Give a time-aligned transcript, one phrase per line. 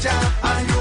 [0.00, 0.79] time.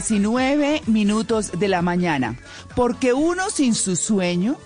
[0.00, 2.38] 19 minutos de la mañana.
[2.74, 4.56] Porque uno sin su sueño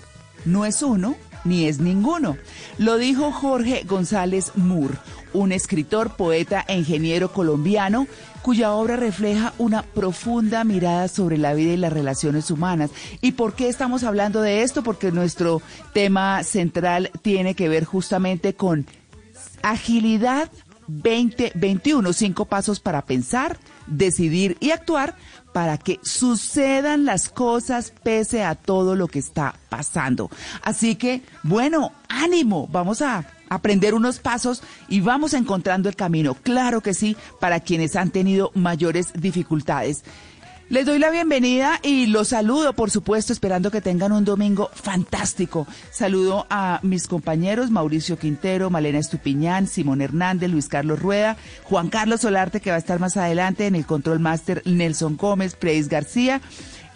[0.45, 2.37] no es uno ni es ninguno.
[2.79, 4.95] Lo dijo Jorge González Moore,
[5.33, 8.07] un escritor, poeta e ingeniero colombiano
[8.43, 12.91] cuya obra refleja una profunda mirada sobre la vida y las relaciones humanas.
[13.21, 14.85] ¿Y por qué estamos hablando de esto?
[14.85, 15.63] Porque nuestro
[15.93, 18.87] tema central tiene que ver justamente con
[19.63, 20.51] Agilidad
[20.87, 25.17] 2021, cinco pasos para pensar, decidir y actuar
[25.53, 30.29] para que sucedan las cosas pese a todo lo que está pasando.
[30.63, 36.81] Así que, bueno, ánimo, vamos a aprender unos pasos y vamos encontrando el camino, claro
[36.81, 40.05] que sí, para quienes han tenido mayores dificultades.
[40.71, 45.67] Les doy la bienvenida y los saludo, por supuesto, esperando que tengan un domingo fantástico.
[45.91, 52.23] Saludo a mis compañeros Mauricio Quintero, Malena Estupiñán, Simón Hernández, Luis Carlos Rueda, Juan Carlos
[52.23, 56.41] Solarte, que va a estar más adelante en el Control Master, Nelson Gómez, Preis García.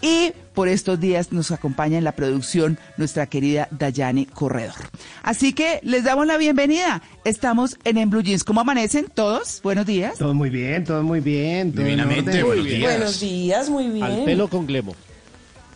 [0.00, 4.74] Y por estos días nos acompaña en la producción nuestra querida Dayane Corredor.
[5.22, 7.00] Así que les damos la bienvenida.
[7.24, 8.42] Estamos en En Blue Jeans.
[8.42, 9.60] ¿Cómo amanecen todos?
[9.62, 10.18] Buenos días.
[10.18, 11.70] Todo muy bien, todo muy bien.
[11.70, 12.92] todo en Divinamente, buenos días.
[12.92, 14.04] Buenos días, muy bien.
[14.04, 14.96] Al pelo con glemo.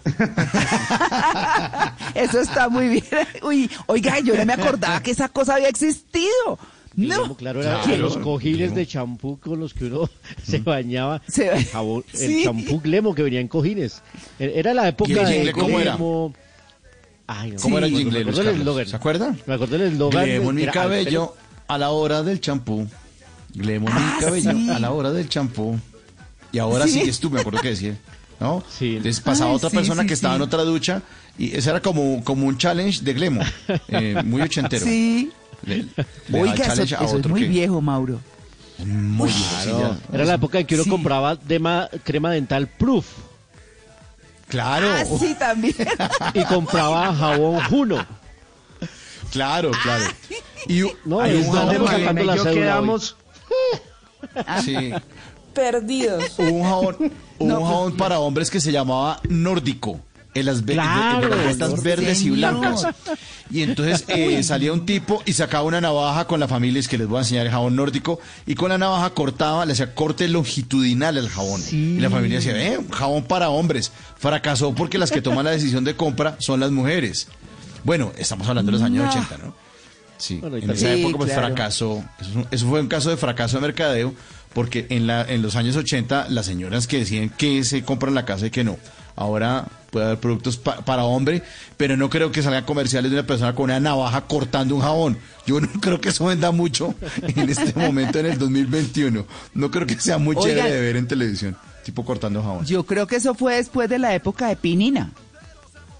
[2.16, 3.04] Eso está muy bien.
[3.44, 6.58] Uy, oiga, yo no me acordaba que esa cosa había existido.
[6.94, 7.34] Glemo, No.
[7.36, 8.74] claro, era Claro, los cojines glemo.
[8.76, 10.10] de champú con los que uno
[10.46, 11.22] se bañaba.
[11.26, 12.38] Se ba- el jabón- Sí.
[12.38, 14.02] El champú glemo que venía en cojines.
[14.38, 15.92] E- Era la época ¿Y el de jingle cómo era?
[15.96, 16.34] glemo.
[17.26, 17.60] Ay, no.
[17.60, 18.60] ¿Cómo era el Me jingle, acuerdo del Carlos?
[18.60, 18.86] eslogan.
[18.88, 19.36] ¿Se acuerda?
[19.46, 20.24] Me acuerdo del eslogan.
[20.24, 21.34] Glemo en mi cabello
[21.68, 22.86] a la hora del champú.
[23.54, 24.70] Glemo en Ah, mi cabello sí.
[24.70, 25.78] a la hora del champú.
[26.52, 27.00] Y ahora Sí.
[27.00, 27.96] sigues tú, me acuerdo que decía.
[28.40, 28.62] ¿No?
[28.68, 28.96] Sí.
[28.96, 30.36] Entonces pasaba Ay, otra sí, persona sí, que estaba sí.
[30.36, 31.02] en otra ducha
[31.38, 33.40] y ese era como, como un challenge de Glemo.
[33.88, 34.84] eh, muy ochentero.
[34.84, 35.30] Sí.
[35.64, 35.86] Le- le
[36.28, 38.20] daba Oiga, eso, challenge a eso es muy que- viejo, Mauro.
[38.84, 39.96] Muy Claro.
[40.12, 40.90] Era la época en que uno Sí.
[40.90, 43.06] compraba dema- crema dental proof
[44.48, 45.74] Claro, Ah, sí, también.
[46.34, 48.04] y compraba jabón Juno.
[49.30, 50.04] claro, claro.
[50.68, 53.16] Y No, hay es un donde jabón Malena que- sacando y la yo quedamos
[54.64, 54.92] sí.
[55.54, 56.38] Perdidos.
[56.38, 60.00] Hubo un jabón, No, un pues, jabón para hombres que se llamaba nórdico.
[60.34, 61.82] En las, ve- Claro, en las botas Lord.
[61.82, 62.86] verdes y blancas.
[63.50, 66.96] Y entonces eh, salía un tipo y sacaba una navaja con la familia, es que
[66.96, 70.26] les voy a enseñar el jabón nórdico, y con la navaja cortaba, le hacía corte
[70.28, 71.60] longitudinal al jabón.
[71.70, 73.92] Y la familia decía, eh, jabón para hombres.
[74.18, 77.28] Fracasó porque las que toman la decisión de compra son las mujeres.
[77.84, 79.10] Bueno, estamos hablando de los años No.
[79.10, 79.54] 80, ¿no?
[80.16, 81.48] Sí, Bueno, en esa Sí, época pues claro.
[81.48, 82.04] fracasó.
[82.20, 84.14] Eso, eso fue un caso de fracaso de mercadeo,
[84.54, 88.24] porque en, la, en los años 80 las señoras que deciden que se compran la
[88.24, 88.78] casa y que no.
[89.16, 91.42] Ahora puede haber productos pa- para hombre,
[91.76, 95.18] pero no creo que salgan comerciales de una persona con una navaja cortando un jabón.
[95.46, 99.26] Yo no creo que eso venda mucho en este momento, en el 2021.
[99.54, 100.56] No creo que sea muy Oigan.
[100.56, 102.64] chévere de ver en televisión, tipo cortando jabón.
[102.64, 105.12] Yo creo que eso fue después de la época de Pinina.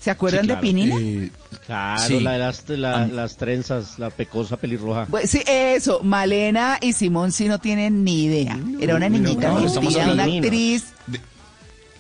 [0.01, 0.57] ¿Se acuerdan Sí, de.
[0.57, 0.97] Pinina?
[0.99, 1.31] Eh,
[1.67, 2.19] Claro, Sí.
[2.19, 3.07] la de las, la- Ah.
[3.07, 5.07] las trenzas, la pecosa pelirroja.
[5.07, 8.59] Pues sí, eso, Malena y Simón sí no tienen ni idea.
[8.81, 10.87] Era una niñita no, vestida, una actriz.
[11.07, 11.21] de-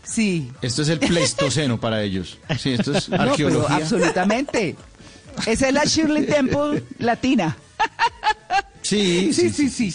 [0.05, 0.51] Sí.
[0.63, 2.39] esto es el pleistoceno para ellos.
[2.59, 3.77] Sí, esto es No, arqueología.
[3.77, 4.77] absolutamente.
[5.47, 7.57] Esa es la Shirley Temple latina.
[8.83, 9.95] Sí, Sí, sí, sí.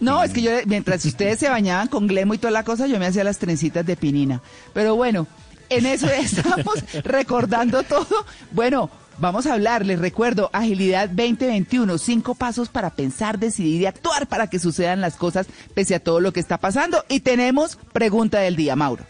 [0.00, 2.98] No, es que yo, mientras ustedes se bañaban con glemo y toda la cosa, yo
[2.98, 4.42] me hacía las trencitas de pinina.
[4.74, 5.26] Pero bueno,
[5.70, 6.74] en eso ya estamos
[7.04, 8.26] recordando todo.
[8.50, 14.26] Bueno, vamos a hablar, les recuerdo, Agilidad 2021, cinco pasos para pensar, decidir y actuar
[14.26, 17.04] para que sucedan las cosas pese a todo lo que está pasando.
[17.08, 19.04] Y tenemos pregunta del día, Mauro.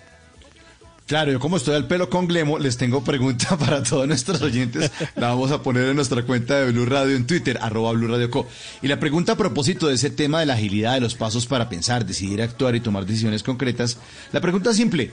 [1.06, 4.90] Claro, yo como estoy al pelo con Glemo, les tengo pregunta para todos nuestros oyentes.
[5.14, 8.28] La vamos a poner en nuestra cuenta de Blue Radio en Twitter, arroba Blue Radio
[8.28, 8.48] Co.
[8.82, 11.68] Y la pregunta a propósito de ese tema de la agilidad, de los pasos para
[11.68, 13.98] pensar, decidir, actuar y tomar decisiones concretas,
[14.32, 15.12] la pregunta es simple.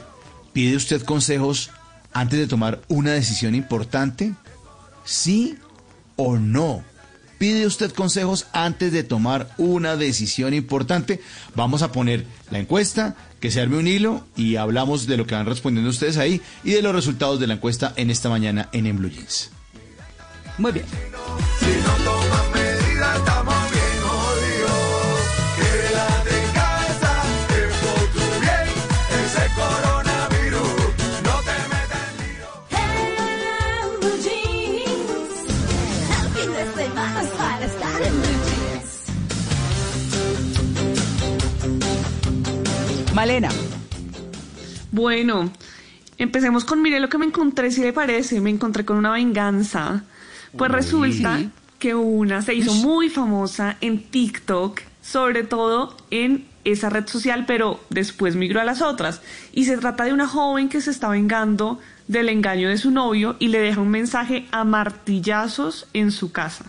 [0.51, 1.69] ¿Pide usted consejos
[2.12, 4.34] antes de tomar una decisión importante?
[5.06, 5.57] ¿Sí
[6.16, 6.84] o no?
[7.38, 11.22] ¿Pide usted consejos antes de tomar una decisión importante?
[11.56, 15.36] Vamos a poner la encuesta, que se arme un hilo y hablamos de lo que
[15.36, 18.86] van respondiendo ustedes ahí y de los resultados de la encuesta en esta mañana en
[18.86, 19.51] En Blue Jeans.
[20.57, 20.86] Muy bien.
[43.13, 43.50] Malena,
[44.92, 45.51] Bueno,
[46.18, 50.04] empecemos con mire lo que me encontré, si le parece, me encontré con una venganza.
[50.57, 51.39] Pues resulta
[51.77, 57.80] que una se hizo muy famosa en TikTok, sobre todo en esa red social, pero
[57.92, 59.21] después migró a las otras.
[59.51, 63.36] Y se trata de una joven que se está vengando del engaño de su novio
[63.38, 66.66] y le deja un mensaje a martillazos en su casa.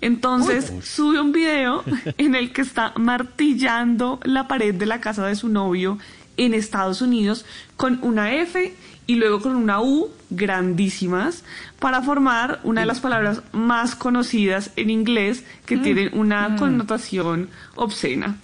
[0.00, 1.84] Entonces sube un video
[2.18, 5.98] en el que está martillando la pared de la casa de su novio
[6.36, 7.44] en Estados Unidos
[7.76, 8.74] con una F
[9.06, 11.42] y luego con una U grandísimas
[11.80, 18.36] para formar una de las palabras más conocidas en inglés que tienen una connotación obscena.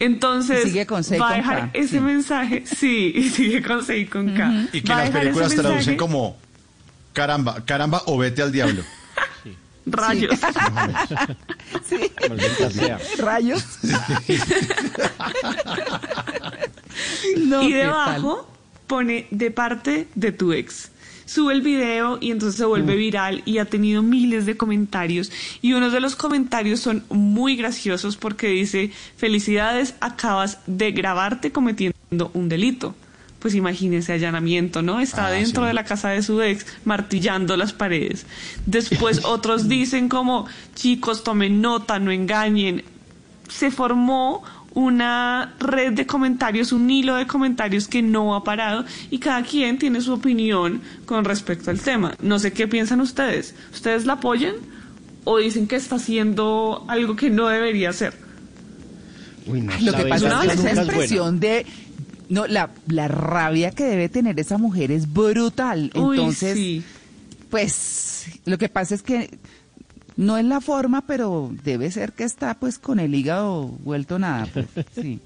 [0.00, 2.00] Entonces Y sigue con C y va a con dejar K, ese sí.
[2.00, 4.66] mensaje, sí, y sigue con C y con K.
[4.72, 6.36] Y que Va las películas traducen como
[7.12, 8.82] caramba, caramba o vete al diablo.
[9.90, 10.38] rayos.
[11.84, 11.96] sí,
[13.18, 13.64] rayos.
[17.36, 18.48] No, y debajo
[18.86, 20.90] pone de parte de tu ex.
[21.26, 25.30] Sube el video y entonces se vuelve viral y ha tenido miles de comentarios.
[25.60, 32.30] Y unos de los comentarios son muy graciosos porque dice, felicidades, acabas de grabarte cometiendo
[32.32, 32.94] un delito.
[33.38, 34.98] Pues imagínese allanamiento, ¿no?
[35.00, 35.68] Está Ah, dentro sí.
[35.68, 38.26] de la casa de su ex martillando las paredes.
[38.66, 42.82] Después otros dicen como, chicos, tomen nota, no engañen.
[43.48, 44.42] Se formó
[44.74, 49.78] una red de comentarios, un hilo de comentarios que no ha parado y cada quien
[49.78, 52.14] tiene su opinión con respecto al tema.
[52.20, 53.54] No sé qué piensan ustedes.
[53.72, 54.54] ¿Ustedes la apoyan
[55.24, 58.14] o dicen que está haciendo algo que no debería hacer?
[59.46, 60.82] Uy, no, Lo que pasa es que esa buena.
[60.82, 61.66] expresión de
[62.28, 65.90] no la, la rabia que debe tener esa mujer es brutal.
[65.94, 66.82] Uy, Entonces, sí.
[67.50, 69.38] pues lo que pasa es que
[70.16, 74.46] no es la forma, pero debe ser que está pues con el hígado vuelto nada.
[74.52, 75.20] pues, sí.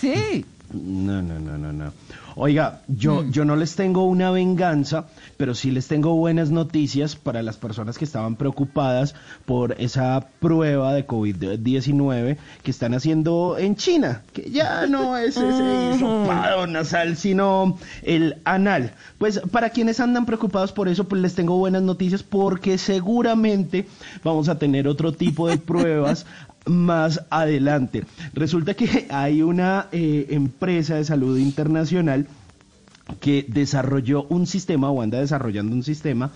[0.00, 0.44] Sí.
[0.72, 1.92] No, no, no, no, no.
[2.34, 7.42] Oiga, yo, yo no les tengo una venganza, pero sí les tengo buenas noticias para
[7.42, 14.22] las personas que estaban preocupadas por esa prueba de COVID-19 que están haciendo en China,
[14.32, 18.92] que ya no es ese hisopado nasal, sino el anal.
[19.18, 23.86] Pues para quienes andan preocupados por eso, pues les tengo buenas noticias porque seguramente
[24.24, 26.26] vamos a tener otro tipo de pruebas
[26.66, 28.04] más adelante.
[28.34, 32.26] Resulta que hay una eh, empresa de salud internacional
[33.20, 36.30] que desarrolló un sistema o anda desarrollando un sistema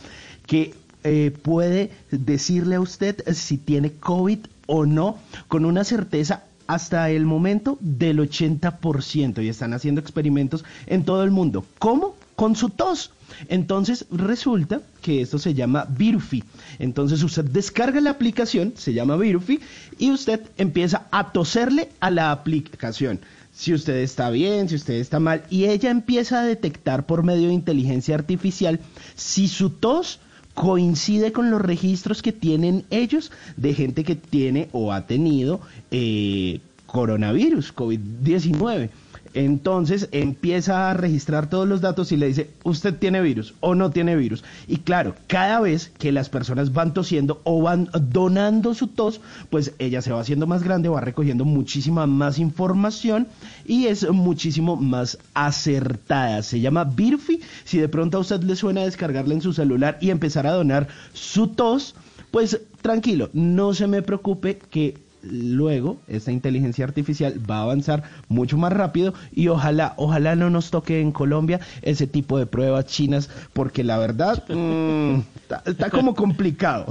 [0.47, 5.18] que eh, puede decirle a usted si tiene COVID o no
[5.49, 11.30] con una certeza hasta el momento del 80% y están haciendo experimentos en todo el
[11.30, 11.64] mundo.
[11.78, 12.16] ¿Cómo?
[12.36, 13.10] Con su tos.
[13.48, 16.44] Entonces resulta que esto se llama Virufi.
[16.78, 19.60] Entonces usted descarga la aplicación, se llama Virufi,
[19.98, 23.20] y usted empieza a toserle a la aplicación.
[23.52, 27.48] Si usted está bien, si usted está mal, y ella empieza a detectar por medio
[27.48, 28.80] de inteligencia artificial
[29.14, 30.20] si su tos
[30.54, 36.60] coincide con los registros que tienen ellos de gente que tiene o ha tenido eh,
[36.86, 38.90] coronavirus, COVID-19.
[39.36, 43.90] Entonces empieza a registrar todos los datos y le dice, usted tiene virus o no
[43.90, 44.42] tiene virus.
[44.66, 49.74] Y claro, cada vez que las personas van tosiendo o van donando su tos, pues
[49.78, 53.28] ella se va haciendo más grande, va recogiendo muchísima más información
[53.66, 56.42] y es muchísimo más acertada.
[56.42, 57.40] Se llama Birfi.
[57.64, 60.88] Si de pronto a usted le suena descargarla en su celular y empezar a donar
[61.12, 61.94] su tos,
[62.30, 68.56] pues tranquilo, no se me preocupe que luego esta inteligencia artificial va a avanzar mucho
[68.56, 73.30] más rápido y ojalá, ojalá no nos toque en Colombia ese tipo de pruebas chinas
[73.52, 76.87] porque la verdad mm, está, está como complicado.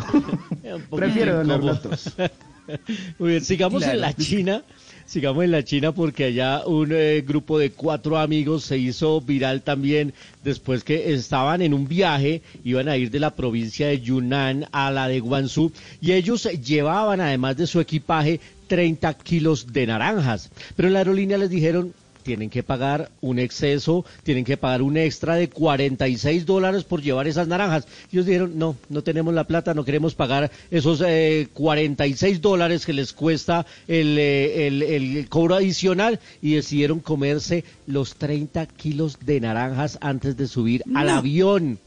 [0.95, 2.13] Prefiero donar datos.
[3.19, 4.63] Muy bien, sigamos en la China.
[5.05, 9.61] Sigamos en la China porque allá un eh, grupo de cuatro amigos se hizo viral
[9.61, 14.67] también después que estaban en un viaje, iban a ir de la provincia de Yunnan
[14.71, 15.71] a la de Guangzhou
[16.01, 20.49] y ellos llevaban además de su equipaje 30 kilos de naranjas.
[20.75, 21.93] Pero en la aerolínea les dijeron,
[22.25, 27.27] tienen que pagar un exceso, tienen que pagar un extra de 46 dólares por llevar
[27.27, 27.87] esas naranjas.
[28.11, 32.85] Y ellos dijeron, no, no tenemos la plata, no queremos pagar esos eh, 46 dólares
[32.85, 39.19] que les cuesta el, eh, el, el cobro adicional y decidieron comerse los 30 kilos
[39.23, 41.77] de naranjas antes de subir al avión.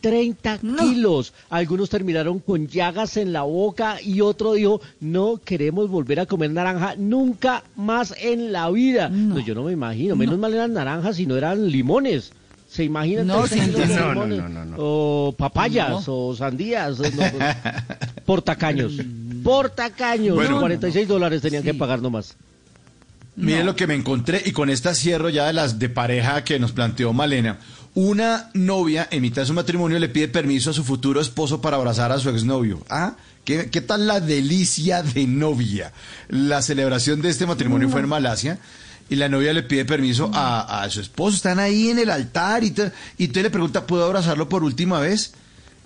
[0.00, 1.32] 30 kilos.
[1.50, 6.50] Algunos terminaron con llagas en la boca y otro dijo, no queremos volver a comer
[6.50, 9.08] naranja nunca más en la vida.
[9.08, 10.14] No, yo no me imagino.
[10.16, 12.32] Menos mal eran naranjas y no eran limones.
[12.68, 13.28] ¿Se imaginan?
[13.28, 14.38] No, 30 sí, limones?
[14.38, 14.76] no, no, no.
[14.78, 16.98] O papayas o sandías.
[16.98, 17.32] no, pues,
[18.26, 18.92] por tacaños.
[19.42, 20.34] Por tacaños.
[20.34, 20.58] Bueno.
[20.60, 21.68] 46 dólares tenían Sí.
[21.70, 22.36] que pagar nomás.
[23.36, 26.58] Miren lo que me encontré y con esta cierro ya de las de pareja que
[26.58, 27.58] nos planteó Malena.
[27.96, 31.78] Una novia en mitad de su matrimonio le pide permiso a su futuro esposo para
[31.78, 32.84] abrazar a su exnovio.
[32.90, 33.16] ¿Ah?
[33.42, 35.92] ¿Qué, qué tal la delicia de novia?
[36.28, 38.58] La celebración de este matrimonio fue en Malasia
[39.08, 41.36] y la novia le pide permiso a, a su esposo.
[41.36, 45.00] Están ahí en el altar y, te- y usted le pregunta, ¿puedo abrazarlo por última
[45.00, 45.32] vez?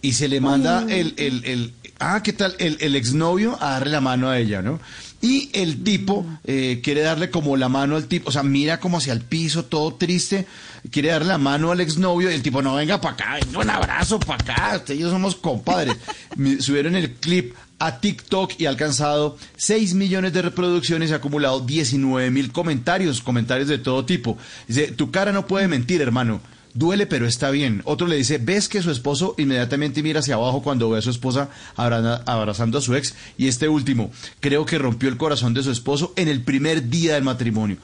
[0.03, 2.57] Y se le manda el, el, el- ah, ¿qué tal?
[2.59, 4.81] El, el exnovio a darle la mano a ella, ¿no?
[5.23, 8.99] Y el tipo eh, quiere darle como la mano al tipo, o sea, mira como
[8.99, 10.47] hacia el piso, todo triste,
[10.91, 13.71] quiere darle la mano al exnovio y el tipo, no, venga para acá, venga, un
[13.71, 15.97] abrazo para acá, usted y yo somos compadres.
[16.61, 21.61] Subieron el clip a TikTok y ha alcanzado 6 millones de reproducciones y ha acumulado
[21.61, 24.39] 19 mil comentarios, comentarios de todo tipo.
[24.69, 26.41] Dice, tu cara no puede mentir, hermano.
[26.73, 27.83] Duele, pero está bien.
[27.85, 31.11] Otro le dice, ves que su esposo inmediatamente mira hacia abajo cuando ve a su
[31.11, 33.15] esposa abra- abrazando a su ex.
[33.37, 37.15] Y este último, creo que rompió el corazón de su esposo en el primer día
[37.15, 37.77] del matrimonio.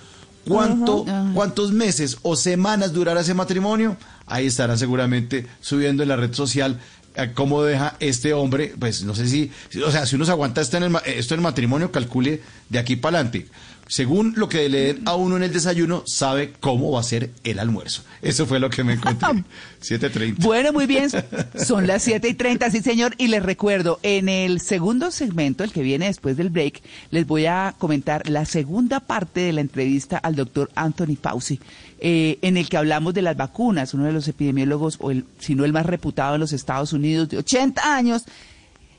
[0.46, 1.04] ¿Cuánto.
[1.34, 3.96] ¿Cuántos meses o semanas durará ese matrimonio?
[4.26, 6.78] Ahí estarán seguramente subiendo en la red social
[7.16, 9.50] eh, cómo deja este hombre, pues no sé si,
[9.84, 12.78] o sea, si uno se aguanta esto en el, esto en el matrimonio, calcule de
[12.78, 13.48] aquí para adelante.
[13.88, 17.30] Según lo que le den a uno en el desayuno, sabe cómo va a ser
[17.44, 18.02] el almuerzo.
[18.20, 19.28] Eso fue lo que me encontré.
[19.80, 20.38] 7.30.
[20.38, 21.08] Bueno, muy bien.
[21.54, 23.14] Son las 7 y 30, sí, señor.
[23.16, 27.46] Y les recuerdo, en el segundo segmento, el que viene después del break, les voy
[27.46, 31.60] a comentar la segunda parte de la entrevista al doctor Anthony Fauci,
[32.00, 35.54] eh, en el que hablamos de las vacunas, uno de los epidemiólogos, o el, si
[35.54, 38.24] no el más reputado en los Estados Unidos, de 80 años.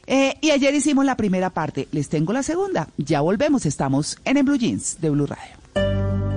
[0.07, 1.87] Eh, y ayer hicimos la primera parte.
[1.91, 2.87] Les tengo la segunda.
[2.97, 3.65] Ya volvemos.
[3.65, 6.36] Estamos en el Blue Jeans de Blue Radio.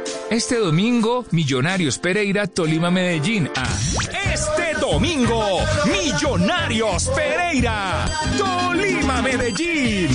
[0.31, 3.67] este domingo, Millonarios Pereira, Tolima Medellín, a
[4.33, 5.59] este domingo,
[5.91, 8.05] Millonarios Pereira,
[8.37, 10.07] Tolima Medellín.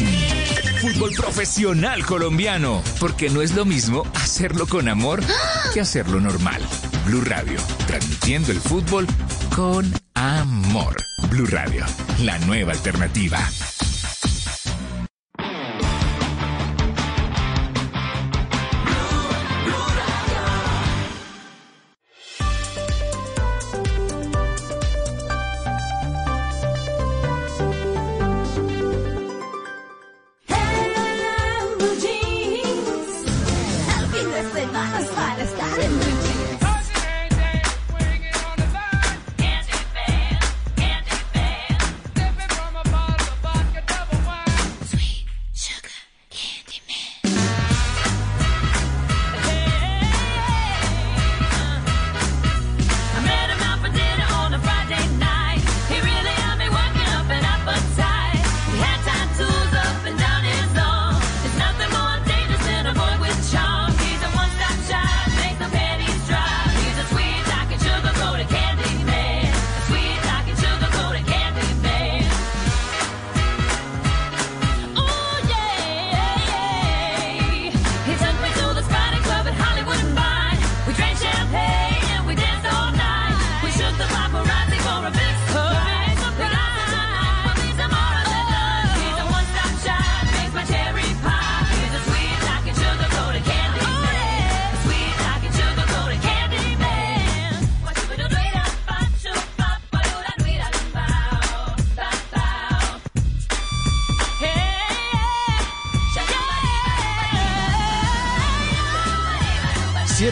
[0.80, 5.20] fútbol profesional colombiano, porque no es lo mismo hacerlo con amor
[5.74, 6.62] que hacerlo normal.
[7.04, 9.06] Blue Radio, transmitiendo el fútbol
[9.54, 10.96] con amor.
[11.28, 11.84] Blue Radio,
[12.22, 13.38] la nueva alternativa.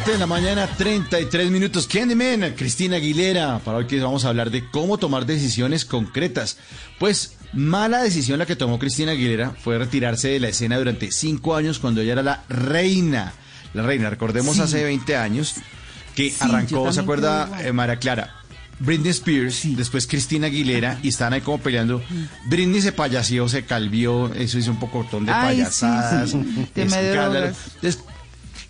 [0.05, 1.87] 7 de la mañana, 33 minutos.
[1.87, 3.59] Candyman, Cristina Aguilera.
[3.61, 6.59] Para hoy que vamos a hablar de cómo tomar decisiones concretas.
[6.99, 11.57] Pues mala decisión la que tomó Cristina Aguilera fue retirarse de la escena durante cinco
[11.57, 13.33] años cuando ella era la reina.
[13.73, 15.55] La reina, recordemos hace 20 años
[16.15, 18.43] que arrancó, ¿se acuerda, eh, Clara?
[18.81, 22.03] Britney Spears, después Cristina Aguilera, y están ahí como peleando.
[22.47, 26.69] Britney se payaseó, se calvió, eso hizo un poco de Ay, payasadas, sí,
[27.83, 27.97] sí.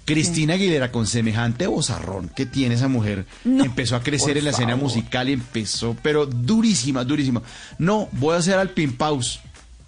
[0.05, 4.51] Cristina Aguilera, con semejante bozarrón que tiene esa mujer, No, empezó a crecer en la
[4.51, 7.43] escena musical y empezó, pero durísima, durísima.
[7.79, 9.41] No, voy a hacer al Pimpaus.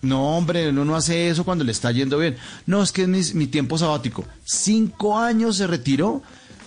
[0.02, 2.36] No, hombre, uno no hace eso cuando le está yendo bien.
[2.66, 4.24] No, es que es mi, mi tiempo sabático.
[4.44, 6.22] Cinco años se retiró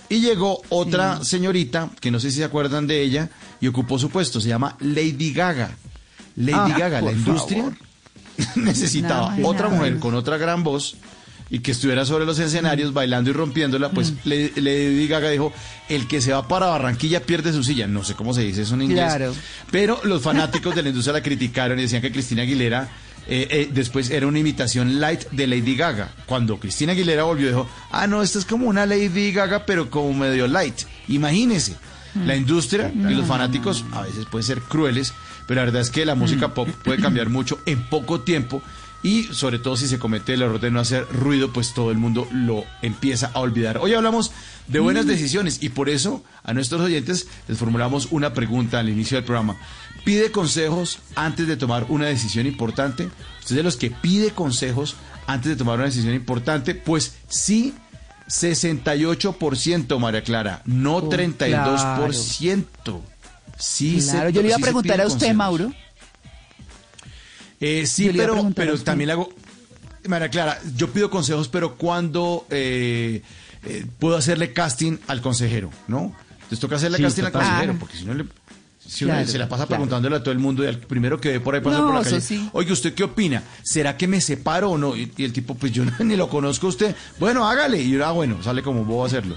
[0.08, 4.10] y llegó otra señorita, que no sé si se acuerdan de ella, y ocupó su
[4.10, 4.40] puesto.
[4.40, 5.70] Se llama Lady Gaga.
[6.36, 7.76] Lady Ah, Gaga, la industria favor.
[8.56, 10.96] necesitaba otra mujer con otra gran voz
[11.50, 15.52] y que estuviera sobre los escenarios bailando y rompiéndola, pues le Lady Gaga dijo,
[15.88, 17.88] el que se va para Barranquilla pierde su silla.
[17.88, 19.04] No sé cómo se dice eso en inglés.
[19.04, 19.34] Claro.
[19.70, 22.88] Pero los fanáticos de la industria la criticaron y decían que Cristina Aguilera
[23.26, 26.12] eh, eh, después era una imitación light de Lady Gaga.
[26.26, 30.14] Cuando Cristina Aguilera volvió dijo, ah, no, esto es como una Lady Gaga, pero como
[30.14, 30.82] medio light.
[31.08, 31.76] Imagínese.
[32.26, 35.14] La industria y los fanáticos a veces pueden ser crueles,
[35.46, 38.62] pero la verdad es que la música pop puede cambiar mucho en poco tiempo
[39.02, 41.98] y sobre todo si se comete el error de no hacer ruido, pues todo el
[41.98, 43.78] mundo lo empieza a olvidar.
[43.78, 44.30] Hoy hablamos
[44.66, 49.16] de buenas decisiones y por eso a nuestros oyentes les formulamos una pregunta al inicio
[49.16, 49.56] del programa.
[50.04, 53.04] ¿Pide consejos antes de tomar una decisión importante?
[53.40, 56.74] ¿Usted es de los que pide consejos antes de tomar una decisión importante?
[56.74, 57.74] Pues sí,
[58.28, 63.00] 68%, María Clara, no Oh, 32%.
[63.58, 65.36] Sí, Claro, se- yo le iba a preguntar a usted, consejos.
[65.36, 65.72] Mauro.
[67.60, 69.28] Eh, sí, pero, pero también le hago.
[70.08, 73.22] María Clara, yo pido consejos, pero cuando eh,
[73.64, 76.14] eh, puedo hacerle casting al consejero, ¿no?
[76.34, 78.24] Entonces toca hacerle Sí, casting al consejero, porque si no le.
[78.84, 79.78] Si uno Claro, se la pasa claro.
[79.82, 81.94] preguntándole a todo el mundo y al primero que ve por ahí pasar No, por
[81.96, 82.48] la calle, sí.
[82.54, 83.42] oye, ¿usted qué opina?
[83.62, 84.96] ¿Será que me separo o no?
[84.96, 86.96] Y, y el tipo, pues yo no- ni lo conozco a usted.
[87.20, 87.80] Bueno, hágale.
[87.80, 89.36] Y yo, ah, bueno, sale como bobo a hacerlo.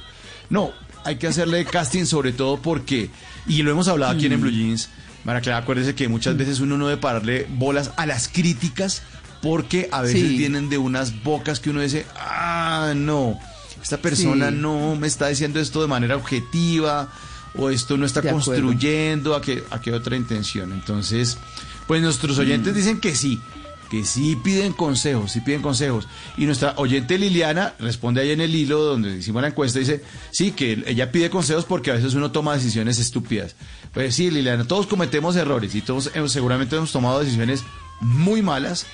[0.50, 0.72] No,
[1.04, 3.10] hay que hacerle casting sobre todo porque,
[3.46, 4.90] y lo hemos hablado aquí en, en Blue Jeans,
[5.24, 9.02] María Clara, acuérdese que muchas veces uno no debe pararle bolas a las críticas
[9.42, 10.38] porque a veces Sí.
[10.38, 13.40] vienen de unas bocas que uno dice, ah, no,
[13.82, 14.56] esta persona Sí.
[14.58, 17.10] no me está diciendo esto de manera objetiva
[17.56, 18.52] o esto no está De acuerdo.
[18.52, 20.72] construyendo a qué, a qué otra intención.
[20.74, 21.38] Entonces,
[21.88, 23.40] pues nuestros oyentes dicen que sí,
[23.94, 26.08] que sí piden consejos, sí piden consejos.
[26.36, 30.02] Y nuestra oyente Liliana responde ahí en el hilo donde hicimos la encuesta, dice,
[30.32, 33.56] sí, que ella pide consejos porque a veces uno toma decisiones estúpidas.
[33.94, 37.66] Pues sí, Liliana, todos cometemos errores y todos seguramente hemos tomado decisiones
[38.02, 38.88] muy malas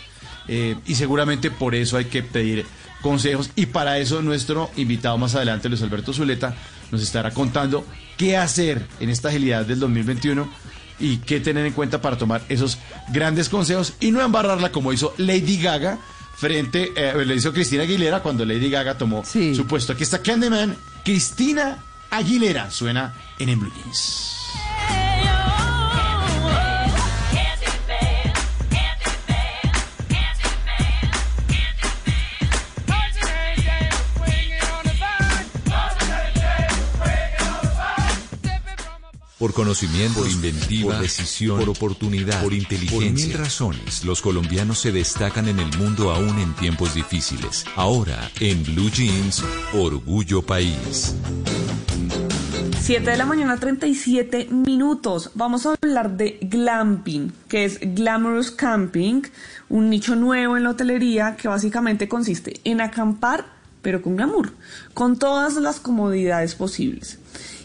[0.50, 2.66] eh, y seguramente por eso hay que pedir
[3.02, 3.52] consejos.
[3.56, 6.58] Y para eso nuestro invitado más adelante, Luis Alberto Zuleta,
[6.92, 7.86] nos estará contando
[8.18, 10.50] qué hacer en esta agilidad del 2021
[11.00, 12.78] y qué tener en cuenta para tomar esos
[13.10, 15.98] grandes consejos y no embarrarla como hizo Lady Gaga
[16.36, 19.54] frente, eh, le hizo Cristina Aguilera cuando Lady Gaga tomó Sí.
[19.56, 19.94] su puesto.
[19.94, 21.78] Aquí está Candyman, Cristina
[22.12, 24.39] Aguilera, suena en En Blue Jeans.
[39.40, 43.26] Por conocimiento, por inventiva, por decisión, por oportunidad, por inteligencia.
[43.26, 47.64] Por mil razones, los colombianos se destacan en el mundo aún en tiempos difíciles.
[47.78, 49.42] Ahora, en Blue Jeans,
[49.74, 51.16] Orgullo País.
[52.82, 55.32] 7 de la mañana, 37 minutos.
[55.36, 59.22] Vamos a hablar de glamping, que es glamorous camping,
[59.70, 63.46] un nicho nuevo en la hotelería que básicamente consiste en acampar,
[63.82, 64.52] pero con glamour,
[64.94, 67.20] con todas las comodidades posibles.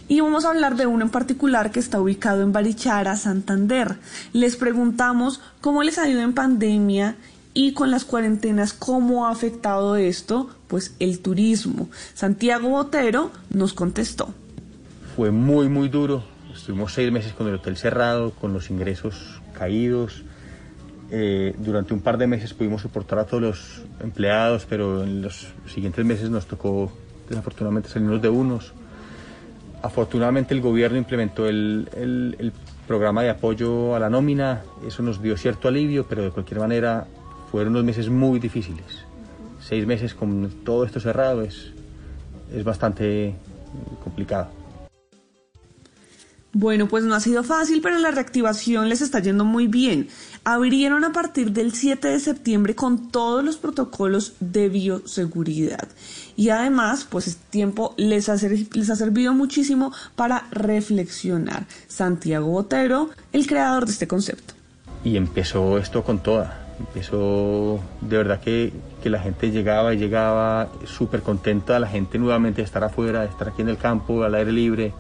[0.07, 3.97] Y vamos a hablar de uno en particular que está ubicado en Barichara, Santander.
[4.35, 7.17] Les preguntamos cómo les ha ido en pandemia
[7.55, 11.89] y con las cuarentenas, cómo ha afectado esto, pues el turismo.
[12.13, 14.35] Santiago Botero nos contestó.
[15.17, 16.25] Fue muy, muy duro.
[16.53, 20.23] Estuvimos seis meses con el hotel cerrado, con los ingresos caídos.
[21.11, 25.47] Eh, durante un par de meses pudimos soportar a todos los empleados, pero en los
[25.73, 26.93] siguientes meses nos tocó
[27.29, 28.75] desafortunadamente salirnos de unos.
[29.85, 32.53] Afortunadamente el gobierno implementó el, el-
[32.87, 37.07] programa de apoyo a la nómina, eso nos dio cierto alivio, pero de cualquier manera
[37.51, 38.85] fueron unos meses muy difíciles.
[39.61, 41.71] Seis meses con todo esto cerrado es,
[42.55, 43.35] es bastante eh,
[44.03, 44.49] complicado.
[46.53, 50.09] Bueno, pues no ha sido fácil, pero la reactivación les está yendo muy bien.
[50.47, 55.89] Abrieron a partir del 7 de septiembre con todos los protocolos de bioseguridad.
[56.37, 61.65] Y además, pues este tiempo les ha, les ha servido muchísimo para reflexionar.
[61.89, 64.53] Santiago Botero, el creador de este concepto.
[65.03, 66.61] y empezó esto con toda.
[66.79, 72.63] Empezó de verdad que, que la gente llegaba y llegaba súper contenta, la gente nuevamente
[72.63, 74.93] de estar afuera, de estar aquí en el campo, al aire libre.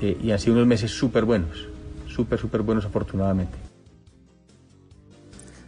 [0.00, 1.66] eh, y han sido unos meses súper buenos,
[2.08, 3.67] súper, súper buenos afortunadamente.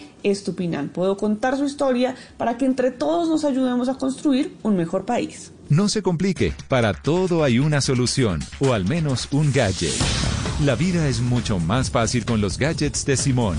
[0.94, 5.52] Puedo contar su historia para que entre todos nos ayudemos a construir un mejor país.
[5.70, 9.94] No se complique, para todo hay una solución, o al menos un gadget.
[10.64, 13.58] La vida es mucho más fácil con los gadgets de Simón.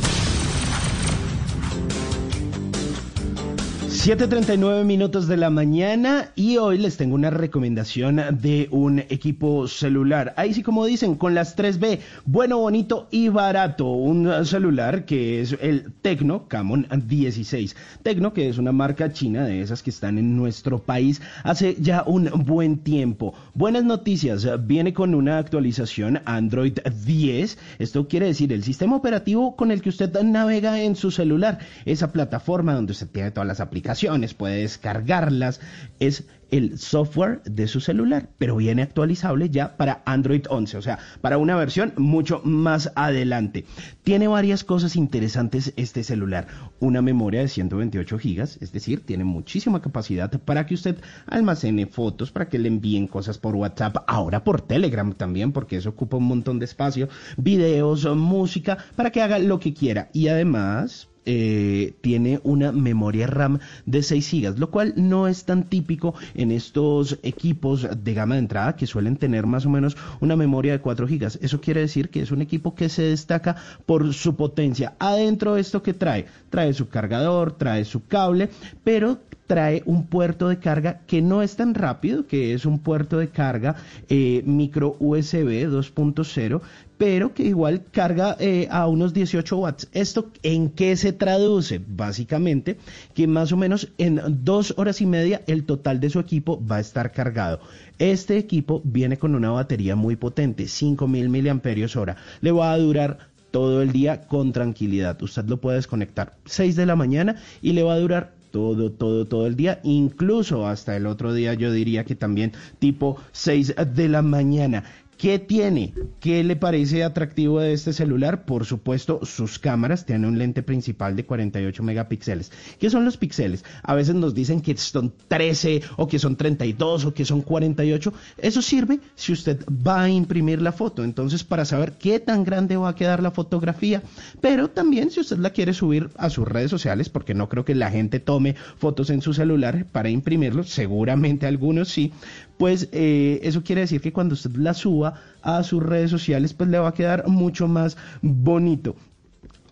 [3.99, 10.35] 7.39 minutos de la mañana y hoy les tengo una recomendación de un equipo celular.
[10.37, 13.87] Ahí sí como dicen, con las 3B, bueno, bonito y barato.
[13.87, 17.75] Un celular que es el Tecno Camon 16.
[18.05, 22.05] Tecno que es una marca china de esas que están en nuestro país hace ya
[22.07, 23.35] un buen tiempo.
[23.53, 27.59] Buenas noticias, viene con una actualización Android 10.
[27.81, 31.59] Esto quiere decir el sistema operativo con el que usted navega en su celular.
[31.85, 33.88] Esa plataforma donde usted tiene todas las aplicaciones,
[34.37, 35.61] puede descargarlas,
[35.99, 40.99] es el software de su celular, pero viene actualizable ya para Android 11, o sea,
[41.21, 43.65] para una versión mucho más adelante.
[44.03, 46.47] Tiene varias cosas interesantes este celular.
[46.81, 50.97] Una memoria de 128 gigas, es decir, tiene muchísima capacidad para que usted
[51.27, 55.91] almacene fotos, para que le envíen cosas por WhatsApp, ahora por Telegram también, porque eso
[55.91, 60.09] ocupa un montón de espacio, videos, música, para que haga lo que quiera.
[60.13, 65.65] Y además, eh, tiene una memoria RAM de 6 GB, lo cual no es tan
[65.65, 70.37] típico en estos equipos de gama de entrada que suelen tener más o menos una
[70.37, 71.39] memoria de 4 GB.
[71.43, 74.95] Eso quiere decir que es un equipo que se destaca por su potencia.
[74.99, 78.49] Adentro esto que trae, trae su cargador, trae su cable,
[78.83, 83.19] pero trae un puerto de carga que no es tan rápido, que es un puerto
[83.19, 83.77] de carga
[84.09, 86.61] eh, micro USB 2.0,
[86.99, 89.89] pero que igual carga eh, a unos 18 watts.
[89.93, 91.81] ¿Esto en qué se traduce?
[91.85, 92.77] Básicamente
[93.15, 96.77] que más o menos en dos horas y media el total de su equipo va
[96.77, 97.61] a estar cargado.
[97.99, 102.17] Este equipo viene con una batería muy potente, 5000 miliamperios hora.
[102.43, 105.21] Le va a durar todo el día con tranquilidad.
[105.23, 109.27] Usted lo puede desconectar 6 de la mañana y le va a durar todo, todo,
[109.27, 114.09] todo el día, incluso hasta el otro día yo diría que también tipo 6 de
[114.09, 114.85] la mañana.
[115.19, 115.95] ¿Qué tiene?
[116.21, 118.45] ¿Qué le parece atractivo de este celular?
[118.45, 122.53] Por supuesto, sus cámaras tienen un lente principal de 48 megapíxeles.
[122.79, 123.65] ¿Qué son los píxeles?
[123.83, 128.13] A veces nos dicen que son 13 o que son 32 o que son 48.
[128.37, 131.03] Eso sirve si usted va a imprimir la foto.
[131.03, 134.05] Entonces, para saber qué tan grande va a quedar la fotografía,
[134.41, 137.75] pero también si usted la quiere subir a sus redes sociales, porque no creo que
[137.75, 142.13] la gente tome fotos en su celular para imprimirlos, seguramente algunos sí,
[142.59, 146.69] pues eh, eso quiere decir que cuando usted la suba a sus redes sociales, pues
[146.69, 148.97] le va a quedar mucho más bonito.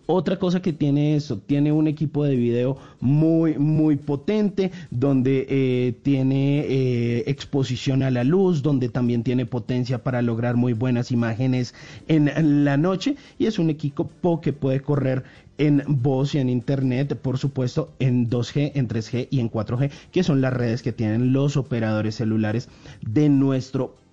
[0.09, 5.95] Otra cosa que tiene esto, tiene un equipo de video muy, muy potente, donde eh,
[6.01, 11.75] tiene eh, exposición a la luz, donde también tiene potencia para lograr muy buenas imágenes
[12.07, 15.25] en la noche, y es un equipo que puede correr
[15.57, 20.23] en voz y en internet, por supuesto, en 2G, en 3G y en 4G, que
[20.23, 22.69] son las redes que tienen los operadores celulares
[23.01, 24.06] de nuestro país.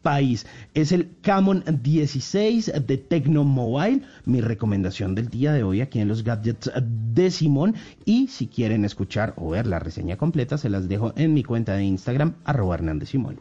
[0.74, 6.22] Es el Camon 16 de Tecnomobile, mi recomendación del día de hoy aquí en los
[6.22, 7.74] gadgets de Simón.
[8.04, 11.72] Y si quieren escuchar o ver la reseña completa, se las dejo en mi cuenta
[11.72, 13.40] de Instagram, arroba Hernández Simón.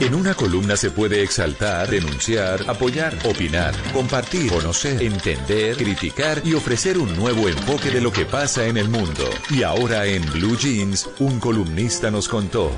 [0.00, 6.96] En una columna se puede exaltar, denunciar, apoyar, opinar, compartir, conocer, entender, criticar y ofrecer
[6.96, 9.28] un nuevo enfoque de lo que pasa en el mundo.
[9.50, 12.72] Y ahora en Blue Jeans, un columnista nos contó.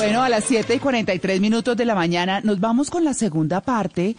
[0.00, 3.60] Bueno, a las 7 y 43 minutos de la mañana nos vamos con la segunda
[3.60, 4.16] parte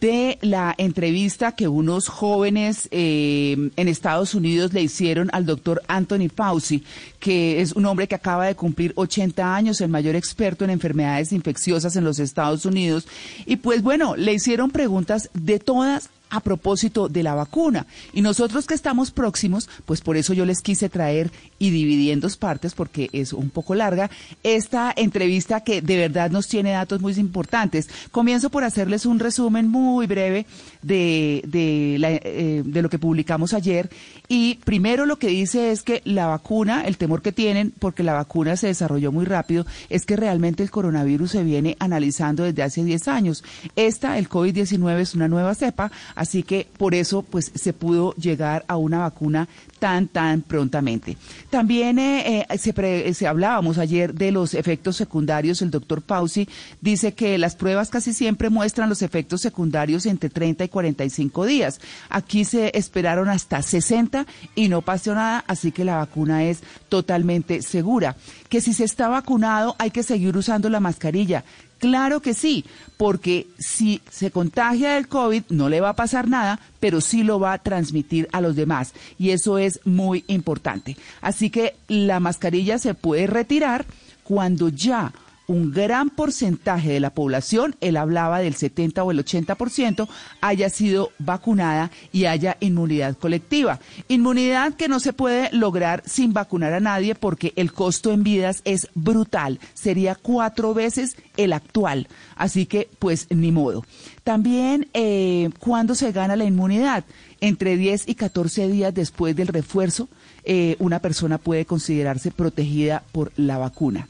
[0.00, 6.28] de la entrevista que unos jóvenes eh, en Estados Unidos le hicieron al doctor Anthony
[6.32, 6.84] Fauci,
[7.18, 11.32] que es un hombre que acaba de cumplir 80 años, el mayor experto en enfermedades
[11.32, 13.08] infecciosas en los Estados Unidos.
[13.44, 17.86] Y pues bueno, le hicieron preguntas de todas a propósito de la vacuna.
[18.12, 22.20] Y nosotros que estamos próximos, pues por eso yo les quise traer y dividí en
[22.20, 24.10] dos partes, porque es un poco larga,
[24.42, 27.88] esta entrevista que de verdad nos tiene datos muy importantes.
[28.10, 30.46] Comienzo por hacerles un resumen muy breve
[30.82, 33.90] de, de, la, eh, de lo que publicamos ayer.
[34.28, 38.14] Y primero lo que dice es que la vacuna, el temor que tienen, porque la
[38.14, 42.84] vacuna se desarrolló muy rápido, es que realmente el coronavirus se viene analizando desde hace
[42.84, 43.44] 10 años.
[43.76, 48.64] Esta, el COVID-19, es una nueva cepa, así que por eso pues se pudo llegar
[48.68, 49.48] a una vacuna
[49.78, 51.16] tan tan prontamente.
[51.50, 55.60] También eh, eh, se, pre- se hablábamos ayer de los efectos secundarios.
[55.62, 56.48] El doctor Fauci
[56.80, 61.80] dice que las pruebas casi siempre muestran los efectos secundarios entre 30 y 45 días.
[62.08, 67.60] Aquí se esperaron hasta 60 y no pasó nada, así que la vacuna es totalmente
[67.62, 68.16] segura.
[68.48, 71.44] Que si se está vacunado hay que seguir usando la mascarilla.
[71.84, 72.64] Claro que sí,
[72.96, 77.38] porque si se contagia del COVID no le va a pasar nada, pero sí lo
[77.38, 78.94] va a transmitir a los demás.
[79.18, 80.96] Y eso es muy importante.
[81.20, 83.84] Así que la mascarilla se puede retirar
[84.22, 85.12] cuando ya
[85.46, 90.08] un gran porcentaje de la población, él hablaba del 70 o el 80%,
[90.40, 93.80] haya sido vacunada y haya inmunidad colectiva.
[94.08, 98.62] Inmunidad que no se puede lograr sin vacunar a nadie porque el costo en vidas
[98.64, 99.60] es brutal.
[99.74, 102.08] Sería cuatro veces el actual.
[102.36, 103.84] Así que, pues, ni modo.
[104.22, 107.04] También, eh, ¿cuándo se gana la inmunidad?
[107.40, 110.08] Entre 10 y 14 días después del refuerzo,
[110.44, 114.08] eh, una persona puede considerarse protegida por la vacuna.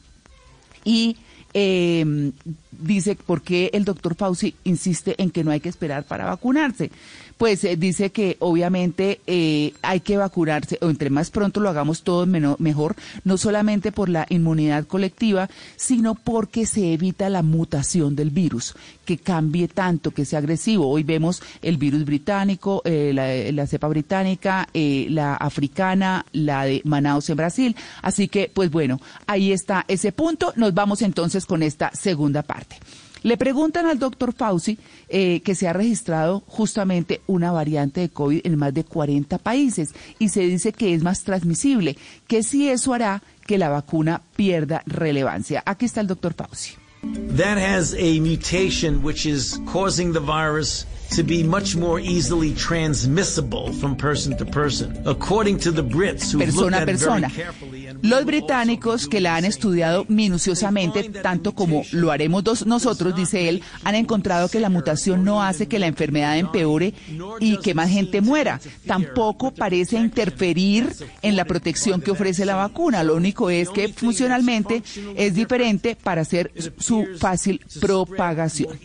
[0.85, 1.17] Y
[1.57, 2.31] eh,
[2.71, 6.91] dice, ¿por qué el doctor Fauci insiste en que no hay que esperar para vacunarse?
[7.37, 12.03] Pues eh, dice que obviamente eh, hay que vacunarse, o entre más pronto lo hagamos
[12.03, 12.95] todo mejor,
[13.25, 19.17] no solamente por la inmunidad colectiva, sino porque se evita la mutación del virus, que
[19.17, 20.89] cambie tanto, que sea agresivo.
[20.89, 26.81] Hoy vemos el virus británico, eh, la, la cepa británica, eh, la africana, la de
[26.85, 27.75] Manaus en Brasil.
[28.01, 30.53] Así que, pues bueno, ahí está ese punto.
[30.55, 32.77] Nos vamos entonces con esta segunda parte.
[33.25, 34.77] Le preguntan al doctor Fauci
[35.09, 39.95] eh, que se ha registrado justamente una variante de COVID en más de 40 países
[40.19, 44.83] y se dice que es más transmisible, que si eso hará que la vacuna pierda
[44.85, 45.63] relevancia.
[45.65, 46.73] Aquí está el doctor Fauci.
[47.35, 50.85] That has a mutation which is causing the virus
[51.15, 55.01] to be much more easily transmissible from person to person.
[55.07, 57.29] According to the Brits who looked persona a at it persona.
[57.29, 63.49] very carefully Los británicos que la han estudiado minuciosamente, tanto como lo haremos nosotros, dice
[63.49, 66.93] él, han encontrado que la mutación no hace que la enfermedad empeore
[67.39, 68.59] y que más gente muera.
[68.85, 70.87] Tampoco parece interferir
[71.23, 73.03] en la protección que ofrece la vacuna.
[73.03, 74.83] Lo único es que funcionalmente
[75.15, 78.77] es diferente para hacer su fácil propagación.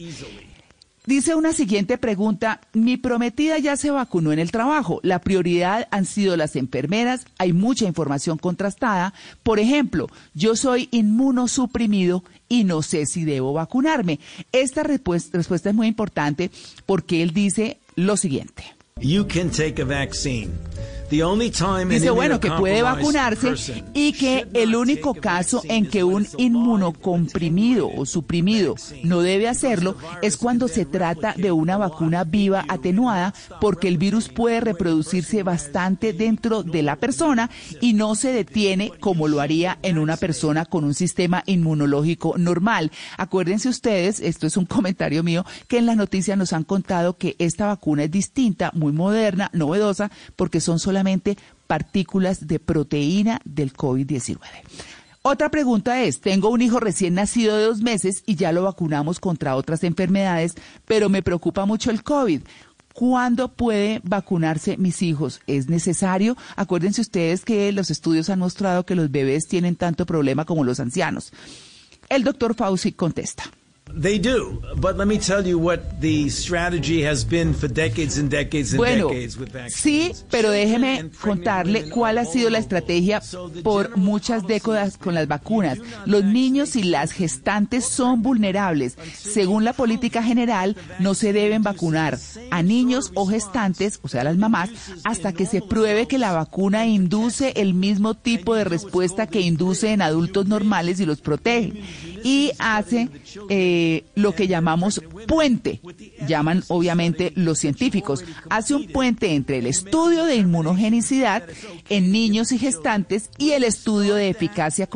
[1.07, 6.05] Dice una siguiente pregunta, mi prometida ya se vacunó en el trabajo, la prioridad han
[6.05, 13.07] sido las enfermeras, hay mucha información contrastada, por ejemplo, yo soy inmunosuprimido y no sé
[13.07, 14.21] si debo vacunarme.
[14.53, 16.51] Esta respuesta, es muy importante
[16.85, 18.65] porque él dice lo siguiente.
[19.01, 20.51] You can take a vaccine.
[21.97, 23.55] Dice, bueno, que puede vacunarse
[23.93, 30.37] y que el único caso en que un inmunocomprimido o suprimido no debe hacerlo es
[30.37, 36.63] cuando se trata de una vacuna viva atenuada porque el virus puede reproducirse bastante dentro
[36.63, 40.95] de la persona y no se detiene como lo haría en una persona con un
[40.95, 42.93] sistema inmunológico normal.
[43.17, 47.35] Acuérdense ustedes, esto es un comentario mío, que en las noticias nos han contado que
[47.39, 51.00] esta vacuna es distinta, muy moderna, novedosa, porque son solamente
[51.67, 54.39] partículas de proteína del COVID-19.
[55.23, 59.21] Otra pregunta es, tengo un hijo recién nacido de dos meses y ya lo vacunamos
[59.21, 60.55] contra otras enfermedades,
[60.87, 62.41] pero me preocupa mucho el COVID.
[62.95, 65.41] ¿Cuándo puede vacunarse mis hijos?
[65.47, 66.37] ¿Es necesario?
[66.57, 70.81] Acuérdense ustedes que los estudios han mostrado que los bebés tienen tanto problema como los
[70.81, 71.33] ancianos.
[72.09, 73.45] El doctor Fauci contesta.
[73.95, 78.31] They do, but let me tell you what the strategy has been for decades and
[78.31, 79.75] decades and Bueno, decades with vaccines.
[79.75, 83.21] sí, pero déjeme contarle cuál ha sido la estrategia
[83.63, 85.79] por muchas décadas con las vacunas.
[86.07, 88.97] Los niños y las gestantes son vulnerables.
[89.17, 92.19] Según la política general, no se deben vacunar
[92.51, 94.71] a niños o gestantes, o sea, las mamás,
[95.05, 99.93] hasta que se pruebe que la vacuna induce el mismo tipo de respuesta que induce
[99.93, 101.83] en adultos normales y los protege.
[102.25, 103.09] Y hace
[103.49, 105.81] eh, lo que llamamos puente,
[106.27, 111.45] llaman obviamente los científicos, hace un puente entre el estudio de inmunogenicidad
[111.89, 114.89] en niños y gestantes y el estudio de eficacia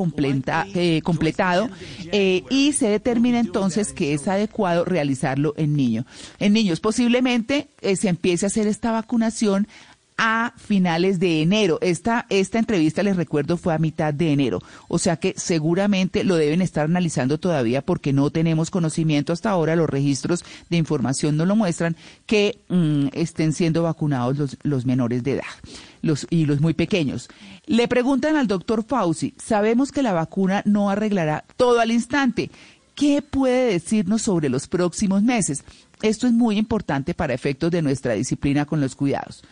[0.75, 1.71] eh, completado
[2.13, 6.05] eh, y se determina entonces que es adecuado realizarlo en niños.
[6.39, 9.69] En niños posiblemente eh, se empiece a hacer esta vacunación
[10.16, 11.79] a finales de enero.
[11.81, 14.61] Esta, esta entrevista, les recuerdo, fue a mitad de enero.
[14.88, 19.77] O sea que seguramente lo deben estar analizando todavía porque no tenemos conocimiento hasta ahora,
[19.77, 21.96] los registros de información no lo muestran,
[22.27, 25.44] que mm, estén siendo vacunados los, los menores de edad
[26.05, 27.29] los, y los muy pequeños.
[27.66, 32.50] Le preguntan al doctor Fauci, sabemos que la vacuna no arreglará todo al instante.
[32.94, 35.64] ¿Qué puede decirnos sobre los próximos meses?
[36.03, 39.42] Esto es muy importante para efectos de nuestra disciplina con los cuidados.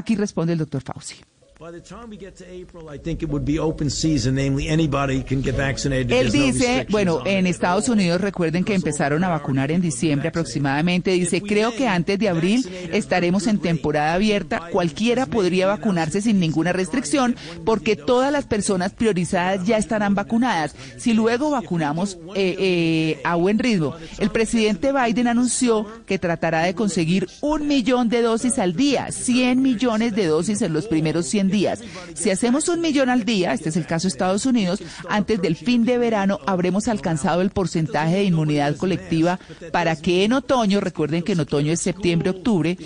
[0.00, 1.16] Aquí responde el doctor Fauci.
[1.60, 4.68] By the time we get to April, I think it would be open season, namely
[4.68, 6.10] anybody can get vaccinated.
[6.10, 7.46] Él dice, bueno, en.
[7.46, 11.10] Estados Unidos recuerden que empezaron a vacunar en diciembre aproximadamente.
[11.10, 14.70] Dice, creo que antes de abril estaremos en temporada abierta.
[14.72, 20.74] Cualquiera podría vacunarse sin ninguna restricción porque todas las personas priorizadas ya estarán vacunadas.
[20.96, 26.74] Si luego vacunamos eh, eh, a buen ritmo, el presidente Biden anunció que tratará de
[26.74, 31.49] conseguir un millón de dosis al día, 100 millones de dosis en los primeros 100
[31.50, 31.80] días.
[32.14, 35.56] Si hacemos un millón al día, este es el caso de Estados Unidos, antes del
[35.56, 39.38] fin de verano habremos alcanzado el porcentaje de inmunidad colectiva
[39.72, 42.76] para que en otoño, recuerden que en otoño es septiembre, octubre,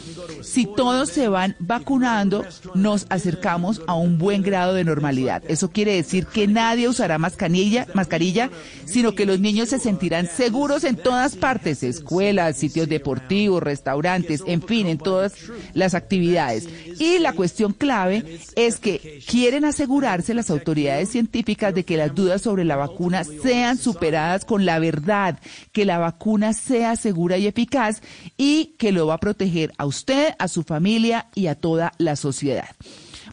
[0.42, 5.42] si todos se van vacunando, nos acercamos a un buen grado de normalidad.
[5.48, 8.50] Eso quiere decir que nadie usará mascarilla, mascarilla,
[8.84, 14.62] sino que los niños se sentirán seguros en todas partes, escuelas, sitios deportivos, restaurantes, en
[14.62, 15.34] fin, en todas
[15.72, 16.68] las actividades.
[16.98, 22.42] Y la cuestión clave es que quieren asegurarse las autoridades científicas de que las dudas
[22.42, 25.38] sobre la vacuna sean superadas con la verdad,
[25.72, 28.02] que la vacuna sea segura y eficaz
[28.36, 32.16] y que lo va a proteger a usted, a su familia y a toda la
[32.16, 32.68] sociedad.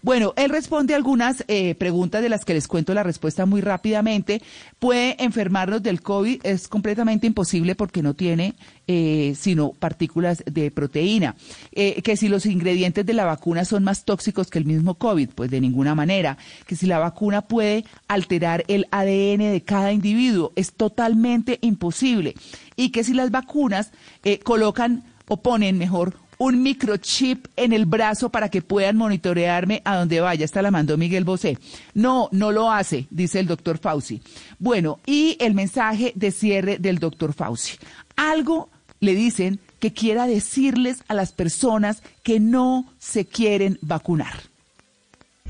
[0.02, 4.42] Bueno, él responde algunas eh, preguntas de las que les cuento la respuesta muy rápidamente.
[4.80, 8.56] Puede enfermarnos del COVID, es completamente imposible porque no tiene
[8.94, 11.36] eh, sino partículas de proteína.
[11.72, 15.30] Eh, que si los ingredientes de la vacuna son más tóxicos que el mismo COVID,
[15.30, 16.38] pues de ninguna manera.
[16.68, 22.34] Que si la vacuna puede alterar el ADN de cada individuo, es totalmente imposible.
[22.76, 23.92] Y que si las vacunas
[24.24, 29.98] eh, colocan o ponen mejor un microchip en el brazo para que puedan monitorearme a
[29.98, 30.44] donde vaya.
[30.44, 31.60] Esta la mandó Miguel Bosé.
[31.94, 34.24] No, no lo hace, dice el doctor Fauci.
[34.58, 37.78] Bueno, y el mensaje de cierre del doctor Fauci.
[38.16, 44.51] Algo le dicen que quiera decirles a las personas que no se quieren vacunar.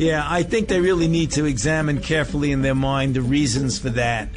[0.02, 3.92] Yeah, I think they really need to examine carefully in their mind the reasons for
[3.92, 4.30] that.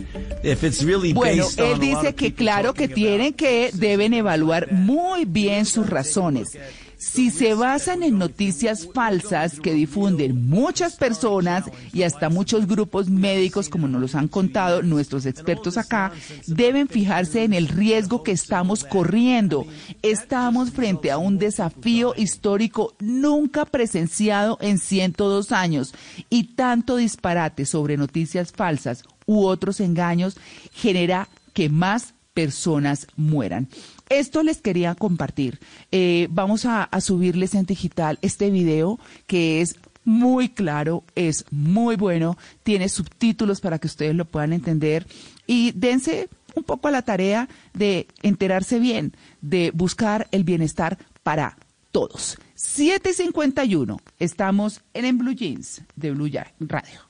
[0.42, 4.12] If it's really Bueno, based on él lot dice que claro que tienen que, deben
[4.12, 6.54] evaluar muy bien sus razones.
[6.98, 13.68] Si se basan en noticias falsas que difunden muchas personas y hasta muchos grupos médicos,
[13.68, 16.12] como nos los han contado nuestros expertos acá,
[16.46, 19.66] deben fijarse en el riesgo que estamos corriendo.
[20.02, 25.94] Estamos frente a un desafío histórico nunca presenciado en 102 años
[26.30, 30.36] y tanto disparate sobre noticias falsas u otros engaños
[30.72, 33.68] genera que más personas mueran.
[34.08, 35.58] Esto les quería compartir.
[35.90, 42.36] Eh, vamos a, subirles en digital este video que es muy claro, es muy bueno,
[42.62, 45.06] tiene subtítulos para que ustedes lo puedan entender
[45.46, 51.56] y dense un poco a la tarea de enterarse bien, de buscar el bienestar para
[51.90, 52.38] todos.
[52.54, 56.30] 751, estamos en, en Blue Jeans de Blue
[56.60, 57.00] Radio.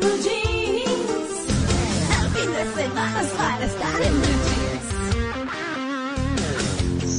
[0.00, 0.88] Blue Jeans.
[2.34, 4.27] Fin de semana para estar en.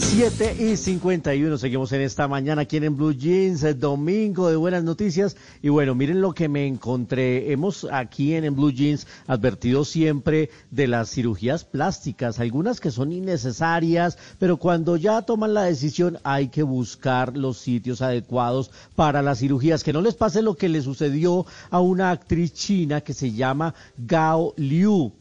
[0.02, 5.36] 7 y 51, seguimos en esta mañana aquí en Blue Jeans, domingo de buenas noticias.
[5.62, 7.52] Y bueno, miren lo que me encontré.
[7.52, 13.12] Hemos aquí en, en Blue Jeans advertido siempre de las cirugías plásticas, algunas que son
[13.12, 19.40] innecesarias, pero cuando ya toman la decisión hay que buscar los sitios adecuados para las
[19.40, 19.84] cirugías.
[19.84, 23.74] Que no les pase lo que le sucedió a una actriz china que se llama
[23.98, 25.14] Gao Liu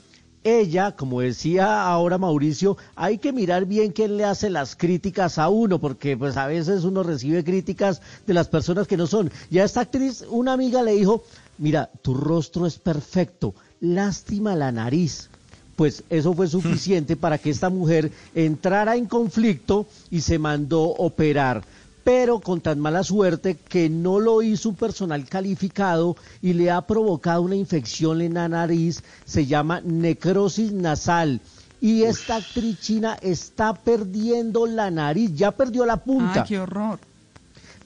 [0.56, 5.48] ella, como decía ahora Mauricio, hay que mirar bien quién le hace las críticas a
[5.48, 9.30] uno, porque pues a veces uno recibe críticas de las personas que no son.
[9.50, 11.24] Y a esta actriz, una amiga le dijo,
[11.58, 15.28] mira, tu rostro es perfecto, lástima la nariz.
[15.76, 21.62] Pues eso fue suficiente para que esta mujer entrara en conflicto y se mandó operar
[22.08, 26.80] pero con tan mala suerte que no lo hizo un personal calificado y le ha
[26.80, 31.42] provocado una infección en la nariz, se llama necrosis nasal.
[31.82, 36.40] Y esta actriz china está perdiendo la nariz, ya perdió la punta.
[36.40, 36.98] ¡Ay, qué horror!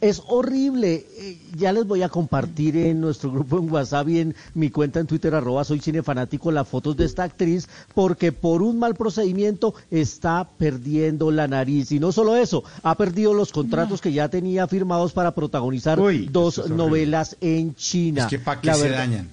[0.03, 1.07] Es horrible.
[1.17, 4.99] Eh, ya les voy a compartir en nuestro grupo en WhatsApp y en mi cuenta
[4.99, 9.75] en Twitter, arroba soy cinefanático, las fotos de esta actriz, porque por un mal procedimiento
[9.93, 11.93] está perdiendo la nariz.
[11.93, 16.01] Y no solo eso, ha perdido los contratos que ya tenía firmados para protagonizar
[16.33, 18.23] dos es novelas en China.
[18.25, 19.29] Es que para qué La se verdad- dañan.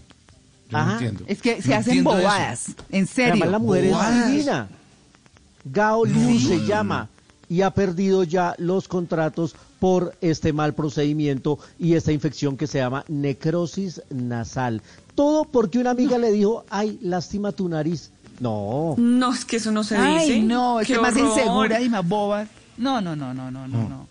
[0.70, 1.24] Yo no entiendo.
[1.26, 2.04] Es que se No hacen eso.
[2.04, 3.32] bobadas, en serio.
[3.34, 4.18] Además, la mujer bobadas.
[4.28, 4.70] es divina.
[5.66, 7.10] Gao Liu se llama
[7.50, 12.80] y ha perdido ya los contratos por este mal procedimiento y esta infección que se
[12.80, 14.82] llama necrosis nasal.
[15.16, 18.12] Todo porque una amiga le dijo, ay, lástima tu nariz.
[18.40, 18.96] No.
[18.98, 20.44] No, es que eso no se Ay, dice.
[20.44, 22.48] no, es Qué que más insegura y más boba.
[22.78, 24.08] No, no, no, no, no, no, no.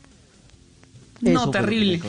[1.21, 2.01] No, terrible.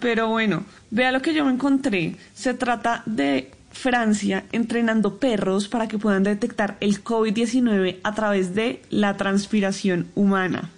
[0.00, 2.16] Pero bueno, vea lo que yo me encontré.
[2.34, 8.82] Se trata de Francia entrenando perros para que puedan detectar el COVID-19 a través de
[8.90, 10.70] la transpiración humana.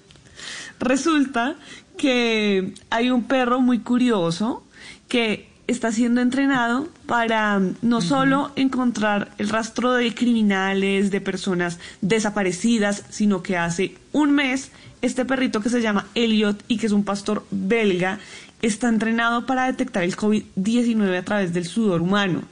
[0.78, 1.56] Resulta
[1.96, 4.64] que hay un perro muy curioso
[5.08, 11.78] que está siendo entrenado para mm, no solo encontrar el rastro de criminales, de personas
[12.00, 14.70] desaparecidas, sino que hace un mes
[15.02, 18.20] este perrito que se llama Elliot y que es un pastor belga
[18.62, 22.42] está entrenado para detectar el COVID-19 a través del sudor humano.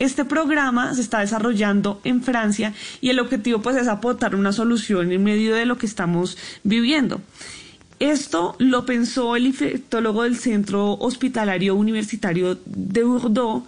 [0.00, 5.12] Este programa se está desarrollando en Francia y el objetivo pues es aportar una solución
[5.12, 7.20] en medio de lo que estamos viviendo.
[8.02, 13.64] Esto lo pensó el infectólogo del Centro Hospitalario Universitario de Bordeaux,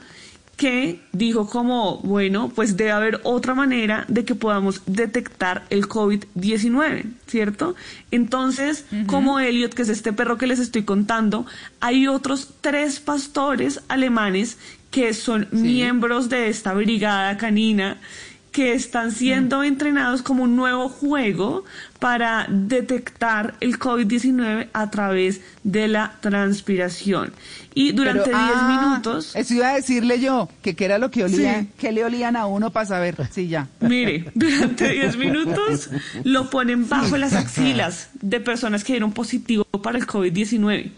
[0.57, 7.13] que dijo como, bueno, pues debe haber otra manera de que podamos detectar el COVID-19,
[7.29, 7.77] ¿cierto?
[8.11, 11.47] Entonces, como Elliot, que es este perro que les estoy contando,
[11.79, 14.59] hay otros tres pastores alemanes
[14.91, 18.01] que son miembros de esta brigada canina
[18.55, 21.65] que están siendo entrenados como un nuevo juego
[22.05, 27.33] para detectar el COVID-19 a través de la transpiración.
[27.73, 29.35] Y durante 10 Pero, ah, minutos...
[29.35, 31.69] Eso iba a decirle yo, que qué era lo que olía, Sí.
[31.79, 33.17] que le olían a uno para saber.
[33.31, 33.69] Sí, ya.
[33.81, 35.89] Mire, durante 10 minutos
[36.25, 40.91] lo ponen bajo las axilas de personas que dieron positivo para el COVID-19.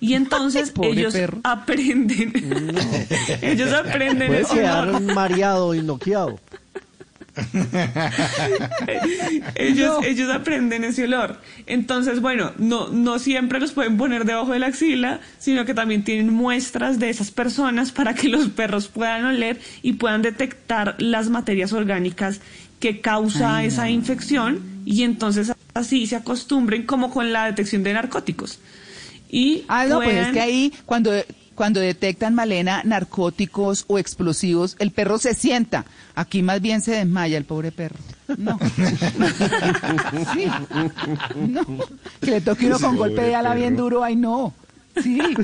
[0.00, 1.40] Y entonces ellos perro.
[1.44, 2.32] aprenden.
[3.42, 4.54] ellos aprenden olor.
[4.54, 6.40] quedar mareado y noqueado.
[9.56, 11.38] ellos, ellos aprenden ese olor.
[11.66, 16.04] Entonces, bueno, no, no siempre los pueden poner debajo de la axila, sino que también
[16.04, 21.30] tienen muestras de esas personas para que los perros puedan oler y puedan detectar las
[21.30, 22.40] materias orgánicas
[22.80, 23.90] que causa Ay, esa no.
[23.90, 28.58] infección y entonces así se acostumbren como con la detección de narcóticos.
[29.28, 31.12] Y Ah, no, pues es que ahí, cuando,
[31.54, 35.84] cuando detectan, Malena, narcóticos o explosivos, el perro se sienta.
[36.14, 37.96] Aquí más bien se desmaya el pobre perro.
[38.36, 38.58] No.
[40.34, 40.46] Sí.
[41.36, 41.64] No.
[42.20, 44.54] Que le toque uno con golpe de ala bien duro, ay no.
[45.02, 45.20] Sí.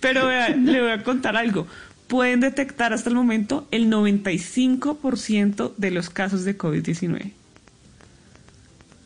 [0.00, 1.66] Pero vea, le voy a contar algo.
[2.06, 7.32] Pueden detectar hasta el momento el 95% de los casos de COVID-19.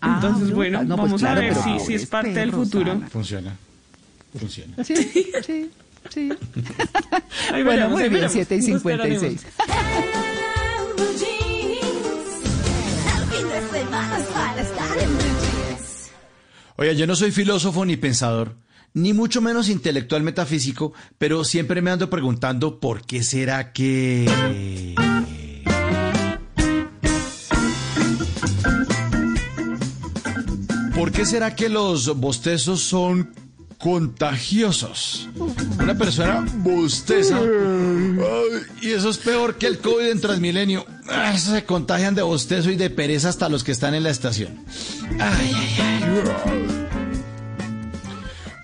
[0.00, 2.52] Ah, Entonces, no, bueno, no, pues vamos claro, a ver si, si es parte del
[2.52, 3.00] futuro.
[3.10, 3.56] Funciona.
[4.38, 4.82] Funciona.
[4.84, 4.94] Sí,
[5.44, 5.70] sí,
[6.08, 6.32] sí.
[7.52, 8.32] Ahí bueno, veremos, muy bien, veremos.
[8.32, 9.22] 7 y Nos 56.
[9.22, 9.38] El
[13.30, 15.24] fin de semana es para estar en blue
[15.68, 16.10] jeans.
[16.76, 18.56] Oiga, yo no soy filósofo ni pensador,
[18.94, 24.94] ni mucho menos intelectual metafísico, pero siempre me ando preguntando por qué será que...
[30.94, 33.41] ¿Por qué será que los bostezos son
[33.82, 35.28] contagiosos?
[35.78, 37.40] Una persona bosteza
[38.80, 40.86] y eso es peor que el COVID en Transmilenio.
[41.08, 44.64] Ah, Se contagian de bostezo y de pereza hasta los que están en la estación.
[45.18, 46.04] Ay, ay,
[46.46, 46.88] ay.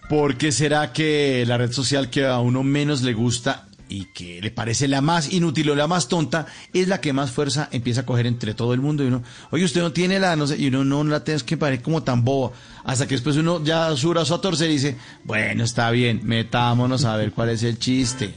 [0.09, 4.41] ¿Por qué será que la red social que a uno menos le gusta y que
[4.43, 8.03] le parece la más inútil o la más tonta es la que más fuerza empieza
[8.03, 9.03] a coger entre todo el mundo?
[9.03, 11.37] Y uno, oye, usted no tiene la, no sé, y uno no, no la tiene,
[11.37, 12.53] es que parece como tan boba.
[12.85, 17.05] Hasta que después uno ya su brazo a torcer y dice, bueno, está bien, metámonos
[17.05, 18.35] a ver cuál es el chiste.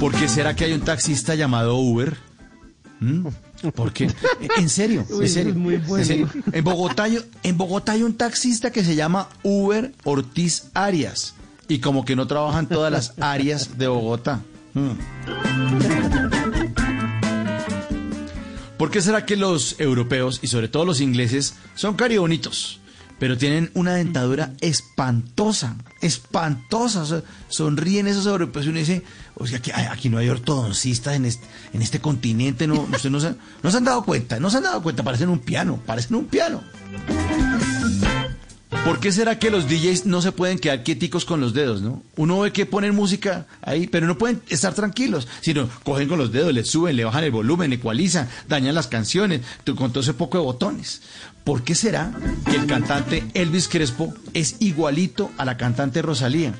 [0.00, 2.16] ¿Por qué será que hay un taxista llamado Uber?
[3.00, 3.26] ¿Mm?
[3.74, 4.10] ¿Por qué?
[4.58, 5.52] En serio, en serio.
[5.52, 6.02] es muy bueno.
[6.02, 6.28] en serio.
[6.52, 11.34] En Bogotá, hay, en Bogotá hay un taxista que se llama Uber Ortiz Arias.
[11.68, 14.42] Y como que no trabajan todas las áreas de Bogotá.
[14.74, 14.90] Mm.
[18.84, 22.80] ¿Por qué será que los europeos y sobre todo los ingleses son caribonitos?
[23.18, 27.22] Pero tienen una dentadura espantosa, espantosa.
[27.48, 29.02] Sonríen esos europeos y uno dice,
[29.36, 29.58] o sea,
[29.90, 32.70] aquí, no hay ortodoncistas en este, este continente.
[32.70, 36.16] Ustedes no se han dado cuenta, no se han dado cuenta, parecen un piano, parecen
[36.16, 36.62] un piano.
[38.84, 42.02] ¿Por qué será que los DJs no se pueden quedar quieticos con los dedos, no?
[42.16, 46.32] Uno ve que ponen música ahí, pero no pueden estar tranquilos, sino cogen con los
[46.32, 50.12] dedos, le suben, le bajan el volumen, ecualizan, dañan las canciones, tú- con todo ese
[50.12, 51.00] poco de botones.
[51.44, 52.12] ¿Por qué será
[52.44, 56.52] que el cantante Elvis Crespo es igualito a la cantante Rosalía?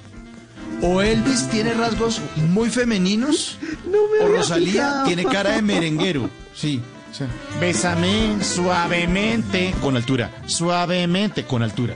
[0.80, 3.58] ¿O Elvis tiene rasgos muy femeninos?
[4.20, 6.30] ¿O había Rosalía tiene cara de merenguero?
[6.54, 6.80] Sí.
[7.12, 7.24] sí.
[7.60, 9.74] Bésame suavemente.
[9.82, 10.34] Con altura.
[10.46, 11.94] Suavemente, con altura.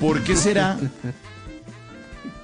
[0.00, 0.78] ¿Por qué será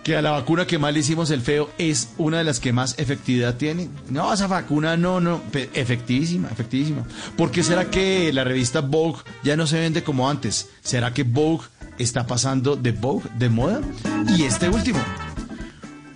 [0.03, 2.73] que a la vacuna que más le hicimos el feo es una de las que
[2.73, 3.89] más efectividad tiene?
[4.09, 7.05] No, esa vacuna no, no, efectivísima, efectivísima.
[7.37, 10.71] ¿Por qué será que la revista Vogue ya no se vende como antes?
[10.83, 11.67] ¿Será que Vogue
[11.99, 13.81] está pasando de Vogue, de moda?
[14.37, 15.01] Y este último.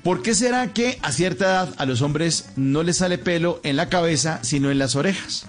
[0.02, 3.76] ¿Por qué será que a cierta edad a los hombres no les sale pelo en
[3.76, 5.46] la cabeza, sino en las orejas?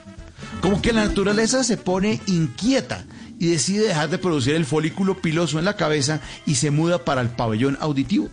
[0.62, 3.06] Como que la naturaleza se pone inquieta
[3.40, 7.22] y decide dejar de producir el folículo piloso en la cabeza y se muda para
[7.22, 8.30] el pabellón auditivo.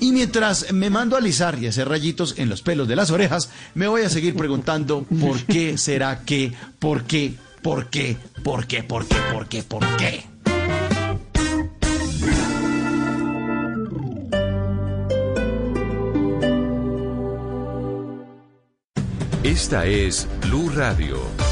[0.00, 3.50] Y mientras me mando a alisar y hacer rayitos en los pelos de las orejas,
[3.74, 8.82] me voy a seguir preguntando por qué será que, por qué, por qué, por qué,
[8.82, 10.32] por qué, por qué, por qué.
[19.44, 21.51] Esta es Blue Radio.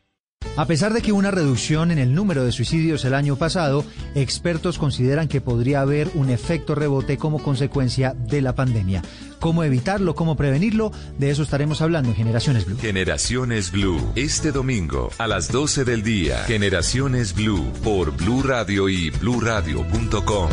[0.57, 3.85] A pesar de que una reducción en el número de suicidios el año pasado,
[4.15, 9.01] expertos consideran que podría haber un efecto rebote como consecuencia de la pandemia.
[9.39, 10.13] ¿Cómo evitarlo?
[10.13, 10.91] ¿Cómo prevenirlo?
[11.17, 12.77] De eso estaremos hablando en Generaciones Blue.
[12.79, 16.43] Generaciones Blue, este domingo a las 12 del día.
[16.43, 20.49] Generaciones Blue por Blue Radio y bluradio.com.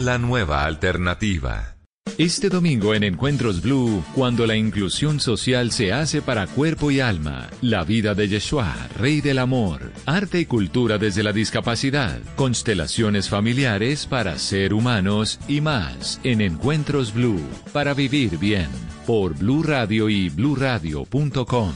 [0.00, 1.79] La nueva alternativa.
[2.18, 7.48] Este domingo en Encuentros Blue, cuando la inclusión social se hace para cuerpo y alma,
[7.62, 14.06] la vida de Yeshua, Rey del Amor, arte y cultura desde la discapacidad, constelaciones familiares
[14.06, 17.40] para ser humanos y más en Encuentros Blue,
[17.72, 18.68] para vivir bien,
[19.06, 21.72] por Blue Radio y bluradio.com.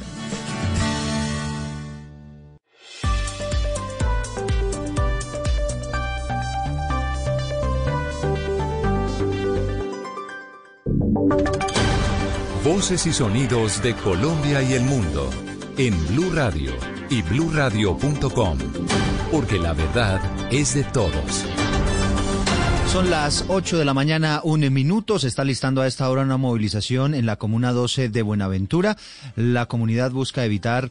[12.85, 15.31] Voces y sonidos de Colombia y el mundo
[15.79, 16.71] en Blue Radio
[17.09, 18.59] y bluradio.com,
[19.33, 20.21] porque la verdad
[20.53, 21.47] es de todos.
[22.93, 25.19] Son las 8 de la mañana, un minuto.
[25.19, 28.99] Se está listando a esta hora una movilización en la Comuna 12 de Buenaventura.
[29.35, 30.91] La comunidad busca evitar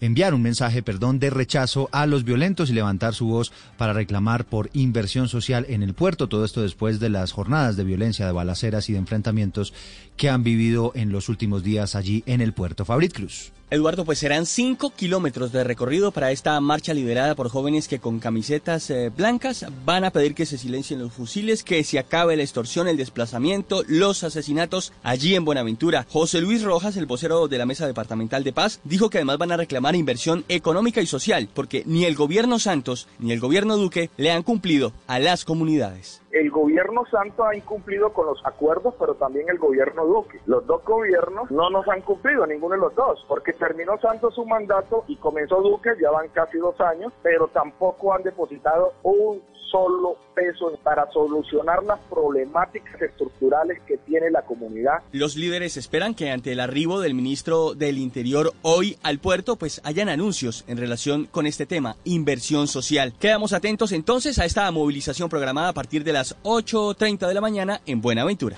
[0.00, 4.44] enviar un mensaje, perdón, de rechazo a los violentos y levantar su voz para reclamar
[4.44, 6.28] por inversión social en el puerto.
[6.28, 9.72] Todo esto después de las jornadas de violencia, de balaceras y de enfrentamientos
[10.16, 12.84] que han vivido en los últimos días allí en el puerto.
[12.84, 13.53] Fabrit Cruz.
[13.70, 18.20] Eduardo, pues serán cinco kilómetros de recorrido para esta marcha liderada por jóvenes que con
[18.20, 22.42] camisetas eh, blancas van a pedir que se silencien los fusiles, que se acabe la
[22.42, 26.06] extorsión, el desplazamiento, los asesinatos allí en Buenaventura.
[26.10, 29.52] José Luis Rojas, el vocero de la Mesa Departamental de Paz, dijo que además van
[29.52, 34.10] a reclamar inversión económica y social, porque ni el gobierno Santos ni el gobierno Duque
[34.18, 36.20] le han cumplido a las comunidades.
[36.34, 40.40] El gobierno Santos ha incumplido con los acuerdos, pero también el gobierno Duque.
[40.46, 44.44] Los dos gobiernos no nos han cumplido, ninguno de los dos, porque terminó Santos su
[44.44, 49.40] mandato y comenzó Duque, ya van casi dos años, pero tampoco han depositado un
[49.74, 55.02] solo peso para solucionar las problemáticas estructurales que tiene la comunidad.
[55.10, 59.80] Los líderes esperan que ante el arribo del ministro del Interior hoy al puerto, pues
[59.82, 63.14] hayan anuncios en relación con este tema, inversión social.
[63.18, 67.80] Quedamos atentos entonces a esta movilización programada a partir de las 8.30 de la mañana
[67.84, 68.56] en Buenaventura.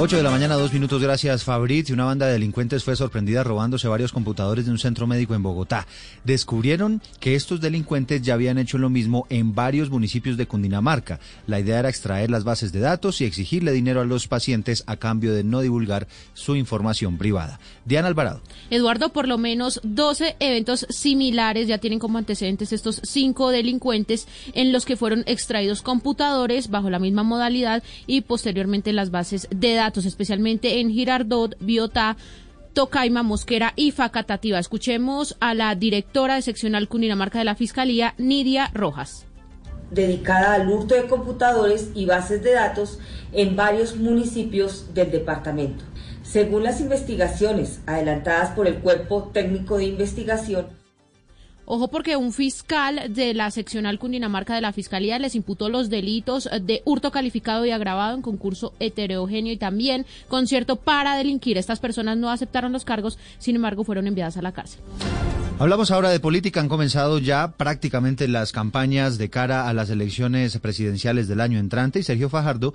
[0.00, 1.88] 8 de la mañana, dos minutos, gracias Fabrit.
[1.88, 5.42] Y una banda de delincuentes fue sorprendida robándose varios computadores de un centro médico en
[5.42, 5.86] Bogotá.
[6.24, 11.20] Descubrieron que estos delincuentes ya habían hecho lo mismo en varios municipios de Cundinamarca.
[11.46, 14.96] La idea era extraer las bases de datos y exigirle dinero a los pacientes a
[14.96, 17.60] cambio de no divulgar su información privada.
[17.84, 18.40] Diana Alvarado.
[18.70, 24.72] Eduardo, por lo menos 12 eventos similares ya tienen como antecedentes estos cinco delincuentes en
[24.72, 30.04] los que fueron extraídos computadores bajo la misma modalidad y posteriormente las bases de datos,
[30.04, 32.16] especialmente en Girardot, Biotá,
[32.72, 34.58] Tocaima, Mosquera y Facatativa.
[34.58, 39.27] Escuchemos a la directora de seccional Cundinamarca de la Fiscalía, Nidia Rojas
[39.90, 42.98] dedicada al hurto de computadores y bases de datos
[43.32, 45.84] en varios municipios del departamento.
[46.22, 50.66] Según las investigaciones adelantadas por el Cuerpo Técnico de Investigación,
[51.70, 56.48] Ojo porque un fiscal de la seccional Cundinamarca de la Fiscalía les imputó los delitos
[56.62, 61.58] de hurto calificado y agravado en concurso heterogéneo y también concierto para delinquir.
[61.58, 64.80] Estas personas no aceptaron los cargos, sin embargo fueron enviadas a la cárcel.
[65.60, 66.60] Hablamos ahora de política.
[66.60, 71.98] Han comenzado ya prácticamente las campañas de cara a las elecciones presidenciales del año entrante
[71.98, 72.74] y Sergio Fajardo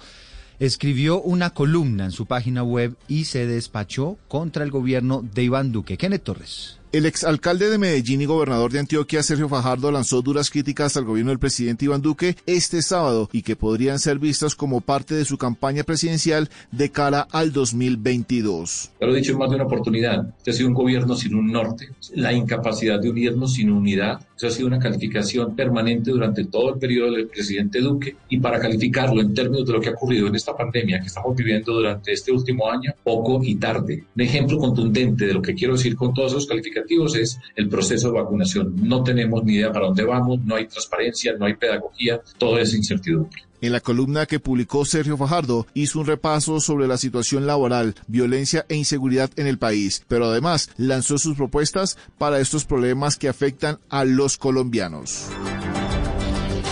[0.60, 5.72] escribió una columna en su página web y se despachó contra el gobierno de Iván
[5.72, 5.98] Duque.
[5.98, 6.83] Kenneth Torres.
[6.94, 11.32] El exalcalde de Medellín y gobernador de Antioquia, Sergio Fajardo, lanzó duras críticas al gobierno
[11.32, 15.40] del presidente Iván Duque este sábado y que podrían ser vistas como parte de su
[15.40, 18.92] campaña presidencial de cara al 2022.
[19.02, 21.34] Ya lo he dicho en más de una oportunidad, este ha sido un gobierno sin
[21.34, 24.20] un norte, la incapacidad de unirnos sin unidad.
[24.38, 28.60] Eso ha sido una calificación permanente durante todo el periodo del presidente Duque y para
[28.60, 32.12] calificarlo en términos de lo que ha ocurrido en esta pandemia que estamos viviendo durante
[32.12, 34.04] este último año, poco y tarde.
[34.16, 36.83] Un ejemplo contundente de lo que quiero decir con todos esos calificativos
[37.16, 38.76] es el proceso de vacunación.
[38.82, 42.74] No tenemos ni idea para dónde vamos, no hay transparencia, no hay pedagogía, todo es
[42.74, 43.44] incertidumbre.
[43.62, 48.66] En la columna que publicó Sergio Fajardo hizo un repaso sobre la situación laboral, violencia
[48.68, 53.80] e inseguridad en el país, pero además lanzó sus propuestas para estos problemas que afectan
[53.90, 55.30] a los colombianos.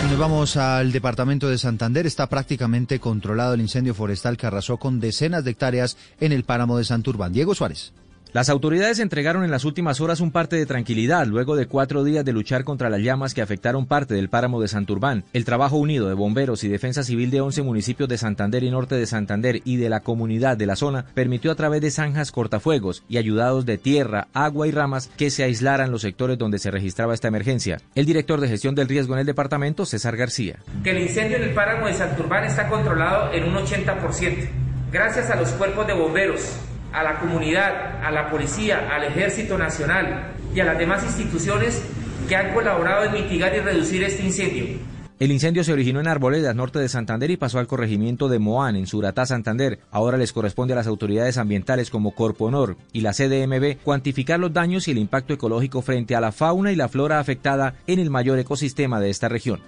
[0.10, 2.06] Nos vamos al departamento de Santander.
[2.06, 6.78] Está prácticamente controlado el incendio forestal que arrasó con decenas de hectáreas en el páramo
[6.78, 7.32] de Santurbán.
[7.32, 7.94] Diego Suárez.
[8.34, 12.24] Las autoridades entregaron en las últimas horas un parte de tranquilidad luego de cuatro días
[12.24, 15.26] de luchar contra las llamas que afectaron parte del páramo de Santurbán.
[15.34, 18.96] El trabajo unido de bomberos y defensa civil de 11 municipios de Santander y norte
[18.96, 23.04] de Santander y de la comunidad de la zona permitió a través de zanjas cortafuegos
[23.10, 27.14] y ayudados de tierra, agua y ramas que se aislaran los sectores donde se registraba
[27.14, 27.82] esta emergencia.
[27.96, 30.56] El director de gestión del riesgo en el departamento, César García.
[30.86, 34.48] Que el incendio en el páramo de Santurbán está controlado en un 80%.
[34.90, 36.54] Gracias a los cuerpos de bomberos,
[36.94, 41.82] a la comunidad, a la policía, al Ejército Nacional y a las demás instituciones
[42.28, 44.92] que han colaborado en mitigar y reducir este incendio.
[45.22, 48.76] El incendio se originó en Arboledas, norte de Santander, y pasó al corregimiento de Moán,
[48.76, 49.78] en Suratá, Santander.
[49.92, 54.52] Ahora les corresponde a las autoridades ambientales como Corpo Honor y la CDMB cuantificar los
[54.52, 58.10] daños y el impacto ecológico frente a la fauna y la flora afectada en el
[58.10, 59.60] mayor ecosistema de esta región.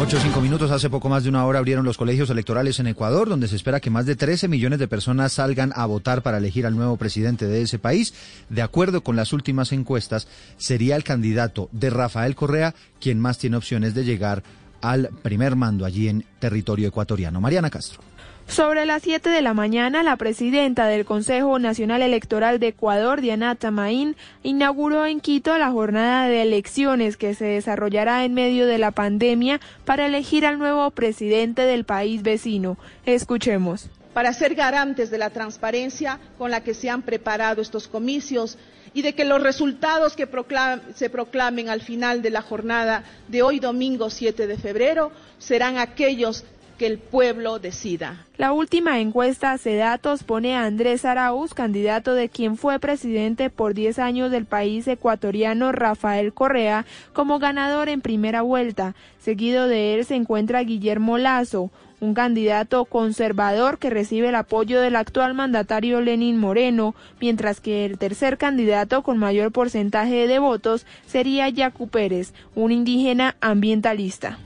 [0.00, 2.86] Ocho o cinco minutos, hace poco más de una hora abrieron los colegios electorales en
[2.86, 6.38] Ecuador, donde se espera que más de 13 millones de personas salgan a votar para
[6.38, 8.14] elegir al nuevo presidente de ese país.
[8.48, 13.56] De acuerdo con las últimas encuestas, sería el candidato de Rafael Correa quien más tiene
[13.56, 14.44] opciones de llegar
[14.82, 17.40] al primer mando allí en territorio ecuatoriano.
[17.40, 18.07] Mariana Castro.
[18.48, 23.54] Sobre las 7 de la mañana, la presidenta del Consejo Nacional Electoral de Ecuador, Diana
[23.54, 28.90] Tamaín, inauguró en Quito la jornada de elecciones que se desarrollará en medio de la
[28.90, 32.78] pandemia para elegir al nuevo presidente del país vecino.
[33.04, 33.90] Escuchemos.
[34.14, 38.56] Para ser garantes de la transparencia con la que se han preparado estos comicios
[38.94, 43.42] y de que los resultados que proclam- se proclamen al final de la jornada de
[43.42, 46.44] hoy domingo 7 de febrero serán aquellos
[46.78, 48.24] que el pueblo decida.
[48.38, 53.98] La última encuesta Cedatos pone a Andrés Arauz, candidato de quien fue presidente por 10
[53.98, 58.94] años del país ecuatoriano Rafael Correa, como ganador en primera vuelta.
[59.18, 61.70] Seguido de él se encuentra Guillermo Lazo,
[62.00, 67.98] un candidato conservador que recibe el apoyo del actual mandatario Lenín Moreno, mientras que el
[67.98, 74.38] tercer candidato con mayor porcentaje de votos sería Yacu Pérez, un indígena ambientalista.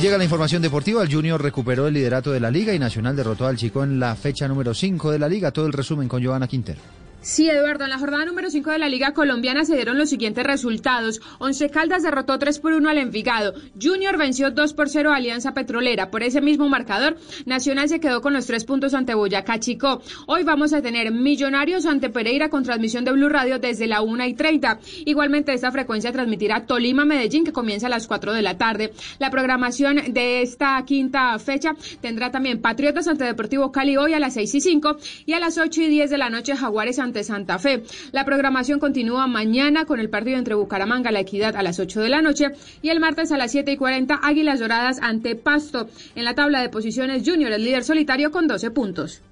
[0.00, 1.02] Llega la información deportiva.
[1.02, 4.16] El Junior recuperó el liderato de la liga y Nacional derrotó al Chico en la
[4.16, 5.50] fecha número 5 de la liga.
[5.50, 6.80] Todo el resumen con Joana Quintero.
[7.22, 10.42] Sí, Eduardo, en la jornada número 5 de la Liga Colombiana se dieron los siguientes
[10.42, 11.20] resultados.
[11.38, 13.52] Once Caldas derrotó 3 por 1 al Envigado.
[13.80, 16.10] Junior venció 2 por 0 a Alianza Petrolera.
[16.10, 20.00] Por ese mismo marcador, Nacional se quedó con los 3 puntos ante Boyacá Chico.
[20.28, 24.24] Hoy vamos a tener Millonarios ante Pereira con transmisión de Blue Radio desde la 1
[24.24, 24.80] y 30.
[25.04, 28.94] Igualmente, esta frecuencia transmitirá Tolima Medellín que comienza a las 4 de la tarde.
[29.18, 34.32] La programación de esta quinta fecha tendrá también Patriotas ante Deportivo Cali hoy a las
[34.32, 34.96] 6 y 5
[35.26, 37.82] y a las 8 y 10 de la noche Jaguares ante Santa Fe.
[38.12, 42.08] La programación continúa mañana con el partido entre Bucaramanga, La Equidad a las 8 de
[42.08, 42.46] la noche
[42.82, 45.88] y el martes a las 7 y 40 Águilas Doradas ante Pasto.
[46.14, 49.22] En la tabla de posiciones Junior el líder solitario con 12 puntos.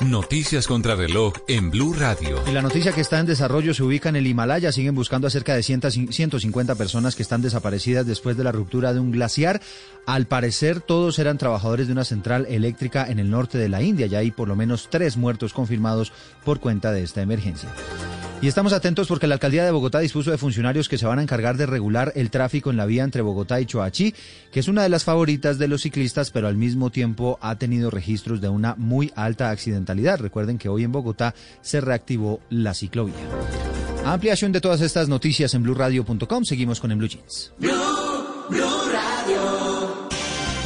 [0.00, 2.42] Noticias contra reloj en Blue Radio.
[2.46, 4.70] Y la noticia que está en desarrollo se ubica en el Himalaya.
[4.70, 8.92] Siguen buscando a cerca de 100 150 personas que están desaparecidas después de la ruptura
[8.92, 9.62] de un glaciar.
[10.04, 14.06] Al parecer, todos eran trabajadores de una central eléctrica en el norte de la India.
[14.06, 16.12] Ya hay por lo menos tres muertos confirmados
[16.44, 17.70] por cuenta de esta emergencia.
[18.42, 21.22] Y estamos atentos porque la alcaldía de Bogotá dispuso de funcionarios que se van a
[21.22, 24.14] encargar de regular el tráfico en la vía entre Bogotá y Choachí,
[24.52, 27.90] que es una de las favoritas de los ciclistas, pero al mismo tiempo ha tenido
[27.90, 30.20] registros de una muy alta accidentalidad.
[30.20, 33.14] Recuerden que hoy en Bogotá se reactivó la ciclovía.
[34.04, 36.44] Ampliación de todas estas noticias en blueradio.com.
[36.44, 37.52] Seguimos con en Blue Jeans.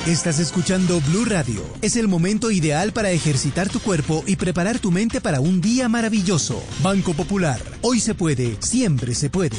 [0.06, 1.62] Estás escuchando Blue Radio.
[1.82, 5.90] Es el momento ideal para ejercitar tu cuerpo y preparar tu mente para un día
[5.90, 6.64] maravilloso.
[6.82, 7.60] Banco Popular.
[7.82, 9.58] Hoy se puede, siempre se puede.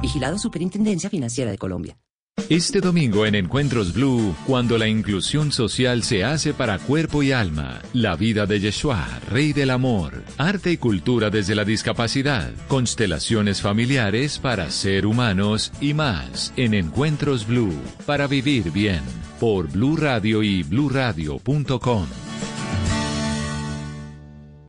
[0.00, 1.98] Vigilado Superintendencia Financiera de Colombia.
[2.48, 7.82] Este domingo en Encuentros Blue, cuando la inclusión social se hace para cuerpo y alma,
[7.92, 14.38] la vida de Yeshua, Rey del Amor, arte y cultura desde la discapacidad, constelaciones familiares
[14.38, 17.74] para ser humanos y más en Encuentros Blue,
[18.06, 19.02] para vivir bien,
[19.38, 22.06] por Blue Radio y bluradio.com.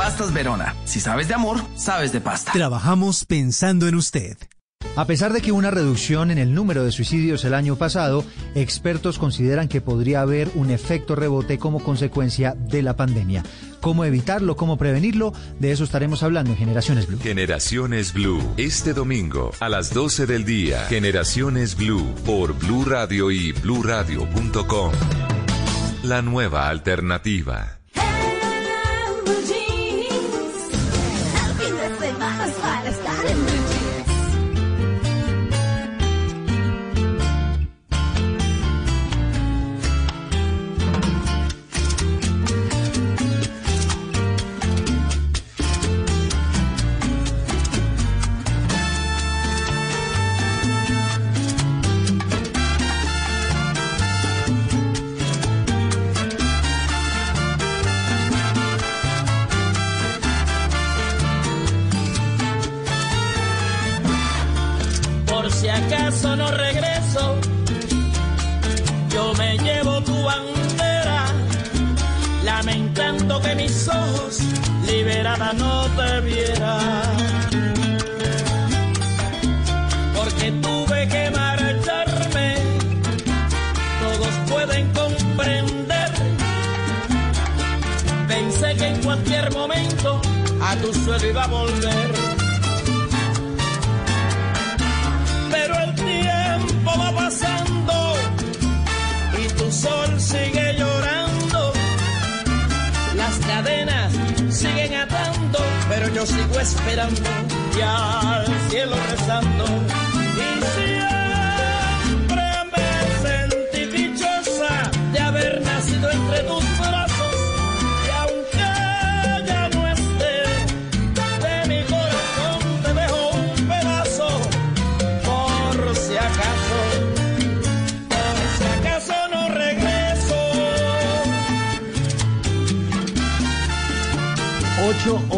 [0.00, 0.74] Pastas Verona.
[0.86, 2.52] Si sabes de amor, sabes de pasta.
[2.52, 4.38] Trabajamos pensando en usted.
[4.96, 8.24] A pesar de que hubo una reducción en el número de suicidios el año pasado,
[8.54, 13.42] expertos consideran que podría haber un efecto rebote como consecuencia de la pandemia.
[13.82, 14.56] ¿Cómo evitarlo?
[14.56, 15.34] ¿Cómo prevenirlo?
[15.58, 17.18] De eso estaremos hablando en Generaciones Blue.
[17.20, 20.86] Generaciones Blue, este domingo a las 12 del día.
[20.86, 24.92] Generaciones Blue por Blue Radio y bluradio.com.
[26.04, 27.80] La nueva alternativa.
[91.30, 92.10] Suelo iba a volver.
[95.50, 98.14] Pero el tiempo va pasando
[99.38, 101.72] y tu sol sigue llorando.
[103.16, 104.12] Las cadenas
[104.50, 105.58] siguen atando,
[105.88, 107.20] pero yo sigo esperando
[107.76, 110.09] y al cielo rezando.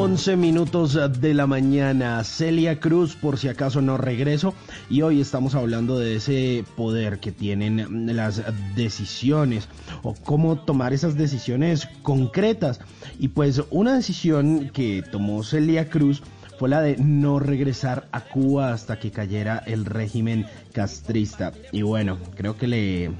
[0.02, 2.24] 11 minutos de la mañana.
[2.24, 4.52] Celia Cruz, por si acaso no regreso.
[4.90, 8.42] Y hoy estamos hablando de ese poder que tienen las
[8.74, 9.68] decisiones
[10.02, 12.80] o cómo tomar esas decisiones concretas.
[13.20, 16.20] Y pues una decisión que tomó Celia Cruz
[16.58, 21.52] fue la de no regresar a Cuba hasta que cayera el régimen castrista.
[21.70, 23.12] Y bueno, creo que le,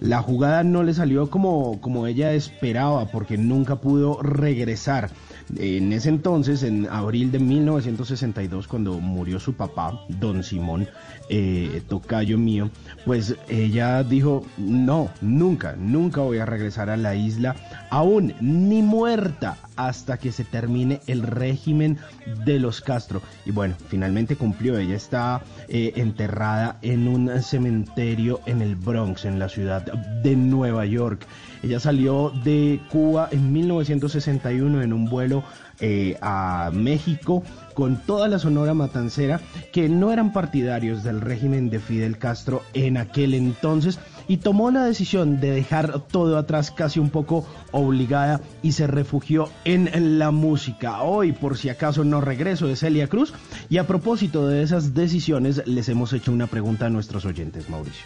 [0.00, 5.10] la jugada no le salió como, como ella esperaba porque nunca pudo regresar.
[5.58, 10.88] En ese entonces, en abril de 1962, cuando murió su papá, don Simón,
[11.28, 12.70] eh, tocayo mío,
[13.04, 17.56] pues ella dijo, no, nunca, nunca voy a regresar a la isla,
[17.90, 21.98] aún ni muerta, hasta que se termine el régimen
[22.44, 23.22] de los Castro.
[23.44, 29.38] Y bueno, finalmente cumplió, ella está eh, enterrada en un cementerio en el Bronx, en
[29.38, 31.26] la ciudad de Nueva York.
[31.64, 35.42] Ella salió de Cuba en 1961 en un vuelo
[35.80, 37.42] eh, a México
[37.72, 39.40] con toda la Sonora Matancera
[39.72, 43.98] que no eran partidarios del régimen de Fidel Castro en aquel entonces
[44.28, 49.48] y tomó la decisión de dejar todo atrás casi un poco obligada y se refugió
[49.64, 51.00] en la música.
[51.00, 53.32] Hoy, por si acaso no regreso, de Celia Cruz
[53.70, 58.04] y a propósito de esas decisiones les hemos hecho una pregunta a nuestros oyentes, Mauricio.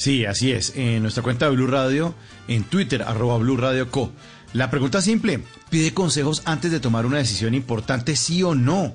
[0.00, 0.72] Sí, así es.
[0.76, 2.14] En nuestra cuenta de Blue Radio,
[2.48, 4.10] en Twitter, arroba Blue Radio Co.
[4.54, 8.94] La pregunta simple, pide consejos antes de tomar una decisión importante, sí o no.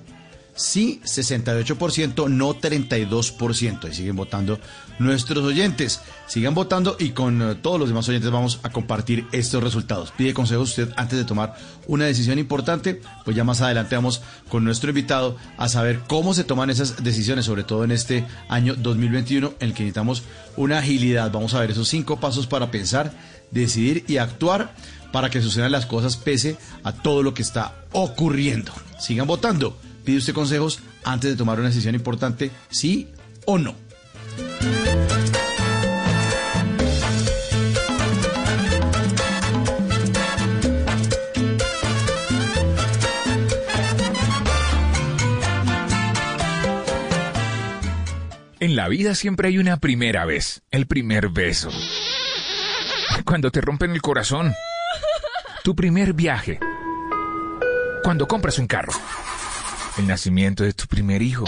[0.55, 3.91] Sí, 68%, no 32%.
[3.91, 4.57] Y siguen votando
[4.99, 5.99] nuestros oyentes.
[6.27, 10.13] Sigan votando y con eh, todos los demás oyentes vamos a compartir estos resultados.
[10.15, 11.55] Pide consejos usted antes de tomar
[11.87, 13.01] una decisión importante.
[13.25, 17.43] Pues ya más adelante vamos con nuestro invitado a saber cómo se toman esas decisiones,
[17.43, 20.23] sobre todo en este año 2021 en el que necesitamos
[20.55, 21.31] una agilidad.
[21.31, 23.11] Vamos a ver esos cinco pasos para pensar,
[23.51, 24.73] decidir y actuar
[25.11, 28.71] para que sucedan las cosas pese a todo lo que está ocurriendo.
[28.99, 29.77] Sigan votando.
[30.05, 33.09] Pide usted consejos antes de tomar una decisión importante, sí
[33.45, 33.75] o no.
[48.59, 51.69] En la vida siempre hay una primera vez, el primer beso.
[53.23, 54.53] Cuando te rompen el corazón.
[55.63, 56.59] Tu primer viaje.
[58.03, 58.93] Cuando compras un carro.
[59.97, 61.45] El nacimiento de tu primer hijo.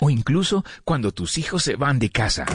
[0.00, 2.46] O incluso cuando tus hijos se van de casa.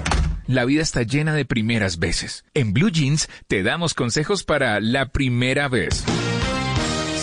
[0.47, 2.45] La vida está llena de primeras veces.
[2.53, 6.03] En Blue Jeans te damos consejos para la primera vez.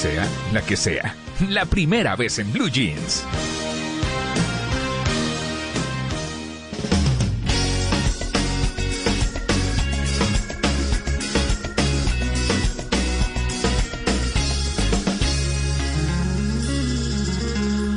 [0.01, 1.16] Sea la que sea.
[1.49, 3.24] La primera vez en Blue Jeans.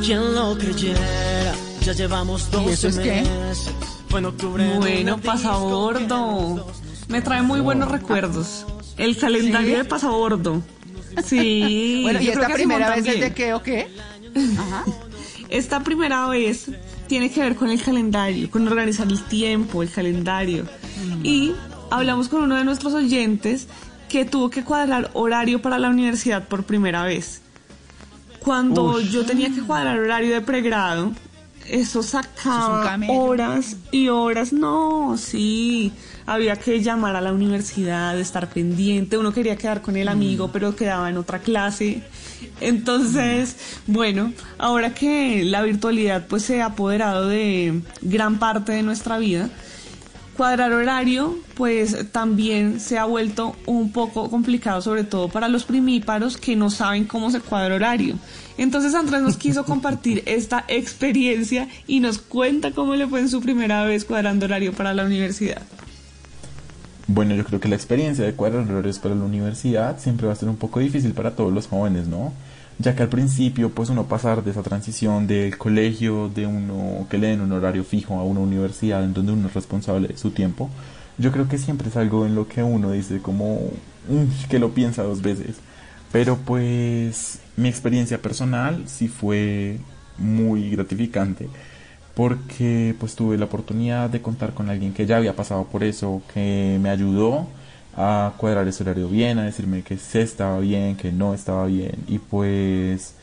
[0.05, 3.23] Quien lo creyera, ya llevamos dos ¿Y eso es qué?
[3.23, 3.71] meses.
[4.07, 4.77] Fue en octubre.
[4.77, 6.67] Bueno, pasabordo.
[7.07, 8.67] Me trae muy buenos recuerdos.
[8.97, 9.77] El calendario ¿Sí?
[9.77, 10.61] de pasabordo.
[11.25, 12.01] Sí.
[12.03, 13.87] Bueno, ¿y esta primera vez es de qué o qué?
[14.59, 14.85] Ajá.
[15.49, 16.69] Esta primera vez
[17.07, 20.67] tiene que ver con el calendario, con organizar el tiempo, el calendario.
[21.23, 21.53] Y
[21.89, 23.67] hablamos con uno de nuestros oyentes
[24.07, 27.41] que tuvo que cuadrar horario para la universidad por primera vez.
[28.45, 31.13] Cuando yo tenía que cuadrar horario de pregrado,
[31.67, 34.53] Eso Eso es sacaba horas y horas.
[34.53, 35.91] No, sí.
[36.27, 39.17] Había que llamar a la universidad, estar pendiente.
[39.17, 42.03] Uno quería quedar con el amigo, pero quedaba en otra clase.
[42.61, 49.17] Entonces, bueno, ahora que la virtualidad pues se ha apoderado de gran parte de nuestra
[49.17, 49.49] vida,
[50.35, 56.37] cuadrar horario pues también se ha vuelto un poco complicado, sobre todo para los primíparos
[56.37, 58.15] que no saben cómo se cuadra horario.
[58.57, 63.41] Entonces Andrés nos quiso compartir esta experiencia y nos cuenta cómo le fue en su
[63.41, 65.61] primera vez cuadrando horario para la universidad.
[67.07, 70.35] Bueno, yo creo que la experiencia de cuadrar horarios para la universidad siempre va a
[70.35, 72.33] ser un poco difícil para todos los jóvenes, ¿no?
[72.77, 77.17] Ya que al principio, pues uno pasar de esa transición del colegio, de uno que
[77.17, 80.31] le den un horario fijo a una universidad en donde uno es responsable de su
[80.31, 80.69] tiempo,
[81.17, 83.59] yo creo que siempre es algo en lo que uno dice como
[84.49, 85.57] que lo piensa dos veces.
[86.11, 89.79] Pero pues mi experiencia personal sí fue
[90.17, 91.49] muy gratificante
[92.13, 96.21] porque pues tuve la oportunidad de contar con alguien que ya había pasado por eso,
[96.33, 97.47] que me ayudó
[97.95, 101.95] a cuadrar ese horario bien, a decirme que sí estaba bien, que no estaba bien
[102.07, 103.15] y pues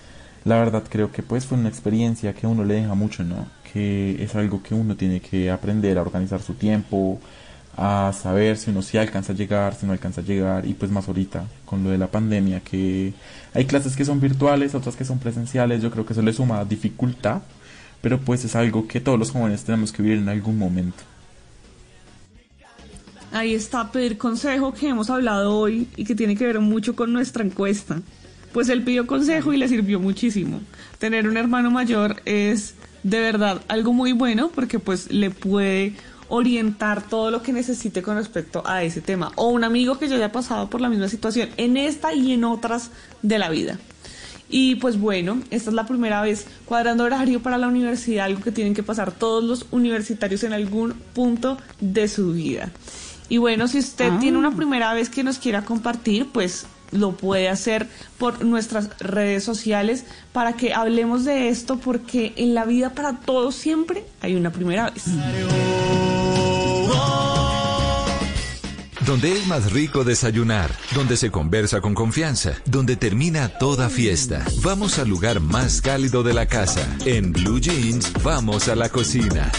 [0.44, 3.46] la verdad creo que pues fue una experiencia que a uno le deja mucho, ¿no?
[3.72, 7.20] Que es algo que uno tiene que aprender a organizar su tiempo,
[7.76, 10.90] a saber si uno sí alcanza a llegar, si no alcanza a llegar y pues
[10.90, 13.14] más ahorita con lo de la pandemia que
[13.54, 16.64] hay clases que son virtuales, otras que son presenciales, yo creo que eso le suma
[16.64, 17.42] dificultad,
[18.00, 21.11] pero pues es algo que todos los jóvenes tenemos que vivir en algún momento.
[23.32, 27.14] Ahí está pedir consejo que hemos hablado hoy y que tiene que ver mucho con
[27.14, 28.02] nuestra encuesta.
[28.52, 30.60] Pues él pidió consejo y le sirvió muchísimo.
[30.98, 35.94] Tener un hermano mayor es de verdad algo muy bueno porque pues le puede
[36.28, 39.32] orientar todo lo que necesite con respecto a ese tema.
[39.36, 42.44] O un amigo que ya haya pasado por la misma situación en esta y en
[42.44, 42.90] otras
[43.22, 43.78] de la vida.
[44.50, 48.52] Y pues bueno, esta es la primera vez cuadrando horario para la universidad, algo que
[48.52, 52.70] tienen que pasar todos los universitarios en algún punto de su vida.
[53.32, 54.18] Y bueno, si usted Ah.
[54.20, 59.42] tiene una primera vez que nos quiera compartir, pues lo puede hacer por nuestras redes
[59.42, 60.04] sociales
[60.34, 64.90] para que hablemos de esto porque en la vida para todos siempre hay una primera
[64.90, 65.04] vez.
[69.06, 74.44] Donde es más rico desayunar, donde se conversa con confianza, donde termina toda fiesta.
[74.62, 76.86] Vamos al lugar más cálido de la casa.
[77.06, 79.50] En Blue Jeans, vamos a la cocina.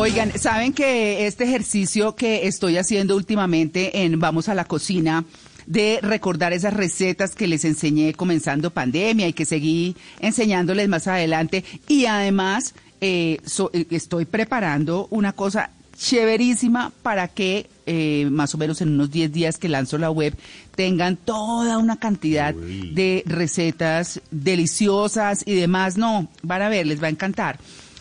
[0.00, 5.24] Oigan, ¿saben que este ejercicio que estoy haciendo últimamente en Vamos a la Cocina,
[5.66, 11.64] de recordar esas recetas que les enseñé comenzando pandemia y que seguí enseñándoles más adelante,
[11.88, 18.58] y además eh, so- eh, estoy preparando una cosa chéverísima para que eh, más o
[18.58, 20.32] menos en unos 10 días que lanzo la web
[20.76, 25.96] tengan toda una cantidad de recetas deliciosas y demás.
[25.98, 27.58] No, van a ver, les va a encantar.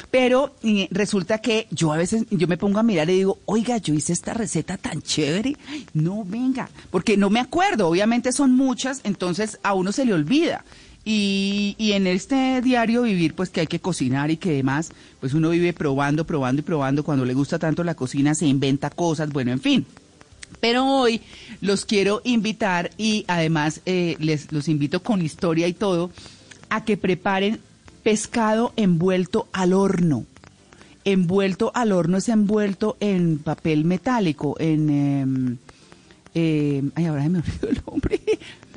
[0.10, 3.78] Pero eh, resulta que yo a veces yo me pongo a mirar y digo, oiga,
[3.78, 5.58] yo hice esta receta tan chévere.
[5.93, 7.89] No, venga, porque no me acuerdo.
[7.89, 10.64] Obviamente son muchas, entonces a uno se le olvida.
[11.03, 15.34] Y, y en este diario vivir, pues que hay que cocinar y que demás, pues
[15.34, 17.03] uno vive probando, probando y probando.
[17.03, 19.86] Cuando le gusta tanto la cocina, se inventa cosas, bueno, en fin.
[20.60, 21.22] Pero hoy
[21.62, 26.12] los quiero invitar y además eh, les los invito con historia y todo
[26.70, 27.60] a que preparen
[28.03, 30.25] pescado envuelto al horno.
[31.05, 34.89] Envuelto al horno es envuelto en papel metálico, en...
[34.89, 35.57] em,
[36.33, 38.19] em, ay, ahora me olvidó el nombre.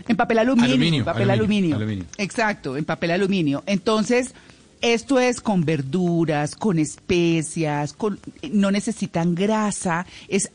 [0.08, 0.70] En papel aluminio.
[0.70, 1.76] Aluminio, papel aluminio, aluminio.
[1.76, 2.04] aluminio.
[2.18, 3.62] Exacto, en papel aluminio.
[3.66, 4.34] Entonces,
[4.80, 8.18] esto es con verduras, con especias, con,
[8.50, 10.50] no necesitan grasa, es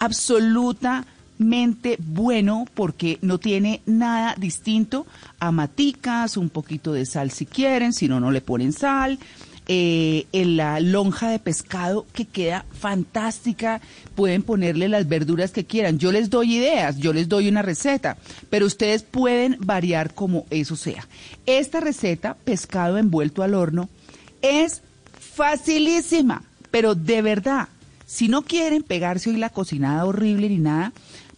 [1.36, 5.06] absolutamente bueno porque no tiene nada distinto
[5.40, 9.20] a maticas, un poquito de sal si quieren, si no, no le ponen sal.
[9.68, 13.82] Eh, en la lonja de pescado que queda fantástica,
[14.14, 15.98] pueden ponerle las verduras que quieran.
[15.98, 18.16] Yo les doy ideas, yo les doy una receta,
[18.52, 21.08] pero ustedes pueden variar como eso sea.
[21.48, 23.90] Esta receta, pescado envuelto al horno,
[24.44, 24.84] es
[25.20, 27.68] facilísima, pero de verdad,
[28.06, 30.94] si no quieren pegarse hoy la cocinada horrible ni nada,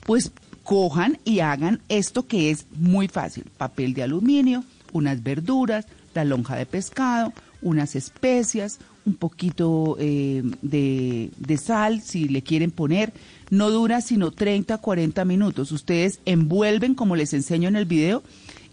[0.07, 0.31] pues
[0.63, 3.43] cojan y hagan esto que es muy fácil.
[3.57, 11.29] Papel de aluminio, unas verduras, la lonja de pescado, unas especias, un poquito eh, de,
[11.37, 13.11] de sal si le quieren poner.
[13.49, 15.73] No dura sino 30 a 40 minutos.
[15.73, 18.23] Ustedes envuelven como les enseño en el video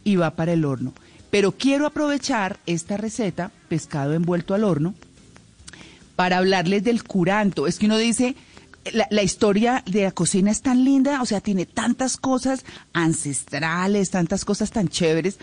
[0.04, 0.92] y va para el horno.
[1.30, 4.94] Pero quiero aprovechar esta receta, pescado envuelto al horno,
[6.14, 7.66] para hablarles del curanto.
[7.66, 8.36] Es que uno dice,
[8.92, 14.10] la, la historia de la cocina es tan linda, o sea, tiene tantas cosas ancestrales,
[14.10, 15.38] tantas cosas tan chéveres,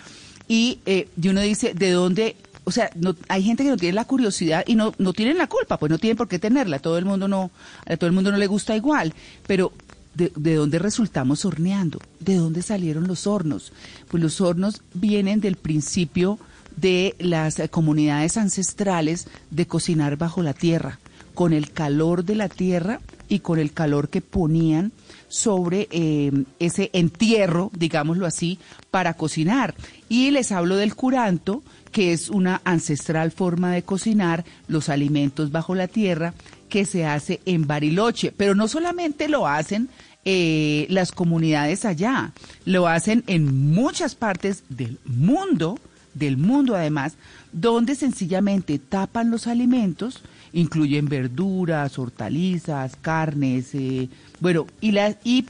[0.47, 2.35] y, eh, y uno dice, ¿de dónde?
[2.63, 5.47] O sea, no, hay gente que no tiene la curiosidad y no, no tienen la
[5.47, 6.79] culpa, pues no tienen por qué tenerla.
[6.79, 7.51] Todo el mundo no,
[7.85, 9.13] a todo el mundo no le gusta igual.
[9.47, 9.71] Pero,
[10.13, 11.99] ¿de, de dónde resultamos horneando?
[12.19, 13.71] ¿De dónde salieron los hornos?
[14.09, 16.37] Pues los hornos vienen del principio
[16.75, 20.99] de las comunidades ancestrales de cocinar bajo la tierra,
[21.33, 22.99] con el calor de la tierra
[23.31, 24.91] y con el calor que ponían
[25.29, 28.59] sobre eh, ese entierro, digámoslo así,
[28.91, 29.73] para cocinar.
[30.09, 31.63] Y les hablo del curanto,
[31.93, 36.33] que es una ancestral forma de cocinar los alimentos bajo la tierra
[36.67, 38.33] que se hace en Bariloche.
[38.35, 39.87] Pero no solamente lo hacen
[40.25, 42.33] eh, las comunidades allá,
[42.65, 45.79] lo hacen en muchas partes del mundo,
[46.15, 47.13] del mundo además,
[47.53, 50.21] donde sencillamente tapan los alimentos,
[50.53, 55.45] incluyen verduras, hortalizas, carnes, eh, bueno, y, las y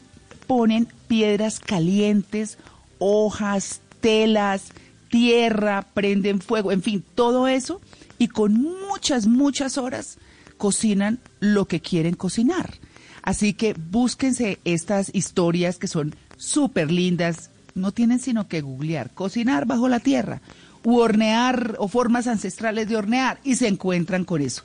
[0.48, 2.58] ponen piedras calientes,
[3.00, 4.74] hojas, telas,
[5.10, 7.82] tierra, prenden fuego, en fin, todo eso,
[8.18, 10.18] y con muchas, muchas horas
[10.58, 12.76] cocinan lo que quieren cocinar.
[13.24, 19.66] Así que búsquense estas historias que son súper lindas, no tienen sino que googlear, cocinar
[19.66, 20.42] bajo la tierra,
[20.84, 24.64] u hornear o formas ancestrales de hornear, y se encuentran con eso.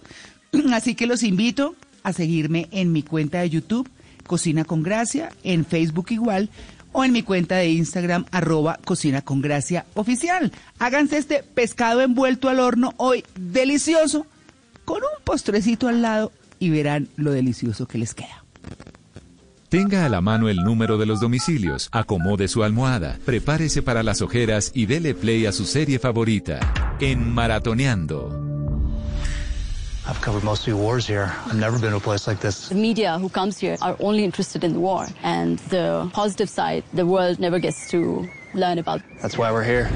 [0.73, 3.89] Así que los invito a seguirme en mi cuenta de YouTube,
[4.27, 6.51] Cocina con Gracia, en Facebook igual,
[6.93, 10.51] o en mi cuenta de Instagram, arroba Cocina con Gracia Oficial.
[10.79, 14.27] Háganse este pescado envuelto al horno hoy delicioso,
[14.87, 18.46] con un postrecito al lado y verán lo delicioso que les queda.
[19.69, 24.23] Tenga a la mano el número de los domicilios, acomode su almohada, prepárese para las
[24.23, 26.61] ojeras y dele play a su serie favorita.
[27.01, 28.31] En Maratoneando.
[30.09, 31.33] I've covered most of the wars here.
[31.47, 32.69] I've never been to a place like this.
[32.69, 36.85] The media who comes here are only interested in the war and the positive side
[36.95, 39.03] the world never gets to learn about.
[39.21, 39.91] That's why we're here.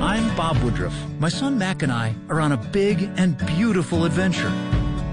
[0.00, 0.94] I'm Bob Woodruff.
[1.18, 4.52] My son Mac and I are on a big and beautiful adventure.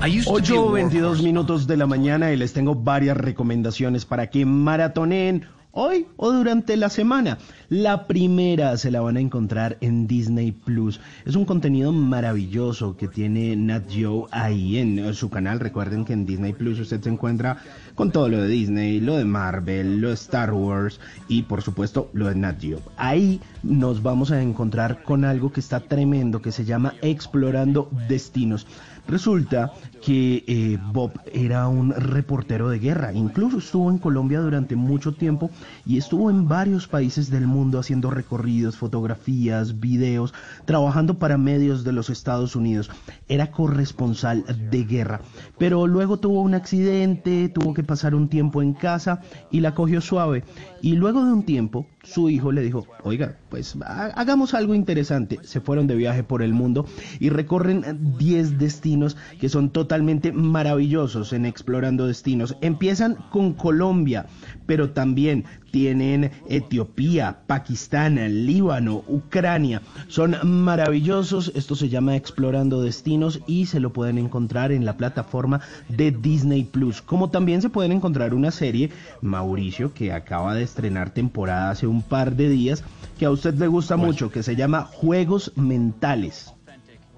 [0.02, 2.74] I used to be a 8 war 22 minutos de la mañana y les tengo
[2.74, 7.38] varias recomendaciones para que maratoneen hoy o durante la semana.
[7.68, 11.02] La primera se la van a encontrar en Disney Plus.
[11.26, 15.60] Es un contenido maravilloso que tiene Nat Geo ahí en su canal.
[15.60, 17.58] Recuerden que en Disney Plus usted se encuentra
[17.96, 22.10] con todo lo de Disney, lo de Marvel, lo de Star Wars y por supuesto
[22.14, 22.80] lo de Nat Geo.
[22.96, 28.66] Ahí nos vamos a encontrar con algo que está tremendo que se llama Explorando Destinos.
[29.10, 35.14] Resulta que eh, Bob era un reportero de guerra, incluso estuvo en Colombia durante mucho
[35.14, 35.50] tiempo
[35.86, 40.34] y estuvo en varios países del mundo haciendo recorridos, fotografías, videos,
[40.66, 42.90] trabajando para medios de los Estados Unidos.
[43.28, 45.22] Era corresponsal de guerra,
[45.58, 49.22] pero luego tuvo un accidente, tuvo que pasar un tiempo en casa
[49.52, 50.44] y la cogió suave.
[50.82, 55.40] Y luego de un tiempo, su hijo le dijo, oiga, pues ha- hagamos algo interesante.
[55.44, 56.86] Se fueron de viaje por el mundo
[57.20, 59.89] y recorren 10 destinos que son totalmente
[60.34, 62.56] maravillosos en explorando destinos.
[62.62, 64.28] Empiezan con Colombia,
[64.66, 68.16] pero también tienen Etiopía, Pakistán,
[68.46, 69.82] Líbano, Ucrania.
[70.08, 71.52] Son maravillosos.
[71.56, 76.64] Esto se llama Explorando Destinos y se lo pueden encontrar en la plataforma de Disney
[76.64, 77.02] Plus.
[77.02, 82.02] Como también se pueden encontrar una serie, Mauricio, que acaba de estrenar temporada hace un
[82.02, 82.84] par de días,
[83.18, 86.54] que a usted le gusta mucho, que se llama Juegos Mentales.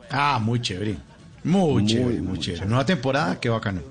[0.09, 1.10] Ah, muy chévere.
[1.43, 2.41] Muy, Muy, chévere, muy, muy chévere.
[2.59, 2.65] chévere.
[2.69, 3.81] Nueva temporada, qué bacano.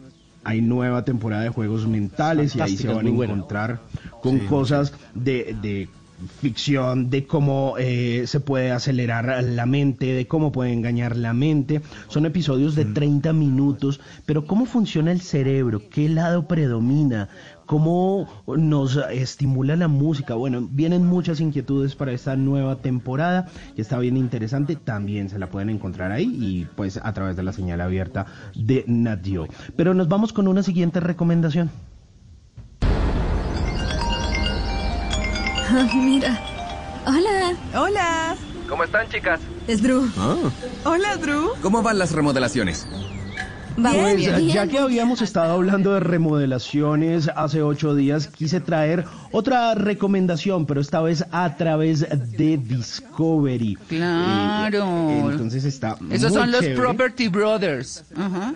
[0.44, 3.34] Hay nueva temporada de juegos mentales y ahí se van a buena.
[3.34, 3.80] encontrar
[4.22, 5.88] con Sí, cosas de, de
[6.40, 11.82] ficción, de cómo eh, se puede acelerar la mente, de cómo puede engañar la mente.
[12.09, 17.28] Son episodios de 30 minutos, pero cómo funciona el cerebro, qué lado predomina,
[17.71, 20.35] cómo nos estimula la música.
[20.35, 23.47] Bueno, vienen muchas inquietudes para esta nueva temporada
[23.77, 24.75] que está bien interesante.
[24.75, 28.83] También se la pueden encontrar ahí y pues a través de la señal abierta de
[28.89, 29.47] Nat Geo.
[29.77, 31.71] Pero nos vamos con una siguiente recomendación.
[35.95, 36.41] Mira.
[37.07, 37.57] Hola.
[37.81, 38.37] Hola.
[38.68, 39.39] ¿Cómo están, chicas?
[39.68, 40.11] Es Drew.
[40.18, 40.39] Ah.
[40.87, 41.53] Hola, Drew.
[41.62, 42.89] ¿Cómo van las remodelaciones?
[43.76, 50.67] Pues, ya que habíamos estado hablando de remodelaciones hace ocho días, quise traer otra recomendación,
[50.67, 53.76] pero esta vez a través de Discovery.
[53.88, 55.11] Claro.
[55.11, 56.67] Eh, entonces está Esos muy son los.
[56.68, 58.05] Property Brothers.
[58.17, 58.55] Ajá.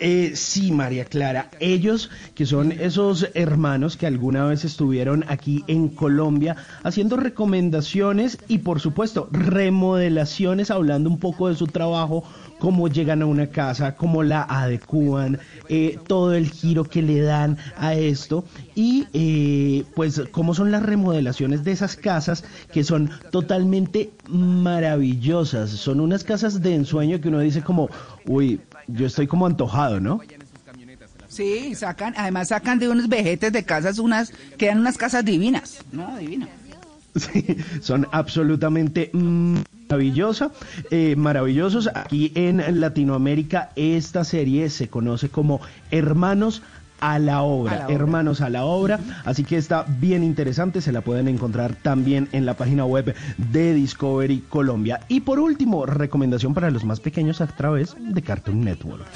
[0.00, 1.50] Eh, sí, María Clara.
[1.58, 8.58] Ellos, que son esos hermanos que alguna vez estuvieron aquí en Colombia haciendo recomendaciones y,
[8.58, 12.22] por supuesto, remodelaciones, hablando un poco de su trabajo,
[12.58, 17.58] cómo llegan a una casa, cómo la adecúan, eh, todo el giro que le dan
[17.76, 18.44] a esto
[18.74, 25.70] y, eh, pues, cómo son las remodelaciones de esas casas que son totalmente maravillosas.
[25.70, 27.88] Son unas casas de ensueño que uno dice como,
[28.26, 30.20] uy, yo estoy como antojado, ¿no?
[31.28, 36.16] Sí, sacan, además sacan de unos vejetes de casas unas, quedan unas casas divinas, ¿no?
[36.16, 36.48] Divinas.
[37.14, 40.50] Sí, son absolutamente maravillosa,
[40.90, 41.88] eh, maravillosos.
[41.94, 45.60] Aquí en Latinoamérica esta serie se conoce como
[45.90, 46.62] Hermanos
[47.00, 47.94] a la obra, A la obra.
[47.94, 52.44] Hermanos a la obra, así que está bien interesante, se la pueden encontrar también en
[52.44, 55.00] la página web de Discovery Colombia.
[55.08, 59.06] Y por último, recomendación para los más pequeños a través de Cartoon Network.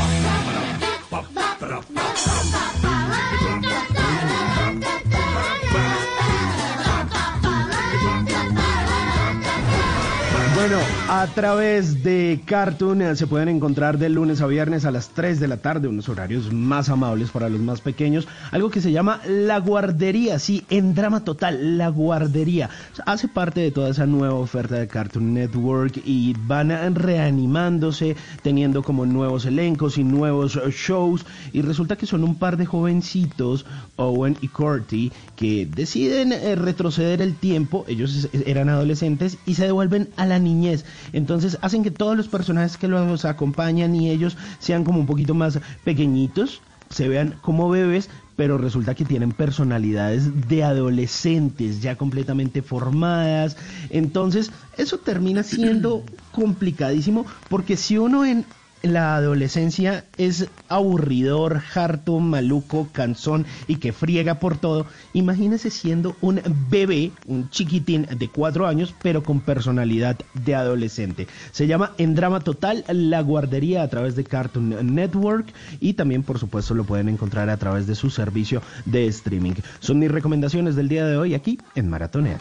[10.62, 10.78] Bueno,
[11.14, 15.40] a través de Cartoon eh, se pueden encontrar de lunes a viernes a las 3
[15.40, 19.20] de la tarde, unos horarios más amables para los más pequeños, algo que se llama
[19.28, 22.70] La Guardería, sí, en drama total, La Guardería.
[23.04, 29.04] Hace parte de toda esa nueva oferta de Cartoon Network y van reanimándose, teniendo como
[29.04, 33.66] nuevos elencos y nuevos eh, shows, y resulta que son un par de jovencitos,
[33.96, 40.08] Owen y Corty, que deciden eh, retroceder el tiempo, ellos eran adolescentes, y se devuelven
[40.16, 40.86] a la niñez.
[41.12, 45.34] Entonces hacen que todos los personajes que los acompañan y ellos sean como un poquito
[45.34, 46.60] más pequeñitos,
[46.90, 53.56] se vean como bebés, pero resulta que tienen personalidades de adolescentes ya completamente formadas.
[53.90, 58.44] Entonces, eso termina siendo complicadísimo porque si uno en
[58.82, 66.40] la adolescencia es aburridor, harto, maluco, cansón y que friega por todo, imagínese siendo un
[66.68, 71.26] bebé, un chiquitín de cuatro años, pero con personalidad de adolescente.
[71.52, 76.38] Se llama En Drama Total La Guardería a través de Cartoon Network y también, por
[76.38, 79.54] supuesto, lo pueden encontrar a través de su servicio de streaming.
[79.80, 82.38] Son mis recomendaciones del día de hoy aquí en Maratonea.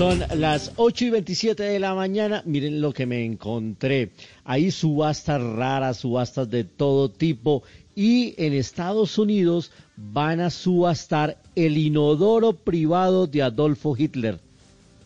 [0.00, 2.42] Son las 8 y 27 de la mañana.
[2.46, 4.12] Miren lo que me encontré.
[4.44, 7.64] Hay subastas raras, subastas de todo tipo.
[7.94, 14.40] Y en Estados Unidos van a subastar el inodoro privado de Adolfo Hitler.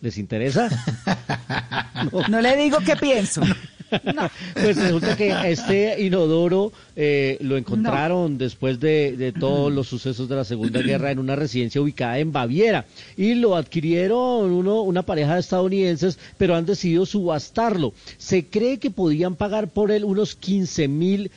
[0.00, 0.70] ¿Les interesa?
[2.28, 3.40] No le digo qué pienso.
[4.54, 10.36] Pues resulta que este inodoro eh, lo encontraron después de, de todos los sucesos de
[10.36, 12.86] la Segunda Guerra en una residencia ubicada en Baviera.
[13.16, 17.92] Y lo adquirieron uno, una pareja de estadounidenses, pero han decidido subastarlo.
[18.18, 21.30] Se cree que podían pagar por él unos 15 mil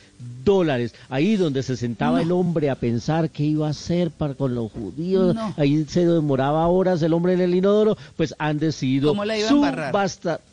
[0.44, 0.94] dólares.
[1.08, 4.70] Ahí donde se sentaba el hombre a pensar qué iba a hacer para con los
[4.72, 9.24] judíos, ahí se demoraba horas el hombre en el inodoro, pues han decidido ¿Cómo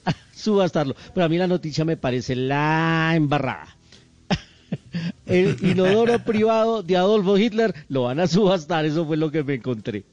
[0.36, 0.96] subastarlo.
[1.14, 3.76] Pero a mí la noticia me parece la embarrada.
[5.26, 9.56] El inodoro privado de Adolfo Hitler lo van a subastar, eso fue lo que me
[9.56, 10.04] encontré.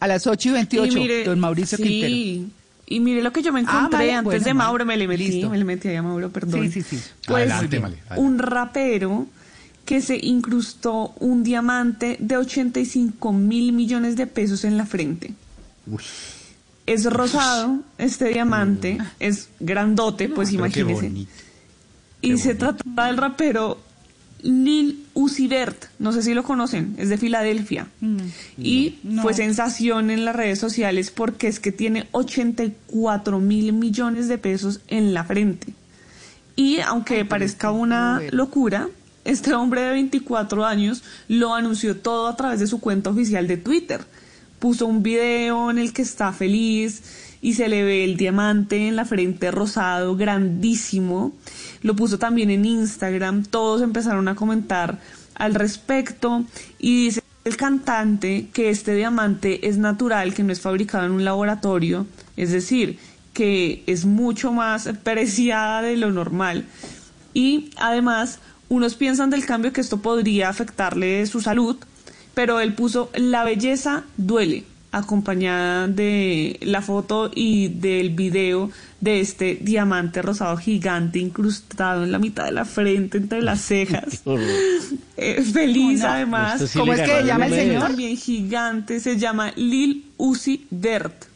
[0.00, 2.50] A las 8 y 28, Y mire, don Mauricio sí, Quintero.
[2.86, 4.54] Y mire lo que yo me Ah, encontré vale, antes bueno, de vale.
[4.54, 5.50] Mauro, me le metí, Listo.
[5.50, 6.62] me le metí ahí a Mauro, perdón.
[6.72, 7.04] Sí, sí, sí.
[7.26, 8.04] Pues Adelante, adelante.
[8.16, 9.26] un rapero
[9.84, 15.34] que se incrustó un diamante de 85 mil millones de pesos en la frente.
[16.92, 21.28] Es rosado, este diamante, es grandote, pues bonito.
[22.20, 23.78] Y se trata del rapero
[24.42, 27.86] Lil Uzi Vert, no sé si lo conocen, es de Filadelfia.
[28.58, 29.22] Y No.
[29.22, 34.80] fue sensación en las redes sociales porque es que tiene 84 mil millones de pesos
[34.88, 35.74] en la frente.
[36.56, 38.88] Y aunque parezca una locura,
[39.24, 43.56] este hombre de 24 años lo anunció todo a través de su cuenta oficial de
[43.58, 44.00] Twitter.
[44.60, 47.02] Puso un video en el que está feliz
[47.42, 51.32] y se le ve el diamante en la frente rosado, grandísimo.
[51.82, 55.00] Lo puso también en Instagram, todos empezaron a comentar
[55.34, 56.44] al respecto
[56.78, 61.24] y dice el cantante que este diamante es natural, que no es fabricado en un
[61.24, 62.06] laboratorio,
[62.36, 62.98] es decir,
[63.32, 66.66] que es mucho más preciada de lo normal.
[67.32, 71.76] Y además, unos piensan del cambio que esto podría afectarle su salud,
[72.40, 74.64] pero él puso, la belleza duele.
[74.92, 82.18] acompañada de la foto y del video de este diamante rosado gigante incrustado en la
[82.18, 84.22] mitad de la frente, entre las cejas.
[85.22, 86.62] Eh, feliz además.
[86.66, 87.82] Sí ¿Cómo es que llama el señor?
[87.82, 91.26] También gigante, se llama Lil Uzi Vert.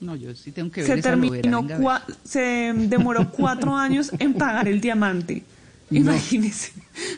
[0.00, 4.34] No, yo sí tengo que ver Se esa novela, terminó, se demoró cuatro años en
[4.34, 5.42] pagar el diamante.
[5.90, 6.72] Imagínese.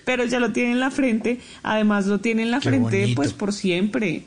[0.04, 1.40] Pero ya lo tiene en la frente.
[1.62, 3.16] Además lo tiene en la Qué frente bonito.
[3.16, 4.24] pues por siempre.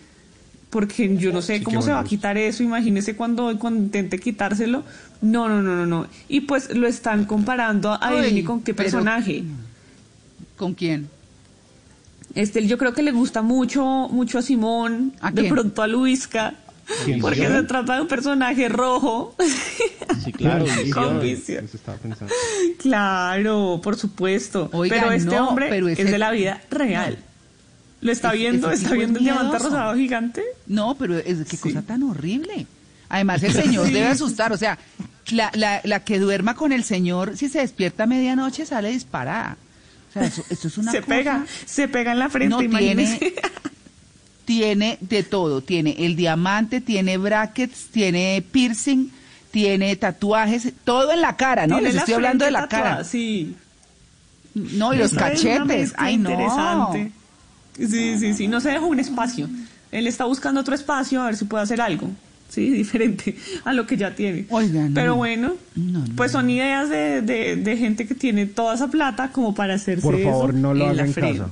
[0.70, 2.62] Porque yo no sé Sí, cómo se va a quitar eso.
[2.64, 4.84] Imagínese cuando, cuando intente quitárselo.
[5.22, 6.08] No, no, no, no, no.
[6.28, 9.44] Y pues lo están comparando a Ay, con qué pero- personaje.
[10.58, 11.10] ¿Con quién?
[12.34, 15.54] Este, yo creo que le gusta mucho, mucho a Simón, ¿A de quién?
[15.54, 16.65] pronto a Luisca, ¿Quién,
[17.22, 19.36] porque se trata de un personaje rojo.
[20.24, 20.66] Sí, claro.
[20.94, 22.34] Con pensando.
[22.80, 24.70] Claro, por supuesto.
[24.74, 27.18] Oiga, pero este no, hombre pero es de la vida real.
[28.02, 28.70] ¿Lo está viendo?
[28.72, 30.44] ¿Está viendo el diamante rosado gigante?
[30.68, 32.68] No, pero es qué cosa tan horrible.
[33.10, 34.52] Además, el señor debe asustar.
[34.54, 34.78] O sea,
[35.32, 39.58] la, la, la que duerma con el señor, si se despierta a medianoche, sale disparada.
[40.10, 42.62] O sea, eso, esto es una se cosa- pega, se pega en la frente, No,
[42.62, 43.18] imagínese.
[43.18, 43.36] tiene,
[44.46, 45.62] tiene de todo.
[45.62, 49.10] Tiene el diamante, tiene brackets, tiene piercing,
[49.52, 51.76] tiene tatuajes, todo en la cara, ¿no?
[51.78, 53.04] Tiene Les estoy hablando de la frente tatuada, cara.
[53.04, 53.56] Sí.
[54.54, 55.94] No, y los cachetes.
[55.98, 56.30] Ay, no.
[56.32, 57.12] Interesante.
[57.78, 58.48] Sí, sí, sí.
[58.48, 59.50] No se dejó un espacio.
[59.92, 62.10] Él está buscando otro espacio a ver si puede hacer algo.
[62.50, 63.36] Sí, diferente
[63.66, 64.46] a lo que ya tiene.
[64.50, 64.94] Oigan.
[64.94, 65.16] Pero no.
[65.18, 65.54] bueno,
[66.16, 70.02] pues son ideas de, de, de gente que tiene toda esa plata como para hacerse
[70.02, 71.50] Por favor, eso no lo en haga la en casa.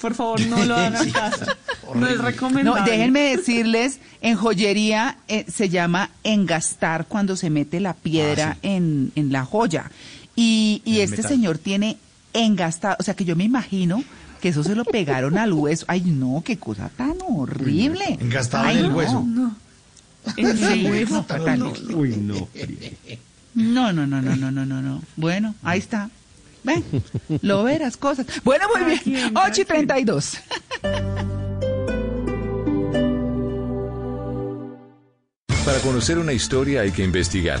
[0.00, 1.56] Por favor, no lo hagan en casa.
[1.94, 2.80] No es recomendable.
[2.80, 9.12] No, déjenme decirles, en joyería eh, se llama engastar cuando se mete la piedra en,
[9.14, 9.90] en la joya.
[10.36, 11.30] Y, y este metal.
[11.30, 11.98] señor tiene
[12.32, 14.02] engastado, o sea que yo me imagino
[14.40, 15.84] que eso se lo pegaron al hueso.
[15.88, 18.16] Ay, no, qué cosa tan horrible.
[18.20, 18.96] Engastado Ay, en el no.
[18.96, 19.22] hueso.
[19.26, 19.56] No.
[20.36, 21.26] En el hueso.
[21.94, 22.48] Uy, no.
[23.54, 25.02] No, no, no, no, no, no, no, no.
[25.16, 26.08] Bueno, ahí está.
[26.62, 26.84] Ven,
[27.42, 28.26] lo verás cosas.
[28.44, 28.98] Bueno, muy bien.
[28.98, 30.34] quien, cada 8 y 32.
[35.64, 37.60] Para conocer una historia hay que investigar,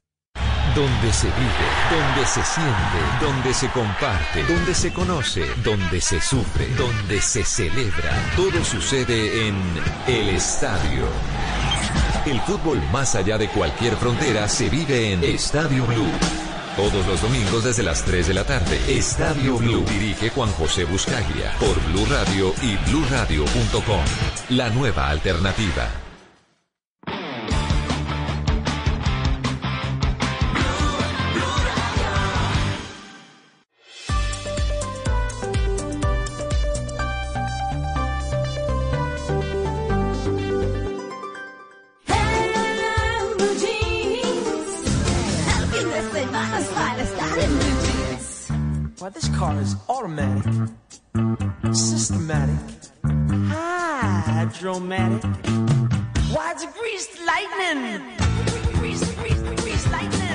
[0.75, 6.67] Donde se vive, donde se siente, donde se comparte, donde se conoce, donde se sufre,
[6.77, 8.11] donde se celebra.
[8.35, 9.55] Todo sucede en
[10.07, 11.07] El Estadio.
[12.25, 16.11] El fútbol más allá de cualquier frontera se vive en Estadio Blue.
[16.75, 18.79] Todos los domingos desde las 3 de la tarde.
[18.87, 24.01] Estadio Blue dirige Juan José Buscaglia por Blue Radio y bluradio.com.
[24.49, 26.00] La nueva alternativa.
[49.13, 50.43] This car is automatic,
[51.73, 52.55] systematic,
[53.49, 55.23] hydromatic.
[56.31, 58.01] Why, it's greased lightning.
[58.79, 60.30] Grease, grease, grease lightning.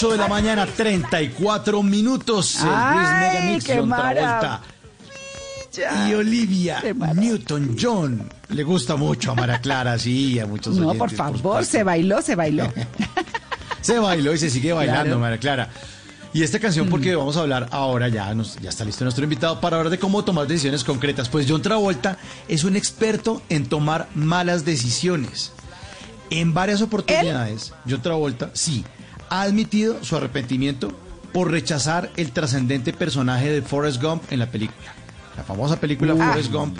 [0.00, 2.56] 8 de la mañana, 34 minutos.
[2.60, 4.62] El Luis Ay, Mix, qué John Travolta
[6.08, 6.82] y Olivia.
[7.14, 8.26] Newton-John.
[8.48, 10.98] Le gusta mucho a María Clara, sí, a muchos No, oyentes.
[10.98, 12.72] por favor, se bailó, se bailó.
[13.82, 15.18] Se bailó y se sigue bailando, Claro.
[15.20, 15.68] María Clara.
[16.32, 19.60] Y esta canción porque vamos a hablar ahora, ya, nos, ya está listo nuestro invitado
[19.60, 21.28] para hablar de cómo tomar decisiones concretas.
[21.28, 22.16] Pues John Travolta
[22.48, 25.52] es un experto en tomar malas decisiones.
[26.30, 28.84] En varias oportunidades, John Travolta, sí,
[29.30, 30.92] ha admitido su arrepentimiento
[31.32, 34.92] por rechazar el trascendente personaje de Forrest Gump en la película.
[35.36, 36.14] La famosa película.
[36.14, 36.78] Forrest Gump.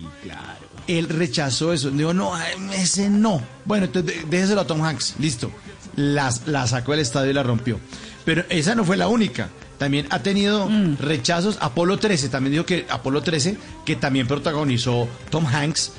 [0.87, 1.91] Él rechazó eso.
[1.91, 2.33] Dijo, no,
[2.73, 3.41] ese no.
[3.65, 5.15] Bueno, entonces dé- déjeselo a Tom Hanks.
[5.21, 5.51] Listo.
[5.97, 7.79] Las, la sacó del estadio y la rompió.
[8.25, 9.49] Pero esa no fue la única.
[9.79, 10.69] También ha tenido
[10.99, 11.59] rechazos.
[11.61, 13.57] Apolo 13, también dijo que Apolo 13,
[13.87, 15.93] que también protagonizó Tom Hanks,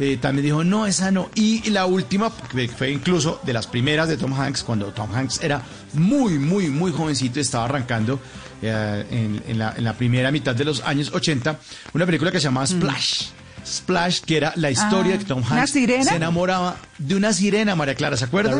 [0.00, 1.28] eh, también dijo, no, esa no.
[1.34, 5.40] Y la última, que fue incluso de las primeras de Tom Hanks, cuando Tom Hanks
[5.42, 5.62] era
[5.94, 8.20] muy, muy, muy jovencito estaba arrancando
[8.62, 11.58] eh, en, en la, en la primera mitad de los años 80,
[11.94, 13.26] una película que se llamaba Splash.
[13.68, 15.08] Splash, que era la historia Mm.
[15.08, 16.04] Ah, de que Tom ¿una Hanks sirena?
[16.04, 18.52] se enamoraba de una sirena, María Clara, ¿se acuerdan?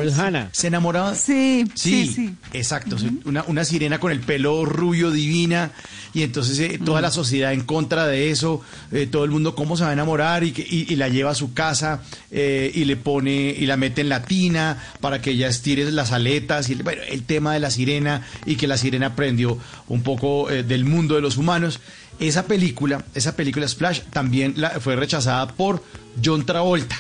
[0.53, 1.15] Se enamoraba.
[1.15, 2.35] Sí, Sí, sí, sí.
[2.53, 2.97] exacto.
[3.25, 5.73] Una, una sirena con el pelo rubio divina
[6.15, 8.63] y entonces eh, toda la sociedad en contra de eso,
[8.93, 11.31] eh, todo el mundo cómo se va a enamorar y, que, y, y la lleva
[11.33, 15.31] a su casa eh, y le pone y la mete en la tina para que
[15.31, 19.07] ella estire las aletas y bueno, el tema de la sirena y que la sirena
[19.09, 19.59] aprendió
[19.89, 21.81] un poco eh, del mundo de los humanos.
[22.21, 25.83] Esa película, esa película Splash también la, fue rechazada por
[26.23, 26.97] John Travolta.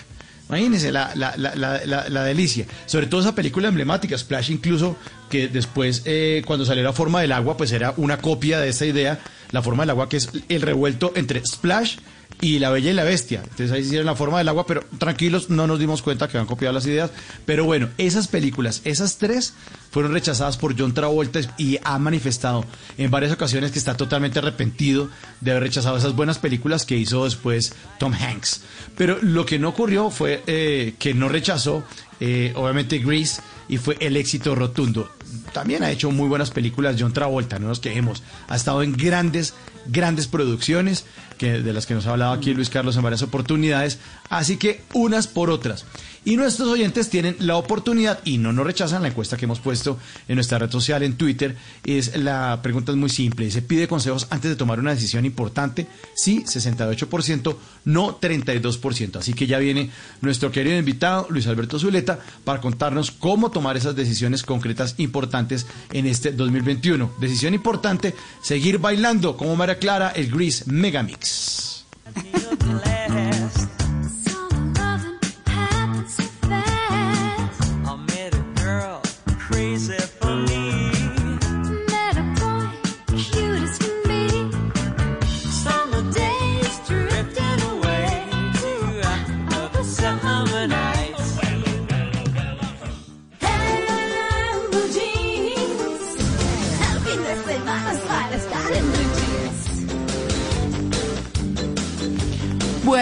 [0.48, 2.66] Imagínense la, la, la, delicia.
[2.86, 4.96] Sobre todo esa película emblemática, Splash, incluso
[5.28, 8.86] que después, eh, cuando salió la forma del agua, pues era una copia de esta
[8.86, 9.18] idea,
[9.50, 11.98] la forma del agua, que es el revuelto entre Splash
[12.40, 13.40] y La Bella y la Bestia.
[13.42, 16.46] Entonces ahí hicieron la forma del agua, pero tranquilos, no nos dimos cuenta que habían
[16.46, 17.10] copiado las ideas.
[17.44, 19.54] Pero bueno, esas películas, esas tres,
[19.90, 22.64] fueron rechazadas por John Travolta y ha manifestado
[22.96, 25.08] en varias ocasiones que está totalmente arrepentido
[25.40, 28.62] de haber rechazado esas buenas películas que hizo después Tom Hanks.
[28.96, 31.82] Pero lo que no ocurrió fue eh, que no rechazó,
[32.20, 35.10] eh, obviamente, Grease y fue el éxito rotundo.
[35.52, 38.22] También ha hecho muy buenas películas John Travolta, no nos quejemos.
[38.48, 39.54] Ha estado en grandes,
[39.86, 41.04] grandes producciones
[41.38, 43.98] que, de las que nos ha hablado aquí Luis Carlos en varias oportunidades.
[44.28, 45.84] Así que unas por otras.
[46.24, 49.98] Y nuestros oyentes tienen la oportunidad y no nos rechazan la encuesta que hemos puesto
[50.28, 51.56] en nuestra red social en Twitter.
[51.84, 53.46] Es la pregunta es muy simple.
[53.46, 55.86] Dice, pide consejos antes de tomar una decisión importante.
[56.14, 57.56] Sí, 68%,
[57.86, 59.16] no 32%.
[59.16, 59.90] Así que ya viene
[60.20, 66.06] nuestro querido invitado, Luis Alberto Zuleta, para contarnos cómo tomar esas decisiones concretas importantes en
[66.06, 67.10] este 2021.
[67.20, 71.86] Decisión importante, seguir bailando como María Clara, el Grease Megamix.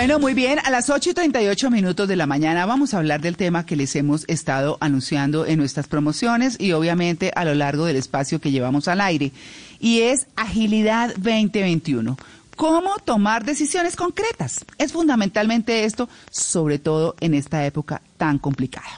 [0.07, 0.61] Bueno, muy bien.
[0.65, 3.75] A las 8 y 38 minutos de la mañana vamos a hablar del tema que
[3.75, 8.53] les hemos estado anunciando en nuestras promociones y obviamente a lo largo del espacio que
[8.53, 9.33] llevamos al aire.
[9.81, 12.17] Y es Agilidad 2021.
[12.57, 14.65] ¿Cómo tomar decisiones concretas?
[14.79, 18.89] Es fundamentalmente esto, sobre todo en esta época tan complicada.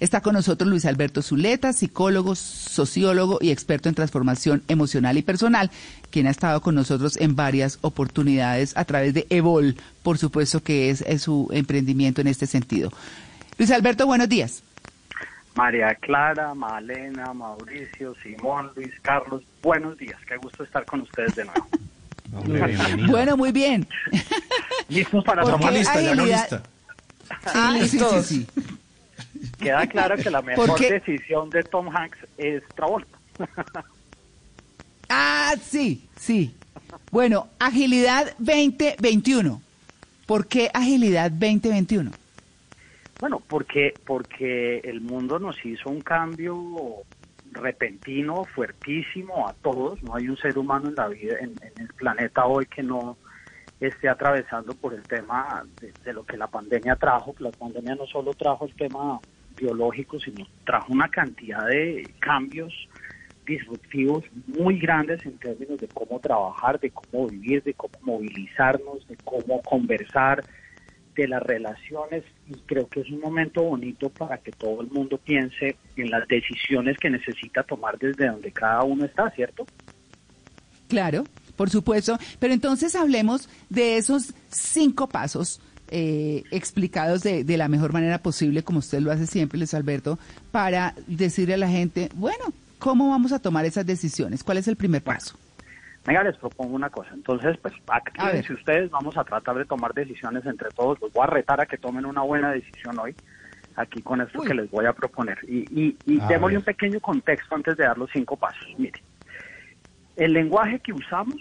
[0.00, 5.70] Está con nosotros Luis Alberto Zuleta, psicólogo, sociólogo y experto en transformación emocional y personal,
[6.10, 10.90] quien ha estado con nosotros en varias oportunidades a través de Evol, por supuesto que
[10.90, 12.92] es, es su emprendimiento en este sentido.
[13.56, 14.62] Luis Alberto, buenos días.
[15.54, 21.46] María Clara, Malena, Mauricio, Simón, Luis Carlos, buenos días, qué gusto estar con ustedes de
[21.46, 21.66] nuevo.
[23.08, 23.86] Bueno, muy bien.
[24.88, 26.00] ¿Listos para ¿Por tomar lista?
[26.00, 26.62] Ya no lista.
[27.52, 28.46] Sí, sí, sí, sí.
[29.58, 33.18] Queda claro que la ¿Por mejor decisión de Tom Hanks es Travolta.
[35.08, 36.52] Ah, sí, sí.
[37.12, 39.62] Bueno, Agilidad 2021.
[40.26, 42.10] ¿Por qué Agilidad 2021?
[43.20, 46.56] Bueno, porque, porque el mundo nos hizo un cambio
[47.56, 50.02] repentino, fuertísimo a todos.
[50.02, 53.16] No hay un ser humano en la vida, en, el planeta hoy que no
[53.80, 57.34] esté atravesando por el tema de, de lo que la pandemia trajo.
[57.38, 59.20] La pandemia no solo trajo el tema
[59.56, 62.72] biológico, sino trajo una cantidad de cambios
[63.46, 69.16] disruptivos muy grandes en términos de cómo trabajar, de cómo vivir, de cómo movilizarnos, de
[69.24, 70.42] cómo conversar,
[71.16, 75.18] de las relaciones y creo que es un momento bonito para que todo el mundo
[75.18, 79.66] piense en las decisiones que necesita tomar desde donde cada uno está, ¿cierto?
[80.88, 81.24] Claro,
[81.56, 82.18] por supuesto.
[82.38, 88.62] Pero entonces hablemos de esos cinco pasos eh, explicados de, de la mejor manera posible,
[88.62, 90.18] como usted lo hace siempre, Luis Alberto,
[90.52, 94.44] para decirle a la gente, bueno, ¿cómo vamos a tomar esas decisiones?
[94.44, 95.36] ¿Cuál es el primer paso?
[96.06, 97.10] Venga, les propongo una cosa.
[97.14, 101.00] Entonces, pues, actívense ustedes, vamos a tratar de tomar decisiones entre todos.
[101.00, 103.14] Los voy a retar a que tomen una buena decisión hoy,
[103.74, 105.38] aquí con esto que les voy a proponer.
[105.48, 106.58] Y, y, y A démosle ver.
[106.58, 108.66] un pequeño contexto antes de dar los cinco pasos.
[108.78, 109.02] Mire,
[110.16, 111.36] el lenguaje que usamos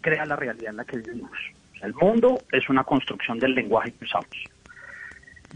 [0.00, 1.32] crea la realidad en la que vivimos.
[1.74, 4.30] O sea, el mundo es una construcción del lenguaje que usamos.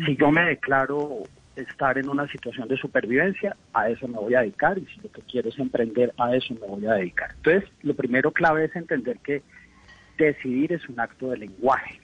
[0.05, 1.23] Si yo me declaro
[1.57, 5.11] estar en una situación de supervivencia, a eso me voy a dedicar y si lo
[5.11, 7.33] que quiero es emprender, a eso me voy a dedicar.
[7.37, 9.43] Entonces, lo primero clave es entender que
[10.17, 12.01] decidir es un acto de lenguaje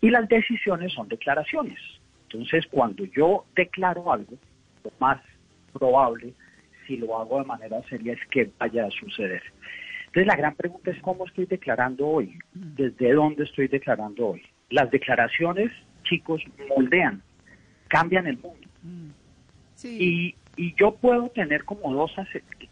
[0.00, 1.78] y las decisiones son declaraciones.
[2.22, 4.36] Entonces, cuando yo declaro algo,
[4.84, 5.20] lo más
[5.72, 6.32] probable,
[6.86, 9.42] si lo hago de manera seria, es que vaya a suceder.
[10.06, 14.42] Entonces, la gran pregunta es cómo estoy declarando hoy, desde dónde estoy declarando hoy.
[14.70, 15.70] Las declaraciones,
[16.04, 17.22] chicos, moldean,
[17.90, 18.66] cambian el mundo.
[20.00, 22.12] Y, y yo puedo tener como dos,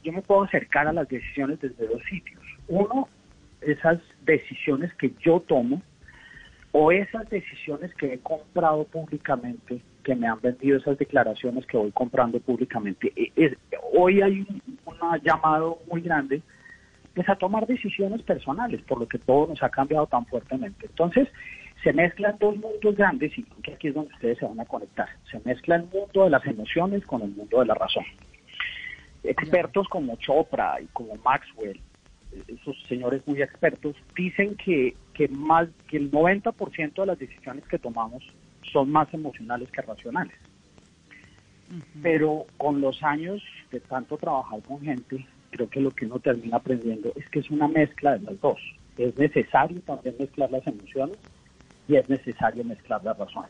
[0.04, 2.40] yo me puedo acercar a las decisiones desde dos sitios.
[2.68, 3.08] Uno,
[3.60, 5.82] esas decisiones que yo tomo
[6.72, 11.90] o esas decisiones que he comprado públicamente, que me han vendido esas declaraciones que voy
[11.92, 13.12] comprando públicamente.
[13.16, 13.56] E- es-
[13.94, 16.40] hoy hay un una llamado muy grande
[17.14, 20.86] pues a tomar decisiones personales, por lo que todo nos ha cambiado tan fuertemente.
[20.86, 21.26] Entonces,
[21.82, 24.64] se mezclan dos mundos grandes y creo que aquí es donde ustedes se van a
[24.64, 25.08] conectar.
[25.30, 28.04] Se mezcla el mundo de las emociones con el mundo de la razón.
[29.22, 31.80] Expertos como Chopra y como Maxwell,
[32.46, 37.78] esos señores muy expertos, dicen que, que más que el 90% de las decisiones que
[37.78, 38.22] tomamos
[38.72, 40.36] son más emocionales que racionales.
[42.02, 46.56] Pero con los años de tanto trabajar con gente, creo que lo que uno termina
[46.56, 48.58] aprendiendo es que es una mezcla de las dos.
[48.96, 51.18] Es necesario también mezclar las emociones
[51.88, 53.46] y es necesario mezclar la razón.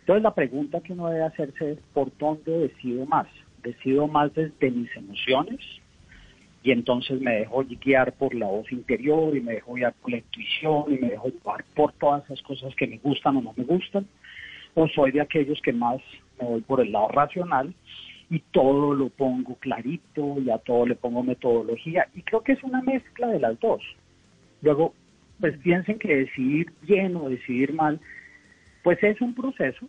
[0.00, 3.26] Entonces la pregunta que uno debe hacerse es ¿por dónde decido más?
[3.62, 5.60] ¿Decido más desde mis emociones?
[6.62, 10.18] Y entonces me dejo guiar por la voz interior y me dejo guiar por la
[10.18, 13.64] intuición y me dejo llevar por todas esas cosas que me gustan o no me
[13.64, 14.06] gustan.
[14.74, 16.00] O soy de aquellos que más
[16.40, 17.74] me voy por el lado racional
[18.30, 22.08] y todo lo pongo clarito y a todo le pongo metodología.
[22.14, 23.82] Y creo que es una mezcla de las dos.
[24.62, 24.94] Luego,
[25.40, 28.00] pues piensen que decidir bien o decidir mal,
[28.82, 29.88] pues es un proceso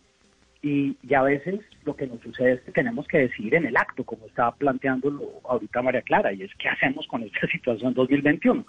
[0.62, 3.76] y, y a veces lo que nos sucede es que tenemos que decidir en el
[3.76, 8.66] acto, como estaba planteándolo ahorita María Clara, y es qué hacemos con esta situación 2021.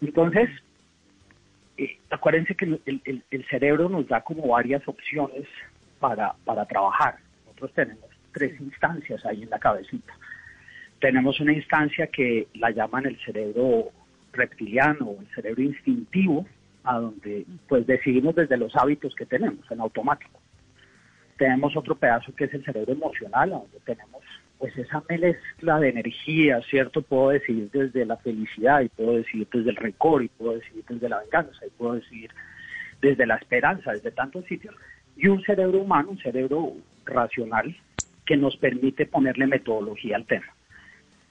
[0.00, 0.48] Entonces,
[1.76, 3.00] eh, acuérdense que el,
[3.30, 5.44] el- cerebro nos da como varias opciones
[6.00, 7.16] para, para trabajar.
[7.46, 10.12] Nosotros tenemos tres instancias ahí en la cabecita.
[11.00, 13.90] Tenemos una instancia que la llaman el cerebro
[14.32, 16.46] reptiliano o el cerebro instintivo,
[16.84, 20.40] a donde pues decidimos desde los hábitos que tenemos en automático.
[21.36, 24.22] Tenemos otro pedazo que es el cerebro emocional, a donde tenemos
[24.58, 27.02] pues esa mezcla de energía, ¿cierto?
[27.02, 31.08] Puedo decidir desde la felicidad y puedo decidir desde el rencor y puedo decidir desde
[31.08, 32.30] la venganza y puedo decidir
[33.00, 34.74] desde la esperanza, desde tantos sitios.
[35.16, 37.76] Y un cerebro humano, un cerebro racional
[38.24, 40.46] que nos permite ponerle metodología al tema.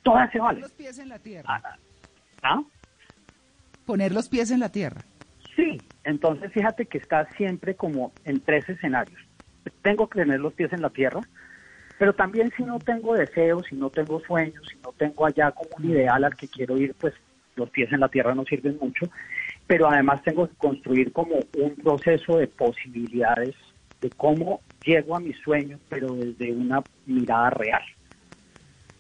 [0.04, 0.62] Todas se valen.
[0.62, 1.62] Los pies en la tierra.
[2.44, 2.64] ¿Ah?
[3.86, 5.04] Poner los pies en la tierra.
[5.56, 9.20] Sí, entonces fíjate que está siempre como en tres escenarios.
[9.82, 11.22] Tengo que tener los pies en la tierra,
[12.00, 15.70] pero también si no tengo deseos, si no tengo sueños, si no tengo allá como
[15.78, 17.14] un ideal al que quiero ir, pues
[17.56, 19.10] los pies en la tierra no sirven mucho.
[19.68, 23.56] Pero además tengo que construir como un proceso de posibilidades
[24.02, 27.84] de cómo llego a mis sueños, pero desde una mirada real.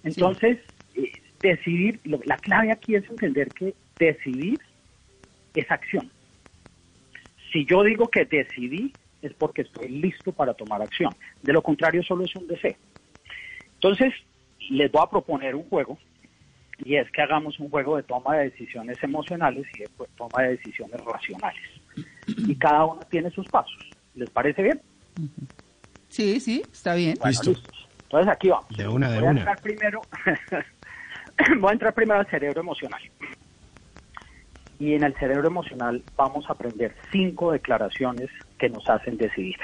[0.03, 0.59] Entonces,
[0.95, 4.59] eh, decidir, lo- la clave aquí es entender que decidir
[5.55, 6.09] es acción.
[7.51, 11.13] Si yo digo que decidí, es porque estoy listo para tomar acción.
[11.41, 12.75] De lo contrario, solo es un deseo.
[13.75, 14.13] Entonces,
[14.69, 15.97] les voy a proponer un juego,
[16.83, 20.43] y es que hagamos un juego de toma de decisiones emocionales y de pues, toma
[20.43, 21.61] de decisiones racionales.
[22.27, 23.77] Y cada uno tiene sus pasos.
[24.15, 24.81] ¿Les parece bien?
[26.09, 27.15] Sí, sí, está bien.
[27.19, 27.63] Bueno, listos.
[28.03, 28.67] Entonces aquí vamos.
[28.75, 29.39] De una, de Voy a una.
[29.41, 30.01] entrar primero,
[31.59, 33.01] voy a entrar primero al cerebro emocional.
[34.81, 39.57] Y en el cerebro emocional vamos a aprender cinco declaraciones que nos hacen decidir.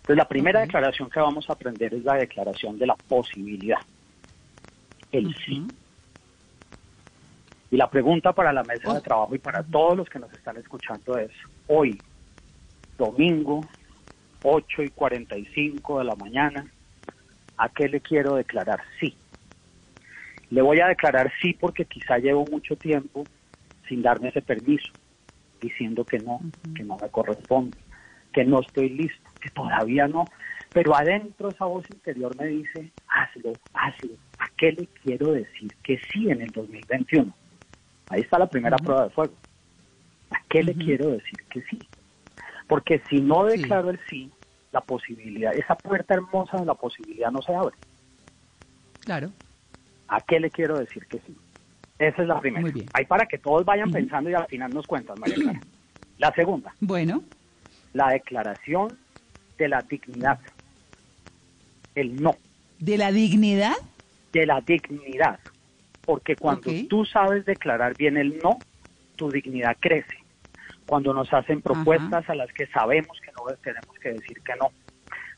[0.00, 3.78] Entonces la primera declaración que vamos a aprender es la declaración de la posibilidad.
[5.10, 5.66] El sí.
[7.70, 10.58] Y la pregunta para la mesa de trabajo y para todos los que nos están
[10.58, 11.30] escuchando es,
[11.66, 12.02] hoy,
[12.98, 13.66] domingo,
[14.42, 16.66] 8 y 45 de la mañana,
[17.56, 19.16] ¿a qué le quiero declarar sí?
[20.50, 23.24] Le voy a declarar sí porque quizá llevo mucho tiempo
[23.88, 24.92] sin darme ese permiso.
[25.60, 26.40] diciendo que no,
[26.76, 27.78] que no me corresponde,
[28.32, 30.30] que no estoy listo, que todavía no.
[30.72, 34.10] Pero adentro esa voz interior me dice, hazlo, hazlo.
[34.38, 37.34] ¿A qué le quiero decir que sí en el 2021?
[38.10, 39.34] Ahí está la primera prueba de fuego.
[40.30, 41.88] ¿A qué le quiero decir que sí?
[42.68, 44.30] Porque si no declaro el sí,
[44.72, 47.74] la posibilidad, esa puerta hermosa de la posibilidad no se abre.
[49.00, 49.30] Claro.
[50.08, 51.36] ¿A qué le quiero decir que sí?
[51.98, 52.60] Esa es la primera.
[52.60, 52.88] Muy bien.
[52.92, 55.60] Ahí para que todos vayan pensando y al final nos cuentan, María Clara.
[56.18, 56.74] La segunda.
[56.80, 57.22] Bueno.
[57.92, 58.98] La declaración
[59.58, 60.38] de la dignidad.
[61.94, 62.36] El no.
[62.78, 63.74] ¿De la dignidad?
[64.32, 65.40] De la dignidad.
[66.04, 66.88] Porque cuando Ok.
[66.88, 68.58] tú sabes declarar bien el no,
[69.16, 70.16] tu dignidad crece.
[70.84, 74.70] Cuando nos hacen propuestas a las que sabemos que no tenemos que decir que no.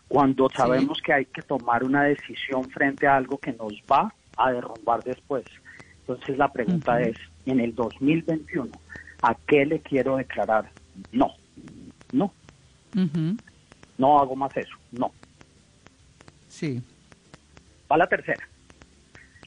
[0.08, 4.52] Cuando sabemos que hay que tomar una decisión frente a algo que nos va a
[4.52, 5.44] derrumbar después.
[6.08, 8.80] Entonces la pregunta es, en el 2021,
[9.20, 10.72] ¿a qué le quiero declarar?
[11.12, 11.34] No,
[12.12, 12.32] no,
[13.98, 15.12] no hago más eso, no.
[16.48, 16.82] Sí.
[17.92, 18.48] Va la tercera.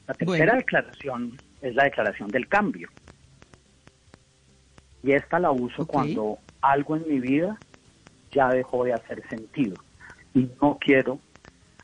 [0.06, 0.56] La tercera Bueno.
[0.56, 2.88] declaración es la declaración del cambio.
[5.02, 7.60] Y esta la uso cuando algo en mi vida
[8.30, 9.78] ya dejó de hacer sentido
[10.32, 11.18] y no quiero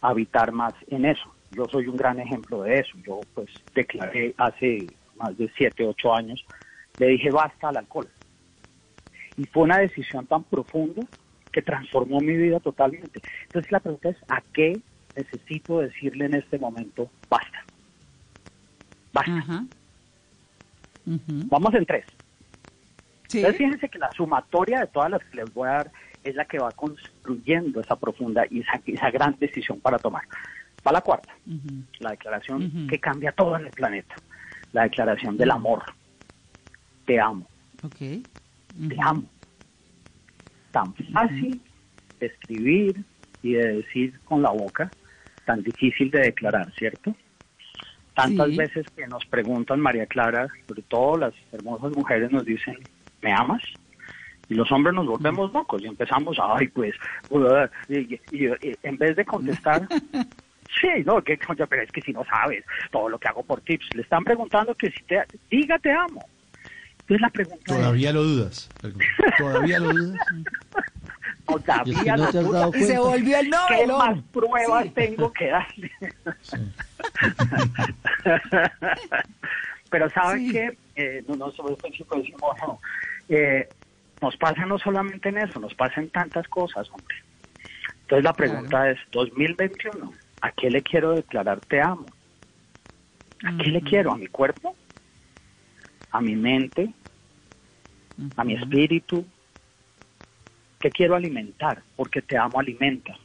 [0.01, 1.35] habitar más en eso.
[1.51, 2.97] Yo soy un gran ejemplo de eso.
[3.07, 6.45] Yo pues declaré hace más de siete, ocho años,
[6.99, 8.09] le dije basta al alcohol.
[9.37, 11.03] Y fue una decisión tan profunda
[11.53, 13.23] que transformó mi vida totalmente.
[13.45, 14.81] Entonces la pregunta es, ¿a qué
[15.17, 17.65] necesito decirle en este momento basta?
[19.13, 19.65] Basta.
[21.05, 22.05] Vamos en tres.
[23.33, 25.93] Entonces fíjense que la sumatoria de todas las que les voy a dar
[26.25, 30.25] es la que va construyendo esa profunda y esa, esa gran decisión para tomar.
[30.89, 31.35] Va la cuarta,
[31.99, 34.19] la declaración que cambia todo en el planeta.
[34.73, 35.83] La declaración del amor.
[37.05, 37.47] Te amo.
[38.89, 39.25] Te amo.
[40.73, 41.61] Tan fácil
[42.21, 43.05] de escribir
[43.43, 44.93] y de decir con la boca,
[45.45, 47.15] tan difícil de declarar, ¿cierto?
[48.15, 48.57] Tantas Sí.
[48.57, 52.77] veces que nos preguntan, María Clara, sobre todo las hermosas mujeres nos dicen,
[53.21, 53.63] ¿me amas?
[54.49, 56.95] Y los hombres nos volvemos locos y empezamos, ay, pues,
[57.29, 59.87] uh, y, y- y- en vez de contestar,
[60.81, 61.39] sí, no, que,
[61.69, 64.75] pero es que si no sabes todo lo que hago por tips, le están preguntando
[64.75, 66.27] que si te, diga te amo.
[67.01, 68.69] Entonces la pregunta es, Todavía lo dudas.
[69.39, 70.21] Todavía lo dudas.
[71.47, 72.61] todavía Y es que no lo te has dudas.
[72.61, 72.87] dado cuenta.
[72.89, 73.51] Se volvió el ¿Qué
[73.87, 73.99] novelón.
[73.99, 75.91] más pruebas tengo que darle?
[79.91, 80.77] Pero ¿saben qué?
[80.97, 82.79] Eh, no, no, sobre puedo decir, bueno,
[83.31, 83.67] eh,
[84.21, 87.17] nos pasa no solamente en eso, nos pasa en tantas cosas, hombre.
[88.03, 92.13] Entonces la pregunta es, 2021, ¿a qué le quiero declarar te amo?
[93.45, 94.13] ¿A qué le quiero?
[94.13, 94.77] ¿A mi cuerpo?
[96.11, 96.93] ¿A mi mente?
[98.37, 99.25] ¿A mi espíritu?
[100.81, 101.83] ¿Qué quiero alimentar?
[101.97, 103.17] Porque te amo alimenta.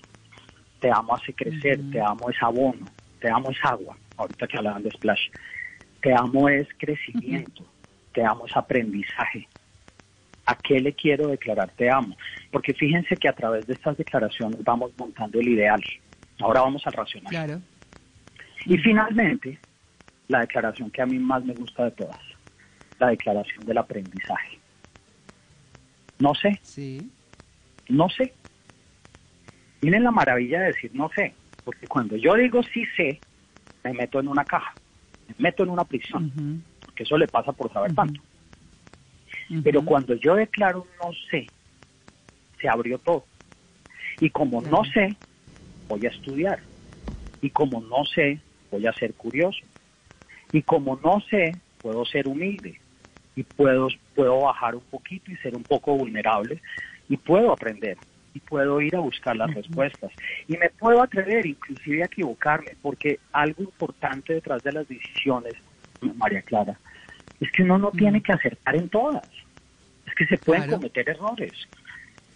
[0.79, 3.97] Te amo hace crecer, te amo es abono, te amo es agua.
[4.17, 5.29] Ahorita que hablaban de splash.
[6.01, 7.65] Te amo es crecimiento,
[8.13, 9.47] te amo es aprendizaje.
[10.45, 12.17] ¿A qué le quiero declarar te amo?
[12.51, 15.81] Porque fíjense que a través de estas declaraciones vamos montando el ideal.
[16.43, 17.29] Ahora vamos al racional.
[17.29, 17.61] Claro.
[18.65, 19.57] Y finalmente,
[20.27, 22.19] la declaración que a mí más me gusta de todas,
[22.99, 24.59] la declaración del aprendizaje.
[26.19, 26.59] No sé.
[26.61, 27.09] Sí.
[27.87, 28.33] No sé.
[29.81, 31.33] Miren la maravilla de decir no sé,
[31.63, 33.19] porque cuando yo digo sí sé,
[33.83, 34.75] me meto en una caja,
[35.27, 38.21] me meto en una prisión, porque eso le pasa por saber tanto.
[39.61, 41.49] Pero cuando yo declaro no sé,
[42.61, 43.25] se abrió todo.
[44.21, 45.17] Y como no sé,
[45.87, 46.59] voy a estudiar.
[47.41, 48.39] Y como no sé,
[48.71, 49.59] voy a ser curioso.
[50.51, 52.79] Y como no sé, puedo ser humilde.
[53.35, 56.61] Y puedo, puedo bajar un poquito y ser un poco vulnerable.
[57.09, 57.97] Y puedo aprender.
[58.33, 60.11] Y puedo ir a buscar las respuestas.
[60.47, 62.71] Y me puedo atrever inclusive a equivocarme.
[62.81, 65.55] Porque algo importante detrás de las decisiones,
[66.15, 66.79] María Clara,
[67.39, 69.25] es que uno no tiene que acertar en todas.
[70.05, 70.77] Es que se pueden Claro.
[70.77, 71.55] cometer errores.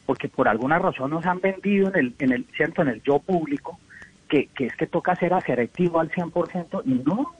[0.07, 2.81] Porque por alguna razón nos han vendido en el, en el, ¿cierto?
[2.81, 3.79] En el yo público
[4.27, 7.35] que, que es que toca ser asertivo al 100% y no,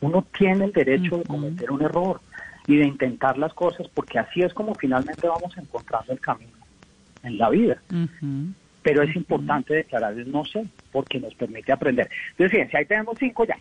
[0.00, 2.20] uno tiene el derecho de cometer un error
[2.66, 6.52] y de intentar las cosas porque así es como finalmente vamos encontrando el camino
[7.22, 7.82] en la vida.
[8.82, 12.08] Pero es importante declarar el no sé porque nos permite aprender.
[12.30, 13.58] Entonces, fíjense, ahí tenemos cinco ya.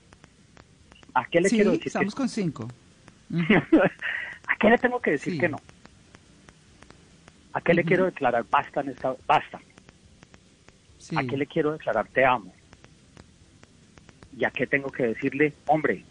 [1.14, 1.84] ¿A qué le sí, quiero decir?
[1.84, 2.68] que estamos con cinco.
[3.30, 5.58] ¿A qué le tengo que decir que no?
[7.56, 9.62] ¿A qué le quiero declarar basta en esta basta?
[10.98, 11.16] Sí.
[11.18, 12.54] ¿A qué le quiero declarar te amo?
[14.38, 16.04] ¿Y a qué tengo que decirle, hombre,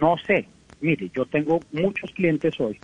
[0.00, 0.48] no sé?
[0.80, 2.80] Mire, yo tengo muchos clientes hoy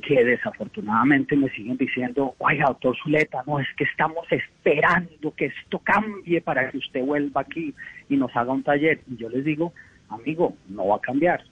[0.00, 5.78] que desafortunadamente me siguen diciendo, oiga, doctor Zuleta, no, es que estamos esperando que esto
[5.80, 7.74] cambie para que usted vuelva aquí
[8.08, 9.02] y nos haga un taller.
[9.06, 9.74] Y yo les digo,
[10.08, 11.44] amigo, no va a cambiar.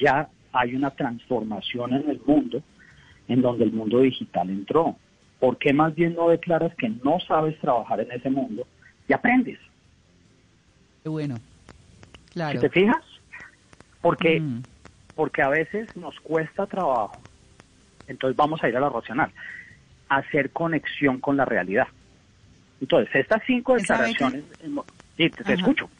[0.00, 2.60] Ya hay una transformación en el mundo
[3.28, 4.96] en donde el mundo digital entró.
[5.38, 8.66] ¿Por qué más bien no declaras que no sabes trabajar en ese mundo
[9.06, 9.58] y aprendes?
[11.02, 11.38] Qué bueno.
[12.32, 12.60] Claro.
[12.60, 13.04] ¿Si te fijas?
[14.00, 14.42] Porque,
[15.14, 17.20] porque a veces nos cuesta trabajo,
[18.06, 19.30] entonces vamos a ir a lo racional,
[20.08, 21.86] hacer conexión con la realidad.
[22.80, 24.44] Entonces, estas cinco declaraciones,
[25.16, 25.90] sí, te, escucho.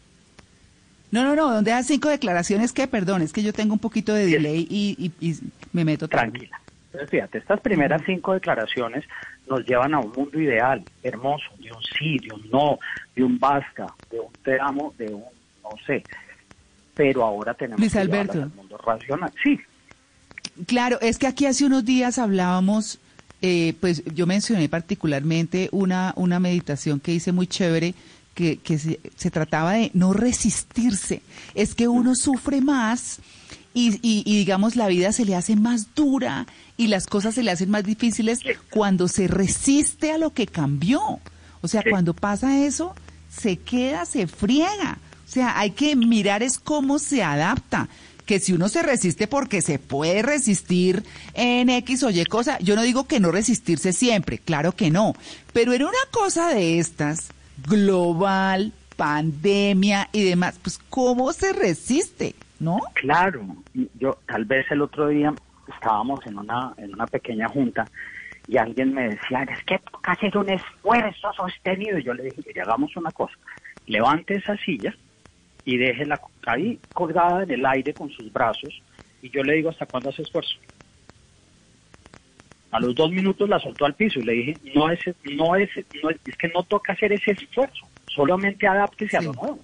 [1.10, 4.14] No, no, no, donde das cinco declaraciones que, perdón, es que yo tengo un poquito
[4.14, 5.34] de delay y, y- y
[5.72, 6.48] me meto tarde.
[6.90, 9.05] Entonces, fíjate, estas primeras cinco declaraciones
[9.48, 12.78] nos llevan a un mundo ideal, hermoso, de un sí, de un no,
[13.15, 15.24] de un basta, de un te amo, de un
[15.62, 16.02] no sé.
[16.94, 18.43] Pero ahora tenemos Luis que Alberto.
[18.43, 19.32] al mundo racional.
[19.43, 19.59] Sí,
[20.66, 22.98] Claro, es que aquí hace unos días hablábamos,
[23.43, 27.94] eh, pues yo mencioné particularmente una, una meditación que hice muy chévere,
[28.35, 31.23] que, que se, se trataba de no resistirse.
[31.55, 33.20] Es que uno sufre más
[33.78, 36.46] y, y- y, digamos la vida se le hace más dura
[36.76, 38.40] y las cosas se le hacen más difíciles
[38.70, 41.00] cuando se resiste a lo que cambió.
[41.60, 42.94] O sea, cuando pasa eso,
[43.28, 44.98] se queda, se friega.
[45.26, 47.88] O sea, hay que mirar es cómo se adapta.
[48.26, 51.02] Que si uno se resiste porque se puede resistir
[51.34, 55.14] en X o Y cosa, yo no digo que no resistirse siempre, claro que no.
[55.55, 57.28] Pero era una cosa de estas,
[57.66, 62.34] global, pandemia y demás, pues ¿cómo se resiste?
[62.60, 62.78] ¿No?
[62.94, 63.47] Claro,
[63.94, 65.32] yo tal vez el otro día
[65.72, 67.85] estábamos en una en una pequeña junta
[68.48, 71.98] y alguien me decía, es que toca hacer un esfuerzo sostenido.
[71.98, 73.35] Y yo le dije, mire, hagamos una cosa,
[73.86, 74.94] levante esa silla
[75.64, 78.82] y déjela ahí colgada en el aire con sus brazos
[79.20, 80.56] y yo le digo, ¿hasta cuándo hace esfuerzo?
[82.70, 85.70] A los dos minutos la soltó al piso y le dije, no es, no es,
[86.02, 89.59] no es, es que no toca hacer ese esfuerzo, solamente adáptese a lo nuevo.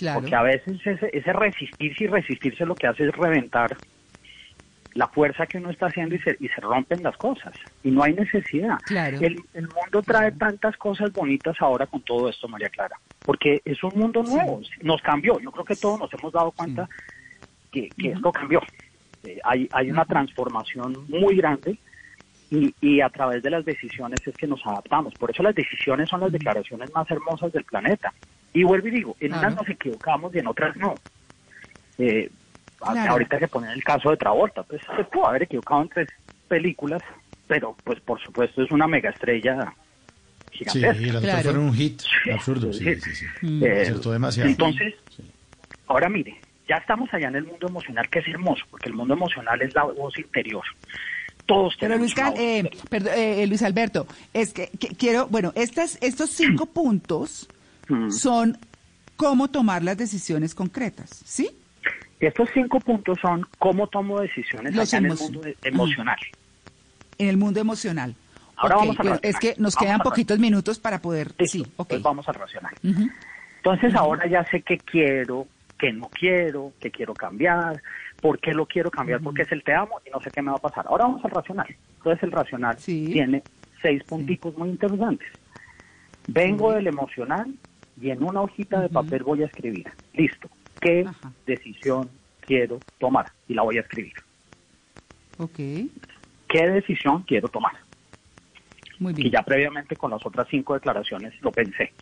[0.00, 0.20] Claro.
[0.20, 3.76] Porque a veces ese, ese resistirse y resistirse lo que hace es reventar
[4.94, 7.52] la fuerza que uno está haciendo y se, y se rompen las cosas.
[7.84, 8.78] Y no hay necesidad.
[8.86, 9.18] Claro.
[9.20, 12.96] El, el mundo trae tantas cosas bonitas ahora con todo esto, María Clara.
[13.24, 14.62] Porque es un mundo nuevo.
[14.82, 15.38] Nos cambió.
[15.38, 16.88] Yo creo que todos nos hemos dado cuenta
[17.70, 18.60] que, que esto cambió.
[19.24, 21.78] Eh, hay, hay una transformación muy grande
[22.50, 25.14] y, y a través de las decisiones es que nos adaptamos.
[25.14, 28.12] Por eso las decisiones son las declaraciones más hermosas del planeta.
[28.52, 29.56] Y vuelvo y digo, en unas Claro.
[29.56, 30.94] nos equivocamos y en otras no.
[31.98, 32.30] Eh,
[32.78, 33.12] Claro.
[33.12, 36.08] Ahorita que ponen el caso de Travolta, pues se pudo haber equivocado en tres
[36.48, 37.02] películas,
[37.46, 39.74] pero pues por supuesto es una mega estrella
[40.50, 41.02] Sí, gigantesca.
[41.02, 42.00] y las otras fueron un hit
[42.32, 42.72] absurdo.
[42.72, 43.00] Sí, Sí.
[43.14, 43.64] sí, sí.
[43.64, 44.48] Eh, Acertó demasiado.
[44.48, 44.94] Entonces,
[45.88, 49.12] ahora mire, ya estamos allá en el mundo emocional, que es hermoso, porque el mundo
[49.12, 50.64] emocional es la voz interior.
[51.44, 55.52] Todos Pero tenemos Luis, Cal- eh, perdón, eh, Luis Alberto, es que, que quiero, bueno,
[55.54, 57.46] estas, estos cinco puntos
[58.10, 58.56] Son
[59.16, 61.50] cómo tomar las decisiones concretas, ¿sí?
[62.20, 66.18] Estos cinco puntos son cómo tomo decisiones allá en el mundo emocional.
[67.18, 68.14] En el mundo emocional.
[68.56, 69.20] Ahora vamos racional.
[69.22, 71.88] es que nos Vamos quedan poquitos minutos para poder, sí, ok.
[71.88, 72.74] Pues vamos al racional.
[72.84, 73.08] Ujú.
[73.56, 75.46] Entonces ahora ya sé qué quiero,
[75.78, 77.82] qué no quiero, qué quiero cambiar,
[78.20, 80.50] por qué lo quiero cambiar, porque es el te amo y no sé qué me
[80.50, 80.86] va a pasar.
[80.88, 81.74] Ahora vamos al racional.
[81.96, 83.42] Entonces el racional tiene
[83.80, 85.28] seis punticos muy interesantes.
[86.26, 87.54] Vengo del emocional
[88.00, 89.86] y en una hojita de papel voy a escribir.
[90.14, 90.48] Listo.
[90.80, 91.06] ¿Qué
[91.46, 92.08] decisión
[92.40, 93.30] quiero tomar?
[93.48, 94.14] Y la voy a escribir.
[95.38, 95.56] Ok,
[96.48, 97.72] ¿Qué decisión quiero tomar?
[98.98, 99.30] muy bien.
[99.30, 101.92] que ya previamente con las otras cinco declaraciones lo pensé.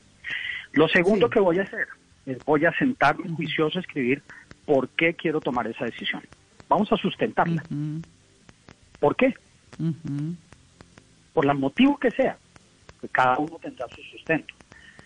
[0.73, 1.87] Lo segundo que voy a hacer
[2.27, 4.23] es voy a sentarme juicioso a escribir
[4.66, 6.23] por qué quiero tomar esa decisión.
[6.69, 7.62] Vamos a sustentarla.
[8.99, 9.33] ¿Por qué?
[11.33, 12.37] Por el motivo que sea.
[13.01, 14.55] Que cada uno tendrá su sustento.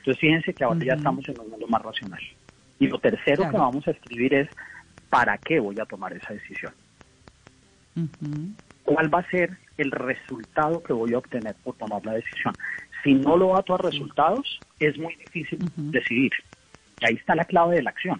[0.02, 2.20] Entonces fíjense que ahora ya estamos en un mundo más racional.
[2.80, 4.48] Y lo tercero que vamos a escribir es
[5.08, 6.72] para qué voy a tomar esa decisión.
[8.82, 12.52] ¿Cuál va a ser el resultado que voy a obtener por tomar la decisión?
[13.04, 16.32] Si no lo ato a resultados, es muy difícil decidir.
[17.00, 18.18] Y ahí está la clave de la acción.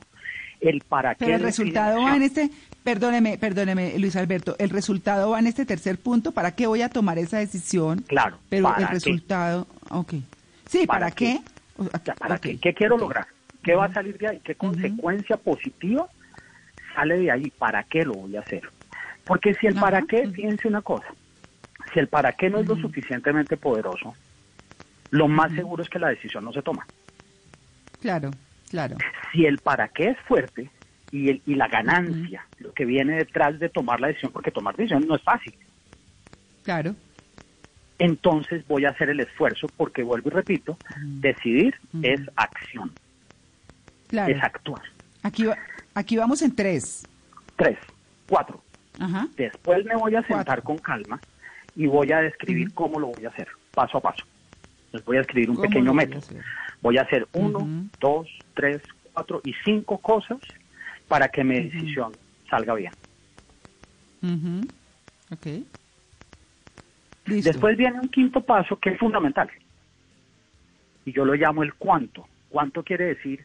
[0.61, 1.25] El para qué.
[1.25, 2.49] Pero el resultado va en este,
[2.85, 6.89] perdóneme, perdóneme, Luis Alberto, el resultado va en este tercer punto, ¿para qué voy a
[6.89, 8.03] tomar esa decisión?
[8.03, 8.39] Claro.
[8.49, 8.93] Pero ¿para el qué?
[8.93, 10.15] resultado, ok.
[10.69, 11.41] Sí, ¿para, qué?
[12.19, 12.59] ¿Para qué?
[12.61, 13.27] ¿Qué quiero lograr?
[13.63, 14.41] ¿Qué va a salir de ahí?
[14.41, 16.09] ¿Qué consecuencia positiva
[16.95, 17.51] sale de ahí?
[17.51, 18.63] ¿Para qué lo voy a hacer?
[19.25, 21.07] Porque si el para qué, fíjense una cosa,
[21.95, 24.17] si el para qué no es lo suficientemente poderoso,
[25.11, 26.89] lo más seguro es que la decisión no se toma.
[28.01, 28.35] Claro,
[28.69, 28.97] claro.
[29.31, 30.71] Si el para qué es fuerte,
[31.13, 34.75] y, el- y la ganancia, lo que viene detrás de tomar la decisión, porque tomar
[34.75, 35.55] decisiones no es fácil.
[36.65, 36.97] Claro.
[38.03, 40.77] Entonces voy a hacer el esfuerzo porque vuelvo y repito,
[41.21, 41.73] decidir
[42.03, 42.91] es acción,
[44.11, 44.35] Claro.
[44.35, 44.83] es actuar.
[45.23, 45.57] Aquí, va-
[45.95, 47.07] aquí vamos en tres.
[47.57, 47.79] Tres,
[48.27, 48.61] cuatro.
[48.99, 49.29] Ajá.
[49.37, 51.23] Después me voy a sentar con calma
[51.77, 54.25] y voy a describir cómo lo voy a hacer, paso a paso.
[54.93, 56.19] Les voy a escribir un ¿Cómo pequeño lo voy a método.
[56.19, 56.43] hacer?
[56.81, 57.69] Voy a hacer uno,
[58.01, 58.27] dos,
[58.57, 60.39] tres, cuatro y cinco cosas
[61.07, 62.15] para que mi decisión
[62.51, 62.93] salga bien.
[64.23, 64.67] Ujú.
[67.27, 67.51] Listo.
[67.51, 69.51] Después viene un quinto paso que es fundamental.
[71.05, 72.27] Y yo lo llamo el cuánto.
[72.49, 73.45] ¿Cuánto quiere decir?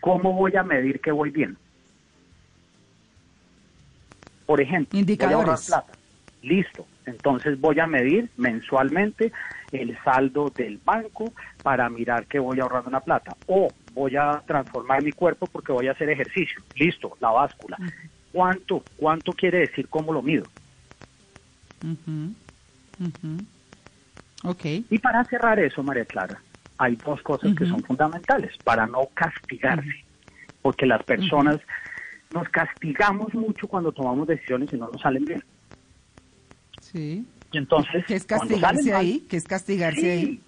[0.00, 1.56] ¿Cómo voy a medir que voy bien?
[4.46, 5.66] Por ejemplo, voy a Indicadores.
[5.66, 5.92] plata.
[6.42, 6.86] Listo.
[7.06, 9.32] Entonces voy a medir mensualmente
[9.70, 11.32] el saldo del banco
[11.62, 13.36] para mirar que voy ahorrando una plata.
[13.46, 16.62] O voy a transformar mi cuerpo porque voy a hacer ejercicio.
[16.74, 17.78] Listo, la báscula.
[18.32, 18.82] ¿Cuánto?
[18.96, 20.46] ¿Cuánto quiere decir cómo lo mido?
[23.02, 23.28] Ujú.
[23.28, 23.44] Ujú.
[24.44, 24.64] Ok.
[24.90, 26.42] Y para cerrar eso, María Clara,
[26.78, 30.04] hay dos cosas que son fundamentales para no castigarse,
[30.62, 31.60] porque las personas
[32.32, 35.44] nos castigamos mucho cuando tomamos decisiones y no nos salen bien.
[36.80, 37.24] Sí.
[37.52, 39.26] Y entonces, ¿Qué es castigarse mal, ahí?
[39.28, 40.08] ¿Qué es castigarse Sí.
[40.08, 40.40] ahí?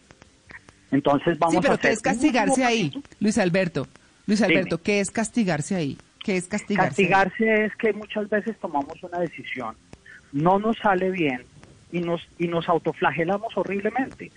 [0.90, 2.92] entonces vamos sí, pero a ¿qué es castigarse ahí?
[3.20, 3.88] Luis Alberto.
[4.26, 4.58] Luis Dime.
[4.58, 5.98] Alberto, ¿qué es castigarse ahí?
[6.24, 7.02] ¿Qué es castigarse?
[7.02, 7.08] ahí?
[7.08, 9.76] Castigarse es que muchas veces tomamos una decisión,
[10.32, 11.44] no nos sale bien
[11.94, 14.30] y nos y nos autoflagelamos horriblemente.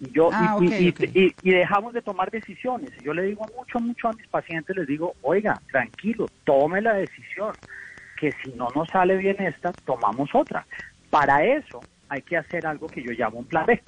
[0.00, 0.94] Y yo Ah, y,
[1.42, 2.90] y- dejamos de tomar decisiones.
[3.02, 7.52] Yo le digo mucho mucho a mis pacientes les digo, "Oiga, tranquilo, tome la decisión
[8.20, 10.64] que si no nos sale bien esta, tomamos otra."
[11.10, 13.80] Para eso hay que hacer algo que yo llamo un plan B.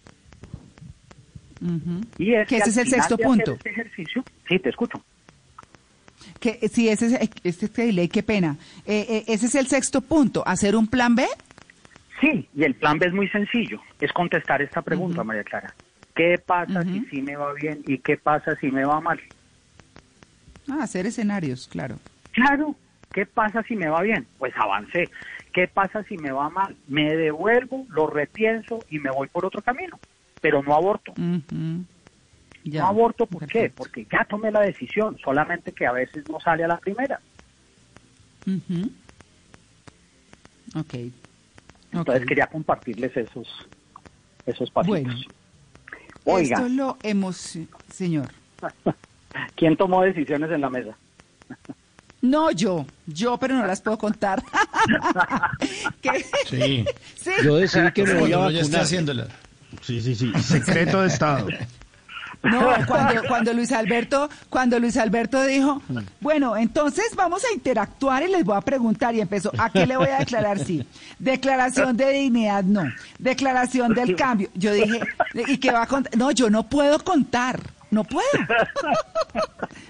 [2.19, 3.53] Y es Que ese es el sexto punto.
[3.53, 5.03] este ejercicio, sí, te escucho.
[6.39, 8.57] Que, sí, ese es, este es delay, qué pena.
[8.87, 11.27] Eh, eh, ese es el sexto punto, hacer un plan B.
[12.21, 15.75] Sí, y el plan B es muy sencillo, es contestar esta pregunta, María Clara.
[16.15, 19.21] ¿Qué pasa si sí me va bien y qué pasa si me va mal?
[20.69, 21.99] Ah, hacer escenarios, claro.
[22.33, 22.75] Claro,
[23.13, 24.27] ¿qué pasa si me va bien?
[24.39, 25.11] Pues avancé.
[25.53, 26.77] ¿Qué pasa si me va mal?
[26.89, 29.99] Me devuelvo, lo repienso y me voy por otro camino,
[30.41, 31.15] pero no aborto.
[32.65, 32.83] Ya.
[32.83, 33.73] No aborto, ¿por qué?
[33.75, 37.21] Porque ya tomé la decisión, solamente que a veces no sale a la primera.
[40.75, 40.95] Ok.
[41.93, 43.49] Entonces quería compartirles esos,
[44.47, 45.03] esos pasitos.
[45.03, 45.21] Bueno.
[46.25, 47.59] Oiga, Esto lo hemos...
[47.93, 48.29] Señor.
[49.57, 50.97] ¿quién tomó decisiones en la mesa?
[52.23, 54.43] No yo, yo, pero no las puedo contar.
[56.03, 56.25] ¿Qué?
[56.47, 56.85] Sí.
[57.17, 57.31] Sí.
[57.43, 58.83] Yo decidí que me voy a vacunar.
[58.83, 59.29] haciéndola.
[59.81, 60.33] Sí, sí, sí.
[60.43, 61.49] Secreto de Estado.
[62.43, 65.83] No, cuando, cuando Luis Alberto, cuando Luis Alberto dijo,
[66.21, 69.97] bueno, entonces vamos a interactuar y les voy a preguntar y empezó, ¿a qué le
[69.97, 70.87] voy a declarar sí?
[71.19, 72.83] Declaración de dignidad, no.
[73.19, 74.49] Declaración del cambio.
[74.55, 75.01] Yo dije,
[75.49, 76.17] ¿y qué va a contar?
[76.17, 77.61] No, yo no puedo contar,
[77.91, 78.27] no puedo.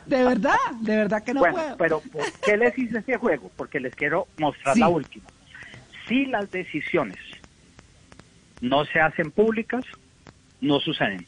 [0.07, 1.77] De verdad, de verdad que no bueno, puedo.
[1.77, 3.51] pero ¿por qué les hice ese juego?
[3.57, 4.81] Porque les quiero mostrar Sí.
[4.81, 5.25] la última.
[6.09, 7.17] Si las decisiones
[8.61, 9.85] no se hacen públicas,
[10.61, 11.25] no suceden.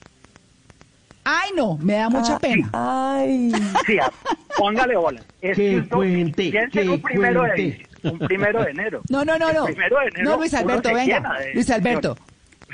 [1.25, 2.69] Ay, no, me da mucha pena.
[2.73, 3.53] Ay.
[3.87, 4.11] Sí, ah,
[4.57, 5.21] póngale bola.
[5.41, 7.87] Es Que esto- cuente, que un primero cuente.
[8.03, 9.03] de un primero de enero.
[9.09, 9.65] No, no, no, El no.
[9.67, 11.39] primero de enero No, Luis Alberto, venga.
[11.39, 12.17] de Luis Alberto.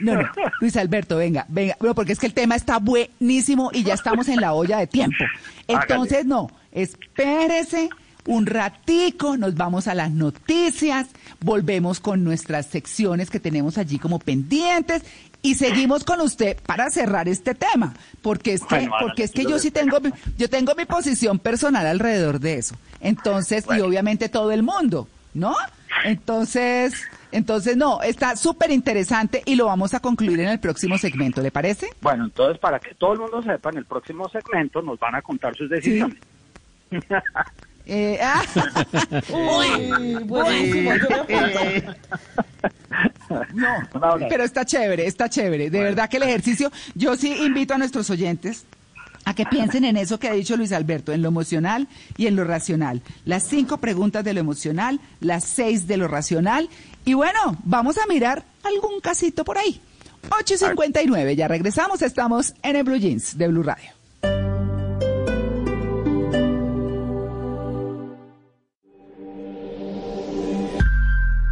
[0.01, 0.29] No, no.
[0.61, 1.77] Luis Alberto, venga, venga.
[1.81, 4.87] No, porque es que el tema está buenísimo y ya estamos en la olla de
[4.87, 5.17] tiempo.
[5.67, 7.89] Entonces, no, espérese
[8.27, 11.07] un ratico, nos vamos a las noticias,
[11.41, 15.03] volvemos con nuestras secciones que tenemos allí como pendientes
[15.43, 19.45] y seguimos con usted para cerrar este tema, porque es que, Bueno, porque es que
[19.45, 22.75] yo sí tengo, mi- yo tengo mi posición personal alrededor de eso.
[23.01, 25.55] Entonces, y obviamente todo el mundo, ¿no?
[26.05, 26.95] Entonces,
[27.33, 31.51] entonces no, está súper interesante y lo vamos a concluir en el próximo segmento, ¿le
[31.51, 31.89] parece?
[32.01, 35.23] Bueno, entonces para que todo el mundo sepa, en el próximo segmento nos van a
[35.23, 36.17] contar sus decisiones.
[37.89, 38.43] Eh, ah.
[39.31, 41.95] Uy, buenísimo, yo me apunto.
[43.55, 45.71] No, pero está chévere, está chévere.
[45.71, 48.65] De verdad que el ejercicio, yo sí invito a nuestros oyentes
[49.25, 52.37] a que piensen en eso que ha dicho Luis Alberto, en lo emocional y en
[52.37, 53.03] lo racional.
[53.25, 56.69] Las cinco preguntas de lo emocional, las seis de lo racional.
[57.05, 59.81] Y bueno, vamos a mirar algún casito por ahí.
[60.31, 63.98] 8.59, ya regresamos, estamos en el Blue Jeans de Blue Radio.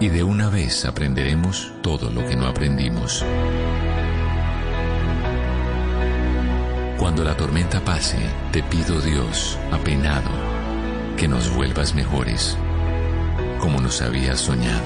[0.00, 3.24] Y de una vez aprenderemos todo lo que no aprendimos.
[6.98, 8.18] Cuando la tormenta pase,
[8.52, 10.30] te pido Dios, apenado,
[11.16, 12.56] que nos vuelvas mejores,
[13.60, 14.82] como nos habías soñado.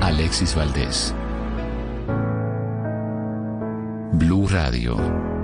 [0.00, 1.14] Alexis Valdés.
[4.12, 5.41] Blue Radio.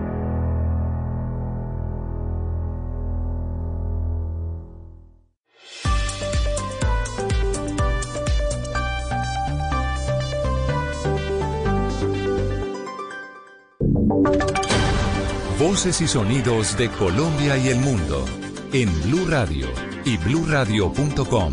[15.79, 18.25] Voces y sonidos de Colombia y el mundo
[18.73, 19.69] en Blue Radio
[20.05, 21.53] y bluradio.com,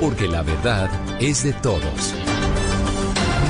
[0.00, 0.88] porque la verdad
[1.20, 2.14] es de todos.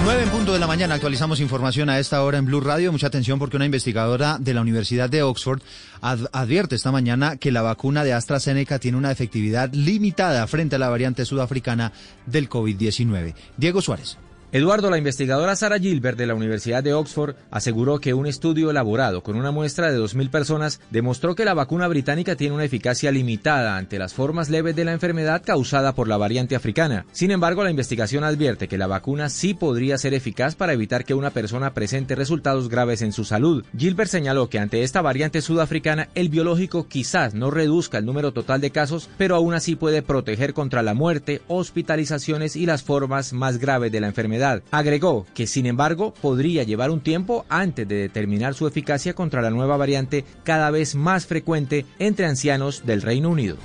[0.02, 2.90] 9 en punto de la mañana actualizamos información a esta hora en Blue Radio.
[2.90, 5.62] Mucha atención porque una investigadora de la Universidad de Oxford
[6.00, 10.78] ad- advierte esta mañana que la vacuna de AstraZeneca tiene una efectividad limitada frente a
[10.80, 11.92] la variante sudafricana
[12.26, 13.34] del COVID-19.
[13.56, 14.18] Diego Suárez.
[14.54, 19.22] Eduardo, la investigadora Sara Gilbert de la Universidad de Oxford aseguró que un estudio elaborado
[19.22, 23.78] con una muestra de 2.000 personas demostró que la vacuna británica tiene una eficacia limitada
[23.78, 27.06] ante las formas leves de la enfermedad causada por la variante africana.
[27.12, 31.14] Sin embargo, la investigación advierte que la vacuna sí podría ser eficaz para evitar que
[31.14, 33.64] una persona presente resultados graves en su salud.
[33.74, 38.60] Gilbert señaló que ante esta variante sudafricana el biológico quizás no reduzca el número total
[38.60, 43.56] de casos, pero aún así puede proteger contra la muerte, hospitalizaciones y las formas más
[43.56, 44.41] graves de la enfermedad.
[44.70, 49.50] Agregó que, sin embargo, podría llevar un tiempo antes de determinar su eficacia contra la
[49.50, 53.56] nueva variante cada vez más frecuente entre ancianos del Reino Unido.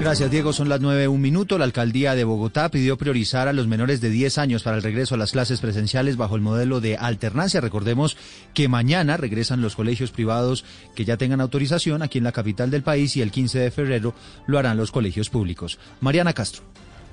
[0.00, 0.52] Gracias, Diego.
[0.52, 1.58] Son las 9, un minuto.
[1.58, 5.16] La alcaldía de Bogotá pidió priorizar a los menores de 10 años para el regreso
[5.16, 7.60] a las clases presenciales bajo el modelo de alternancia.
[7.60, 8.16] Recordemos
[8.54, 10.64] que mañana regresan los colegios privados
[10.94, 14.14] que ya tengan autorización aquí en la capital del país y el 15 de febrero
[14.46, 15.78] lo harán los colegios públicos.
[16.00, 16.62] Mariana Castro.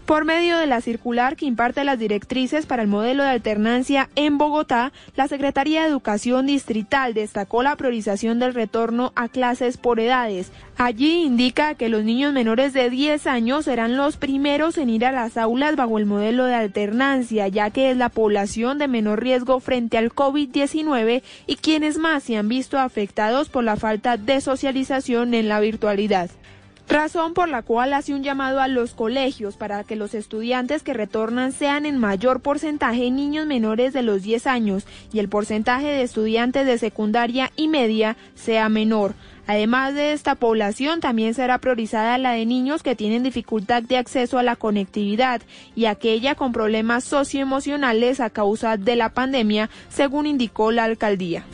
[0.06, 4.38] Por medio de la circular que imparte las directrices para el modelo de alternancia en
[4.38, 10.52] Bogotá, la Secretaría de Educación Distrital destacó la priorización del retorno a clases por edades.
[10.78, 15.12] Allí indica que los niños menores de 10 años serán los primeros en ir a
[15.12, 19.60] las aulas bajo el modelo de alternancia, ya que es la población de menor riesgo
[19.60, 25.34] frente al COVID-19 y quienes más se han visto afectados por la falta de socialización
[25.34, 26.30] en la virtualidad.
[26.88, 30.94] Razón por la cual hace un llamado a los colegios para que los estudiantes que
[30.94, 36.04] retornan sean en mayor porcentaje niños menores de los 10 años y el porcentaje de
[36.04, 39.16] estudiantes de secundaria y media sea menor.
[39.48, 44.40] Además de esta población, también será priorizada la de niños que tienen dificultad de acceso
[44.40, 45.42] a la conectividad
[45.76, 51.46] y aquella con problemas socioemocionales a causa de la pandemia, según indicó la alcaldía.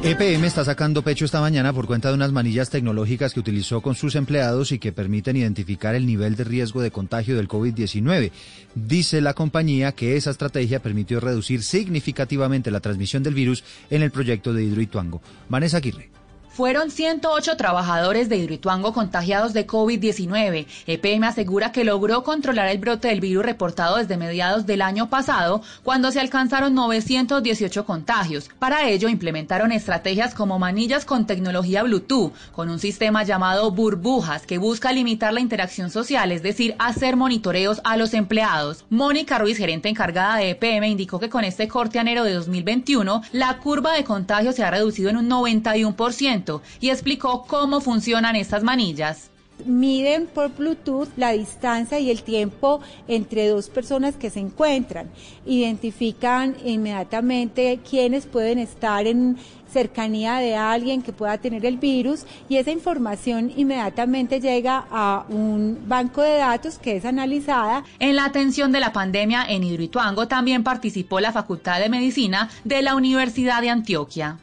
[0.00, 3.96] EPM está sacando pecho esta mañana por cuenta de unas manillas tecnológicas que utilizó con
[3.96, 8.30] sus empleados y que permiten identificar el nivel de riesgo de contagio del COVID-19.
[8.76, 14.12] Dice la compañía que esa estrategia permitió reducir significativamente la transmisión del virus en el
[14.12, 15.20] proyecto de Hidroituango.
[15.48, 16.17] Vanessa Aguirre.
[16.58, 20.66] Fueron 108 trabajadores de Hidroituango contagiados de COVID-19.
[20.88, 25.62] EPM asegura que logró controlar el brote del virus reportado desde mediados del año pasado,
[25.84, 28.50] cuando se alcanzaron 918 contagios.
[28.58, 34.58] Para ello, implementaron estrategias como manillas con tecnología Bluetooth, con un sistema llamado burbujas, que
[34.58, 38.84] busca limitar la interacción social, es decir, hacer monitoreos a los empleados.
[38.90, 43.58] Mónica Ruiz, gerente encargada de EPM, indicó que con este corte enero de 2021, la
[43.58, 46.47] curva de contagio se ha reducido en un 91%
[46.80, 49.30] y explicó cómo funcionan estas manillas.
[49.66, 55.10] Miden por Bluetooth la distancia y el tiempo entre dos personas que se encuentran.
[55.46, 59.36] Identifican inmediatamente quiénes pueden estar en
[59.72, 65.78] cercanía de alguien que pueda tener el virus y esa información inmediatamente llega a un
[65.86, 67.84] banco de datos que es analizada.
[67.98, 72.80] En la atención de la pandemia en Hidroituango también participó la Facultad de Medicina de
[72.82, 74.38] la Universidad de Antioquia.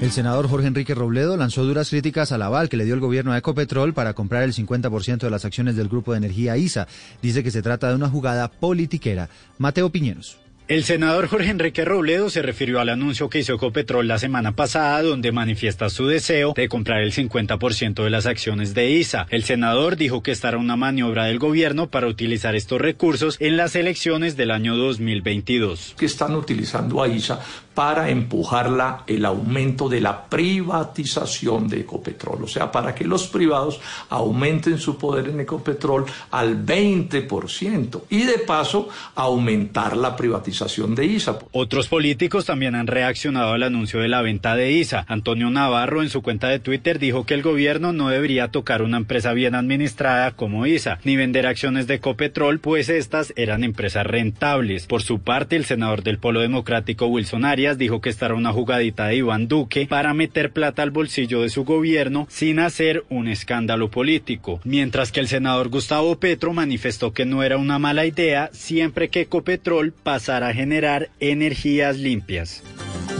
[0.00, 3.32] El senador Jorge Enrique Robledo lanzó duras críticas al aval que le dio el gobierno
[3.32, 6.86] a Ecopetrol para comprar el 50% de las acciones del grupo de energía ISA.
[7.22, 9.30] Dice que se trata de una jugada politiquera.
[9.56, 10.43] Mateo Piñeros.
[10.66, 15.02] El senador Jorge Enrique Robledo se refirió al anuncio que hizo Ecopetrol la semana pasada,
[15.02, 19.26] donde manifiesta su deseo de comprar el 50% de las acciones de ISA.
[19.28, 23.58] El senador dijo que esta era una maniobra del gobierno para utilizar estos recursos en
[23.58, 25.96] las elecciones del año 2022.
[25.98, 27.40] que están utilizando a ISA
[27.74, 33.26] para empujar la- el aumento de la privatización de Ecopetrol, o sea, para que los
[33.26, 41.04] privados aumenten su poder en Ecopetrol al 20% y de paso aumentar la privatización de
[41.04, 41.38] ISA.
[41.52, 45.04] Otros políticos también han reaccionado al anuncio de la venta de ISA.
[45.08, 48.98] Antonio Navarro en su cuenta de Twitter dijo que el gobierno no debería tocar una
[48.98, 54.86] empresa bien administrada como ISA, ni vender acciones de Ecopetrol, pues estas eran empresas rentables.
[54.86, 58.52] Por su parte, el senador del Polo Democrático Wilson Arias dijo que esta era una
[58.52, 63.26] jugadita de Iván Duque para meter plata al bolsillo de su gobierno sin hacer un
[63.26, 68.50] escándalo político, mientras que el senador Gustavo Petro manifestó que no era una mala idea
[68.52, 72.62] siempre que Ecopetrol pasara a generar energías limpias.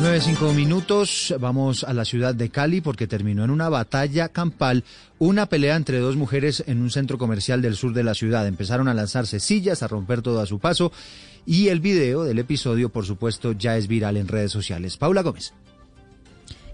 [0.00, 4.84] 9-5 minutos, vamos a la ciudad de Cali porque terminó en una batalla campal
[5.18, 8.46] una pelea entre dos mujeres en un centro comercial del sur de la ciudad.
[8.46, 10.92] Empezaron a lanzarse sillas, a romper todo a su paso
[11.46, 14.96] y el video del episodio, por supuesto, ya es viral en redes sociales.
[14.96, 15.54] Paula Gómez.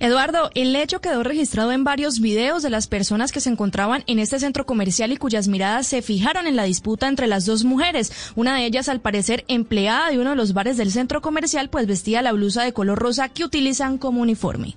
[0.00, 4.18] Eduardo, el hecho quedó registrado en varios videos de las personas que se encontraban en
[4.18, 8.32] este centro comercial y cuyas miradas se fijaron en la disputa entre las dos mujeres.
[8.34, 11.86] Una de ellas, al parecer, empleada de uno de los bares del centro comercial, pues
[11.86, 14.74] vestía la blusa de color rosa que utilizan como uniforme.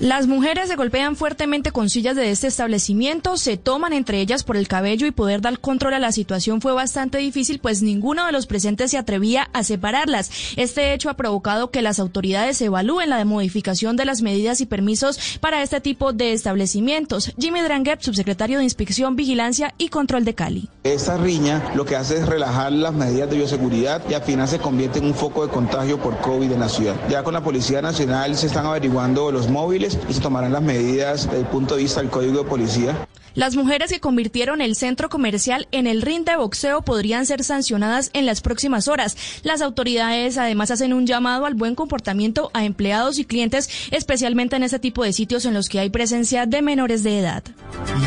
[0.00, 4.56] Las mujeres se golpean fuertemente con sillas de este establecimiento, se toman entre ellas por
[4.56, 8.32] el cabello y poder dar control a la situación fue bastante difícil, pues ninguno de
[8.32, 10.30] los presentes se atrevía a separarlas.
[10.56, 15.38] Este hecho ha provocado que las autoridades evalúen la modificación de las medidas y permisos
[15.38, 17.34] para este tipo de establecimientos.
[17.38, 20.70] Jimmy Dranguer, subsecretario de Inspección, Vigilancia y Control de Cali.
[20.82, 24.60] Esta riña lo que hace es relajar las medidas de bioseguridad y al final se
[24.60, 26.96] convierte en un foco de contagio por COVID en la ciudad.
[27.10, 31.26] Ya con la Policía Nacional se están averiguando los móviles y se tomarán las medidas
[31.26, 33.08] desde el punto de vista del Código de Policía.
[33.34, 38.10] Las mujeres que convirtieron el centro comercial en el ring de boxeo podrían ser sancionadas
[38.12, 39.16] en las próximas horas.
[39.44, 44.64] Las autoridades además hacen un llamado al buen comportamiento a empleados y clientes, especialmente en
[44.64, 47.44] este tipo de sitios en los que hay presencia de menores de edad.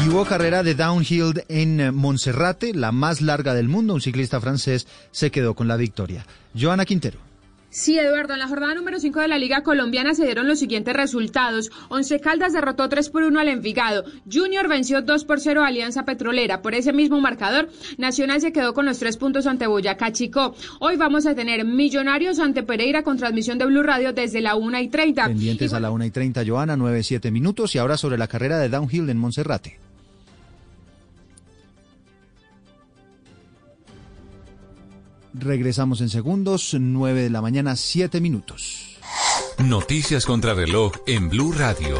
[0.05, 3.93] Y hubo carrera de downhill en Monserrate, la más larga del mundo.
[3.93, 6.25] Un ciclista francés se quedó con la victoria.
[6.59, 7.32] Joana Quintero.
[7.73, 10.93] Sí, Eduardo, en la jornada número 5 de la Liga Colombiana se dieron los siguientes
[10.93, 11.71] resultados.
[11.89, 14.03] Once Caldas derrotó 3 por 1 al Envigado.
[14.31, 16.61] Junior venció 2 por 0 a Alianza Petrolera.
[16.61, 20.53] Por ese mismo marcador, Nacional se quedó con los 3 puntos ante Boyacá Chico.
[20.81, 24.79] Hoy vamos a tener Millonarios ante Pereira con transmisión de Blue Radio desde la 1
[24.79, 25.25] y 30.
[25.25, 27.73] Pendientes a la 1 y 30, Joana, 9-7 minutos.
[27.73, 29.79] Y ahora sobre la carrera de downhill en Monserrate.
[35.33, 38.97] Regresamos en segundos, 9 de la mañana, 7 minutos.
[39.57, 41.97] Noticias contra reloj en Blue Radio.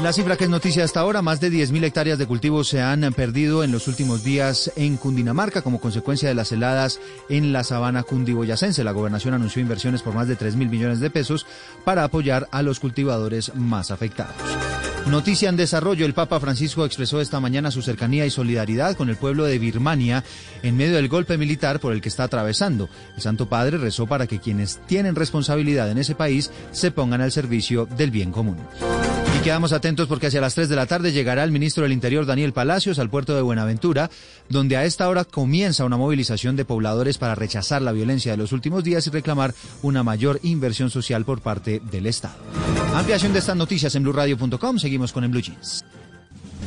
[0.00, 3.00] La cifra que es noticia hasta ahora, más de 10.000 hectáreas de cultivos se han
[3.14, 8.04] perdido en los últimos días en Cundinamarca como consecuencia de las heladas en la sabana
[8.04, 8.84] cundiboyacense.
[8.84, 11.46] La gobernación anunció inversiones por más de 3.000 millones de pesos
[11.84, 14.36] para apoyar a los cultivadores más afectados.
[15.06, 19.16] Noticia en desarrollo, el Papa Francisco expresó esta mañana su cercanía y solidaridad con el
[19.16, 20.22] pueblo de Birmania
[20.62, 22.88] en medio del golpe militar por el que está atravesando.
[23.16, 27.32] El Santo Padre rezó para que quienes tienen responsabilidad en ese país se pongan al
[27.32, 28.58] servicio del bien común.
[29.38, 32.26] Y quedamos atentos porque hacia las 3 de la tarde llegará el ministro del Interior
[32.26, 34.10] Daniel Palacios al puerto de Buenaventura,
[34.48, 38.50] donde a esta hora comienza una movilización de pobladores para rechazar la violencia de los
[38.50, 42.34] últimos días y reclamar una mayor inversión social por parte del Estado.
[42.94, 44.78] Ampliación de estas noticias en blueradio.com.
[44.78, 45.84] Seguimos con En Blue Jeans.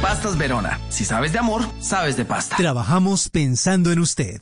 [0.00, 0.80] Pastas Verona.
[0.88, 2.56] Si sabes de amor, sabes de pasta.
[2.56, 4.40] Trabajamos pensando en usted.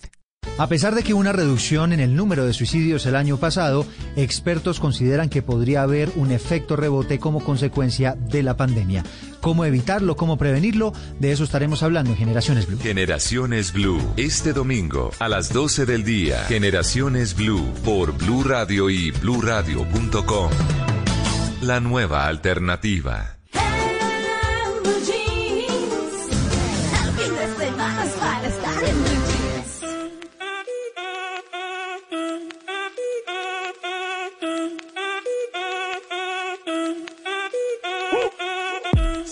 [0.56, 3.84] A pesar de que hubo una reducción en el número de suicidios el año pasado,
[4.16, 9.04] expertos consideran que podría haber un efecto rebote como consecuencia de la pandemia.
[9.40, 10.16] ¿Cómo evitarlo?
[10.16, 10.92] ¿Cómo prevenirlo?
[11.18, 12.78] De eso estaremos hablando en Generaciones Blue.
[12.80, 16.44] Generaciones Blue, este domingo a las 12 del día.
[16.44, 20.50] Generaciones Blue por Blue Radio y bluradio.com.
[21.62, 23.37] La nueva alternativa.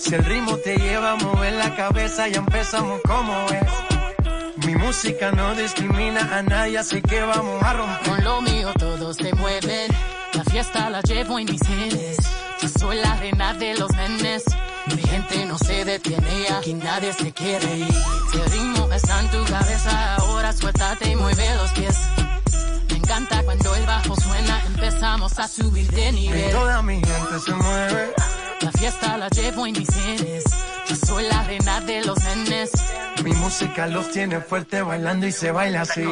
[0.07, 4.65] Si el ritmo te lleva a mover la cabeza, ya empezamos como es.
[4.65, 8.09] Mi música no discrimina a nadie, así que vamos a romper.
[8.09, 9.91] Con lo mío todos se mueven.
[10.33, 12.17] La fiesta la llevo en mis genes.
[12.61, 14.45] Yo soy la reina de los nenes.
[14.95, 17.93] Mi gente no se detiene y aquí nadie se quiere ir.
[18.31, 21.97] Si el ritmo está en tu cabeza, ahora suéltate y mueve los pies.
[22.89, 26.51] Me encanta cuando el bajo suena, empezamos a subir de Y nivel.
[26.51, 28.13] toda mi gente se mueve.
[28.61, 30.43] La fiesta la llevo en mis genes.
[30.89, 32.71] Yo soy la reina de los nenes.
[33.23, 36.03] Mi música los tiene fuerte bailando y se baila así.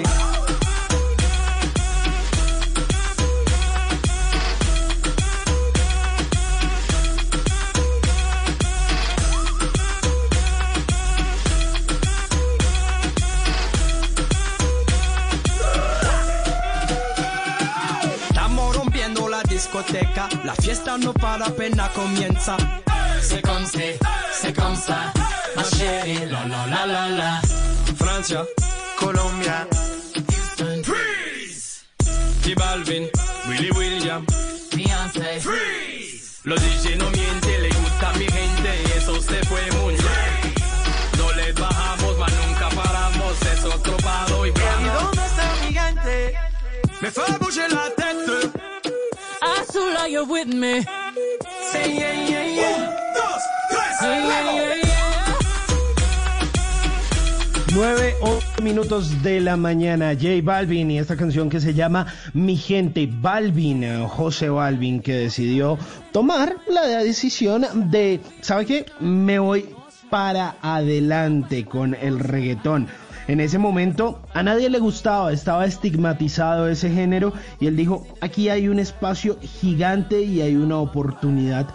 [21.38, 22.56] Para apenas comienza.
[23.22, 24.00] C'est comme c'est,
[24.32, 25.12] c'est comme ça,
[25.56, 27.42] ma chérie, la la la la la.
[27.98, 28.46] Francia,
[28.98, 29.68] Colombia,
[30.30, 31.84] Houston, Freeze.
[32.44, 33.08] J Balvin,
[33.50, 34.26] Willy William,
[34.76, 36.40] Beyoncé, Freeze.
[36.46, 40.54] Los DJ no mienten, le gusta a mi gente y eso se fue muy bien.
[41.18, 45.04] No les bajamos, mas nunca paramos, es otro palo y ¿Y vamos.
[45.04, 46.34] dónde está mi gente?
[47.02, 48.52] Me fais bouger la tête.
[49.42, 50.86] Azula, you're with me.
[57.76, 62.56] 9 o minutos de la mañana, J Balvin y esta canción que se llama Mi
[62.56, 65.78] Gente Balvin, José Balvin, que decidió
[66.14, 68.86] tomar la decisión de, ¿sabe qué?
[69.02, 69.66] Me voy
[70.10, 72.88] para adelante con el reggaetón.
[73.28, 78.50] En ese momento a nadie le gustaba, estaba estigmatizado ese género y él dijo, aquí
[78.50, 81.68] hay un espacio gigante y hay una oportunidad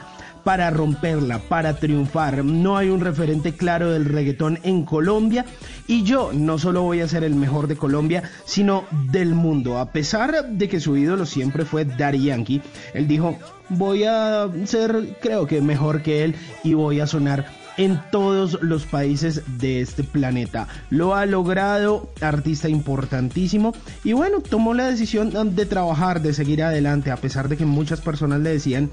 [0.44, 2.44] para romperla, para triunfar.
[2.44, 5.44] No hay un referente claro del reggaetón en Colombia
[5.86, 9.78] y yo no solo voy a ser el mejor de Colombia, sino del mundo.
[9.78, 12.62] A pesar de que su ídolo siempre fue Daddy Yankee,
[12.94, 13.36] él dijo,
[13.68, 18.84] voy a ser creo que mejor que él y voy a sonar en todos los
[18.84, 20.68] países de este planeta.
[20.90, 23.74] Lo ha logrado, artista importantísimo,
[24.04, 28.02] y bueno, tomó la decisión de trabajar, de seguir adelante, a pesar de que muchas
[28.02, 28.90] personas le decían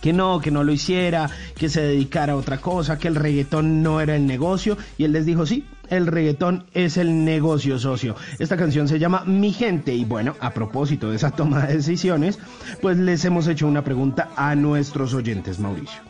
[0.00, 3.82] que no, que no lo hiciera, que se dedicara a otra cosa, que el reggaetón
[3.82, 8.14] no era el negocio, y él les dijo, sí, el reggaetón es el negocio socio.
[8.38, 12.38] Esta canción se llama Mi Gente, y bueno, a propósito de esa toma de decisiones,
[12.80, 16.05] pues les hemos hecho una pregunta a nuestros oyentes, Mauricio.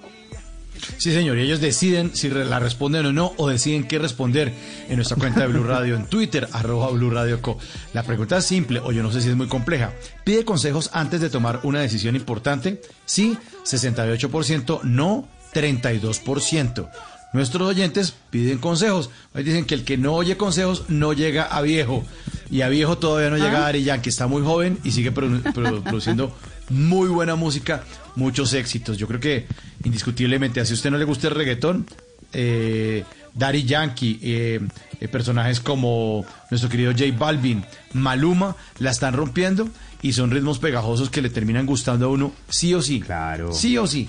[0.98, 4.52] Sí, señor, y ellos deciden si la responden o no, o deciden qué responder
[4.88, 7.58] en nuestra cuenta de Blue Radio en Twitter, arroba Blue Radio Co.
[7.92, 9.92] La pregunta es simple, o yo no sé si es muy compleja.
[10.24, 12.80] ¿Pide consejos antes de tomar una decisión importante?
[13.04, 16.88] Sí, 68%, no, 32%.
[17.32, 19.10] Nuestros oyentes piden consejos.
[19.34, 22.04] Ahí dicen que el que no oye consejos no llega a viejo.
[22.50, 23.66] Y a viejo todavía no llega Ah.
[23.68, 26.34] Ari Yankee, está muy joven y sigue produ- produ- produciendo
[26.70, 27.82] muy buena música,
[28.16, 28.98] muchos éxitos.
[28.98, 29.46] Yo creo que
[29.84, 31.86] indiscutiblemente, así a usted no le gusta el reggaetón,
[32.32, 34.60] eh, Daddy Yankee, eh,
[35.00, 39.68] eh, personajes como nuestro querido J Balvin, Maluma, la están rompiendo
[40.02, 43.00] y son ritmos pegajosos que le terminan gustando a uno sí o sí.
[43.00, 43.52] Claro.
[43.52, 44.08] Sí o sí.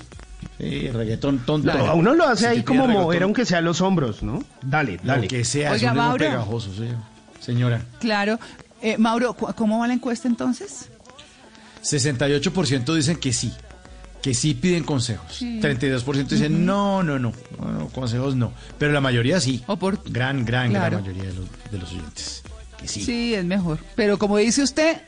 [0.58, 1.70] Sí, reggaetón tonto.
[1.70, 4.42] Claro, a uno lo hace Si ahí como reggaetón, mover aunque sea los hombros, ¿no?
[4.62, 5.22] Dale, dale.
[5.22, 6.24] Lo que sea, es Oiga, un ritmo Mauro.
[6.24, 6.84] pegajoso, sí,
[7.40, 7.82] señora.
[8.00, 8.38] Claro.
[8.80, 10.88] Eh, Mauro, ¿cu- ¿cómo va la encuesta entonces?
[11.82, 13.52] 68% dicen que sí,
[14.28, 15.36] que sí piden consejos.
[15.36, 15.58] Sí.
[15.58, 16.62] 32% dicen Ujú.
[16.64, 18.52] no, no, no, no, no, consejos no.
[18.78, 19.64] Pero la mayoría sí.
[20.04, 20.98] Gran, gran, Claro.
[20.98, 22.42] gran mayoría de los, de los oyentes.
[22.78, 23.02] Que sí.
[23.02, 23.34] Sí.
[23.34, 23.78] es mejor.
[23.96, 25.00] Pero como dice usted,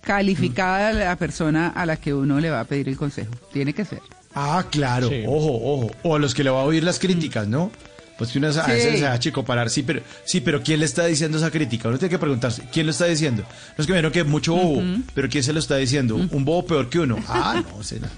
[0.00, 3.32] calificada la persona a la que uno le va a pedir el consejo.
[3.52, 3.98] Tiene que ser.
[4.32, 5.90] Ah, claro, ojo, ojo.
[6.04, 7.72] O a los que le va a oír las críticas, ¿no?
[8.18, 8.60] Pues que uno a Sí.
[8.70, 9.68] veces se da chico parar.
[9.68, 11.88] Sí, pero, sí, pero ¿quién le está diciendo esa crítica?
[11.88, 13.42] Uno tiene que preguntarse, ¿quién lo está diciendo?
[13.42, 14.82] No es que me que mucho bobo,
[15.14, 16.16] pero ¿quién se lo está diciendo?
[16.16, 17.18] Un bobo peor que uno.
[17.28, 18.08] Ah, no, será.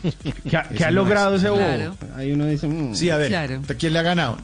[0.48, 1.40] ¿Qué ha, qué Ese ha no logrado es.
[1.42, 1.60] ese bobo?
[1.62, 1.96] Claro.
[2.16, 2.94] Ahí uno dice, mm.
[2.94, 3.60] Sí, a ver, Claro.
[3.68, 4.38] ¿a quién le ha ganado?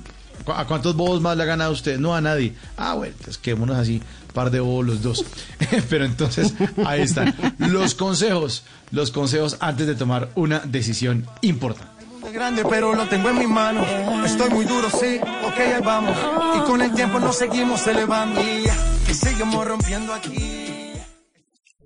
[0.45, 1.99] ¿cu- ¿A cuántos bobos más le ha ganado usted?
[2.01, 2.53] No a nadie.
[2.77, 4.03] Ah, bueno, pues quedémonos así,
[4.33, 5.25] par de bobos los dos.
[5.89, 6.53] Pero entonces,
[6.85, 7.33] ahí están.
[7.59, 11.94] Los consejos, los consejos antes de tomar una decisión importante.
[12.33, 13.87] Grande, pero lo tengo en mis manos.
[14.25, 16.17] Estoy muy duro, sí, ok, ahí vamos.
[16.57, 18.41] Y con el tiempo nos seguimos elevando.
[18.41, 20.65] Y seguimos rompiendo aquí.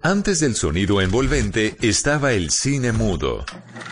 [0.00, 3.44] Antes del sonido envolvente estaba el cine mudo.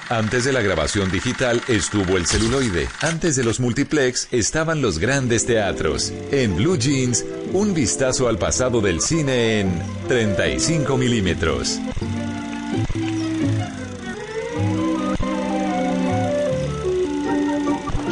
[0.09, 2.89] Antes de la grabación digital estuvo el celuloide.
[3.01, 6.13] Antes de los multiplex estaban los grandes teatros.
[6.31, 11.81] En Blue Jeans, un vistazo al pasado del cine en 35 milímetros.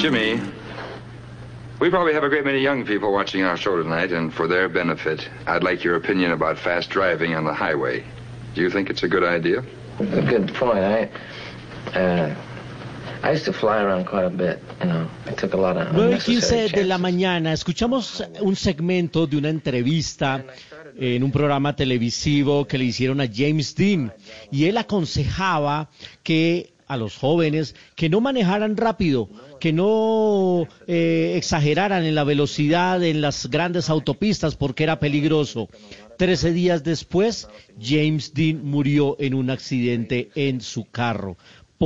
[0.04, 0.38] Jimmy,
[1.80, 4.68] we probably have a great many young people watching our show tonight, and for their
[4.68, 8.04] benefit, I'd like your opinion about fast driving on the highway.
[8.54, 9.64] Do you think it's a good idea?
[10.00, 10.84] A good point.
[10.84, 11.08] I,
[11.98, 12.34] uh,
[13.22, 14.62] I used to fly around quite a bit.
[14.82, 18.22] You know, I took a lot of 9 y unnecessary 15 de la mañana escuchamos
[18.42, 20.44] un segmento de una entrevista
[20.98, 24.12] en un programa televisivo que le hicieron a James Dean
[24.52, 25.88] y él aconsejaba
[26.22, 29.28] que a los jóvenes que no manejaran rápido,
[29.60, 35.68] que no eh, exageraran en la velocidad en las grandes autopistas porque era peligroso.
[36.18, 37.48] Trece días después,
[37.80, 41.36] James Dean murió en un accidente en su carro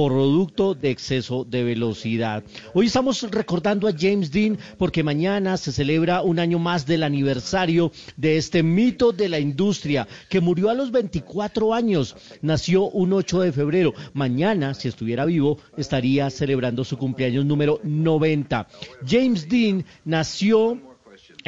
[0.07, 2.45] producto de exceso de velocidad.
[2.73, 7.91] Hoy estamos recordando a James Dean porque mañana se celebra un año más del aniversario
[8.17, 12.15] de este mito de la industria que murió a los 24 años.
[12.43, 13.93] Nació un 8 de febrero.
[14.13, 18.69] Mañana, si estuviera vivo, estaría celebrando su cumpleaños número 90.
[19.05, 20.88] James Dean nació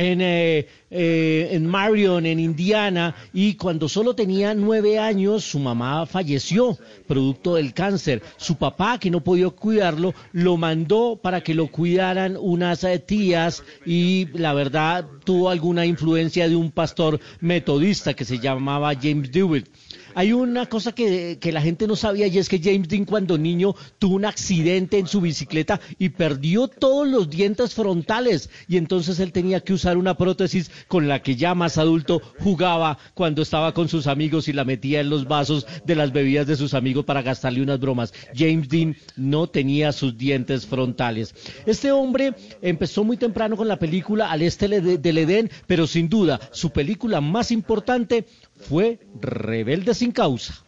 [0.01, 6.07] en, eh, eh, en Marion, en Indiana, y cuando solo tenía nueve años, su mamá
[6.07, 8.23] falleció, producto del cáncer.
[8.39, 13.63] Su papá, que no podía cuidarlo, lo mandó para que lo cuidaran unas eh, tías
[13.85, 19.69] y la verdad tuvo alguna influencia de un pastor metodista que se llamaba James Dewitt.
[20.15, 23.75] Hay una cosa que, la gente no sabía y es que James Dean cuando niño
[23.99, 29.33] tuvo un accidente en su bicicleta y perdió todos los dientes frontales y entonces él
[29.33, 33.89] tenía que usar una prótesis con la que ya más adulto jugaba cuando estaba con
[33.89, 37.23] sus amigos y la metía en los vasos de las bebidas de sus amigos para
[37.23, 38.13] gastarle unas bromas.
[38.35, 41.35] James Dean no tenía sus dientes frontales.
[41.67, 46.41] Este hombre empezó muy temprano con la película Al Este del Edén, pero sin duda
[46.53, 48.27] su película más importante
[48.69, 50.65] fue Rebelde sin causa.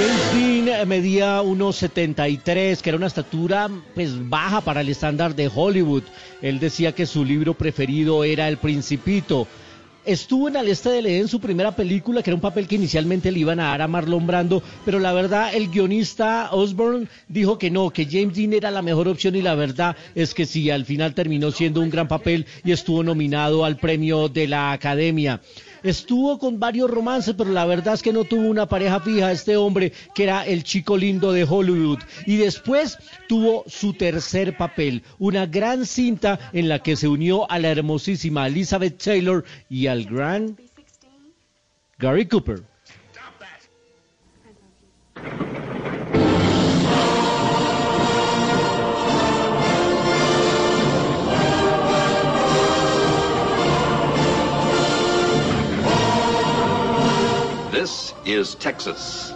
[0.00, 5.50] James Dean medía unos 73, que era una estatura pues baja para el estándar de
[5.54, 6.04] Hollywood.
[6.40, 9.46] Él decía que su libro preferido era El Principito.
[10.10, 13.30] Estuvo en Al Este del Edén su primera película, que era un papel que inicialmente
[13.30, 17.70] le iban a dar a Marlon Brando, pero la verdad el guionista Osborne dijo que
[17.70, 20.84] no, que James Dean era la mejor opción y la verdad es que sí, al
[20.84, 25.42] final terminó siendo un gran papel y estuvo nominado al premio de la Academia.
[25.82, 29.56] Estuvo con varios romances, pero la verdad es que no tuvo una pareja fija este
[29.56, 32.00] hombre, que era el chico lindo de Hollywood.
[32.26, 32.98] Y después
[33.28, 38.46] tuvo su tercer papel, una gran cinta en la que se unió a la hermosísima
[38.46, 40.56] Elizabeth Taylor y al gran
[41.98, 42.62] Gary Cooper.
[57.80, 59.32] This is Texas,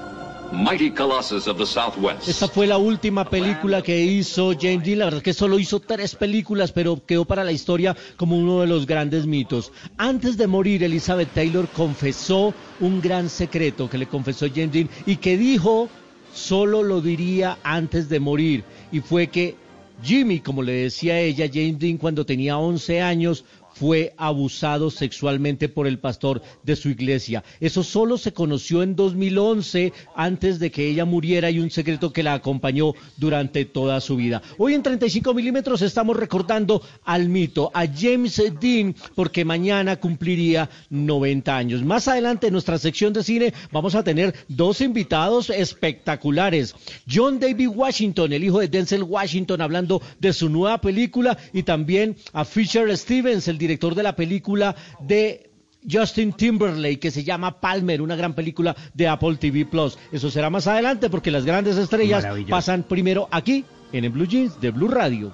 [0.52, 2.28] mighty colossus of the Southwest.
[2.28, 4.98] Esta fue la última película que hizo James Dean.
[4.98, 8.60] La verdad es que solo hizo tres películas, pero quedó para la historia como uno
[8.60, 9.72] de los grandes mitos.
[9.96, 15.16] Antes de morir, Elizabeth Taylor confesó un gran secreto que le confesó James Dean y
[15.16, 15.88] que dijo
[16.34, 18.62] solo lo diría antes de morir.
[18.92, 19.56] Y fue que
[20.02, 23.42] Jimmy, como le decía ella, James Dean cuando tenía 11 años,
[23.74, 27.44] fue abusado sexualmente por el pastor de su iglesia.
[27.60, 32.22] Eso solo se conoció en 2011, antes de que ella muriera, y un secreto que
[32.22, 34.42] la acompañó durante toda su vida.
[34.58, 41.56] Hoy en 35 milímetros estamos recordando al mito, a James Dean, porque mañana cumpliría 90
[41.56, 41.82] años.
[41.82, 46.74] Más adelante en nuestra sección de cine vamos a tener dos invitados espectaculares.
[47.10, 52.16] John David Washington, el hijo de Denzel Washington, hablando de su nueva película, y también
[52.32, 55.50] a Fisher Stevens, el director de la película de
[55.90, 59.98] Justin Timberlake que se llama Palmer, una gran película de Apple TV Plus.
[60.12, 64.60] Eso será más adelante porque las grandes estrellas pasan primero aquí en el Blue Jeans
[64.60, 65.32] de Blue Radio.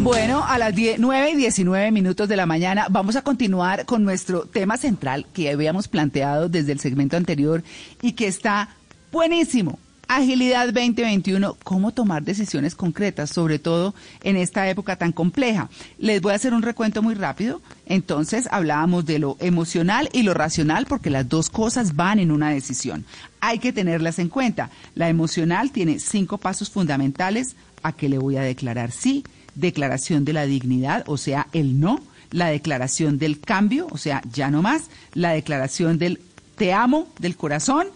[0.00, 4.04] Bueno, a las 10, 9 y 19 minutos de la mañana vamos a continuar con
[4.04, 7.64] nuestro tema central que habíamos planteado desde el segmento anterior
[8.00, 8.68] y que está
[9.10, 9.78] buenísimo.
[10.06, 15.68] Agilidad 2021, cómo tomar decisiones concretas, sobre todo en esta época tan compleja.
[15.98, 17.60] Les voy a hacer un recuento muy rápido.
[17.84, 22.50] Entonces hablábamos de lo emocional y lo racional porque las dos cosas van en una
[22.50, 23.04] decisión.
[23.40, 24.70] Hay que tenerlas en cuenta.
[24.94, 29.24] La emocional tiene cinco pasos fundamentales a que le voy a declarar sí,
[29.58, 34.50] declaración de la dignidad, o sea, el no, la declaración del cambio, o sea, ya
[34.50, 36.20] no más, la declaración del
[36.56, 37.88] te amo del corazón,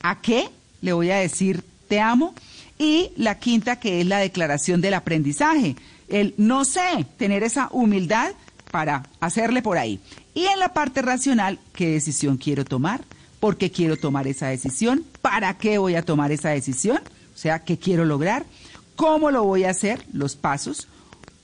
[0.00, 0.48] a qué
[0.80, 2.34] le voy a decir te amo,
[2.78, 5.76] y la quinta que es la declaración del aprendizaje,
[6.08, 8.32] el no sé, tener esa humildad
[8.70, 10.00] para hacerle por ahí.
[10.34, 13.02] Y en la parte racional, ¿qué decisión quiero tomar?
[13.40, 15.04] ¿Por qué quiero tomar esa decisión?
[15.22, 17.00] ¿Para qué voy a tomar esa decisión?
[17.34, 18.44] O sea, ¿qué quiero lograr?
[18.96, 20.04] ¿Cómo lo voy a hacer?
[20.12, 20.88] Los pasos.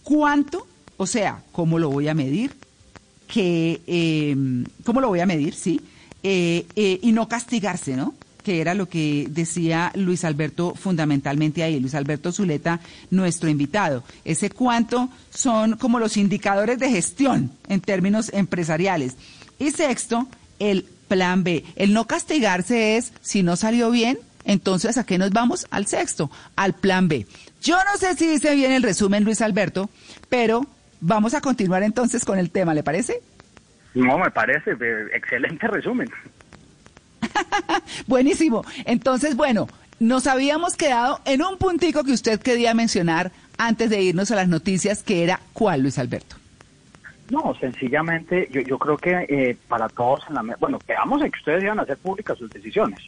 [0.05, 0.67] ¿Cuánto?
[0.97, 2.53] O sea, ¿cómo lo voy a medir?
[3.27, 4.37] Que, eh,
[4.85, 5.55] ¿Cómo lo voy a medir?
[5.55, 5.81] Sí.
[6.23, 8.15] Eh, eh, y no castigarse, ¿no?
[8.45, 12.79] que era lo que decía Luis Alberto fundamentalmente ahí, Luis Alberto Zuleta,
[13.11, 14.05] nuestro invitado.
[14.25, 19.17] Ese cuánto son como los indicadores de gestión en términos empresariales.
[19.59, 20.29] Y sexto,
[20.59, 21.65] el plan B.
[21.75, 25.67] El no castigarse es, si no salió bien, entonces ¿a qué nos vamos?
[25.71, 27.27] Al sexto, al plan B.
[27.65, 29.89] Yo no sé si dice bien el resumen, Luis Alberto,
[30.28, 30.66] pero
[31.01, 33.23] vamos a continuar entonces con el tema, ¿le parece?
[33.95, 36.11] No, me parece, eh, excelente resumen.
[38.07, 38.66] Buenísimo.
[38.85, 39.66] Entonces, bueno,
[39.99, 44.49] nos habíamos quedado en un puntico que usted quería mencionar antes de irnos a las
[44.49, 46.36] noticias, que era ¿cuál, Luis Alberto?
[47.31, 51.31] No, sencillamente, yo, yo creo que eh, para todos en la mesa, bueno, quedamos en
[51.31, 53.01] que ustedes iban a hacer públicas sus decisiones.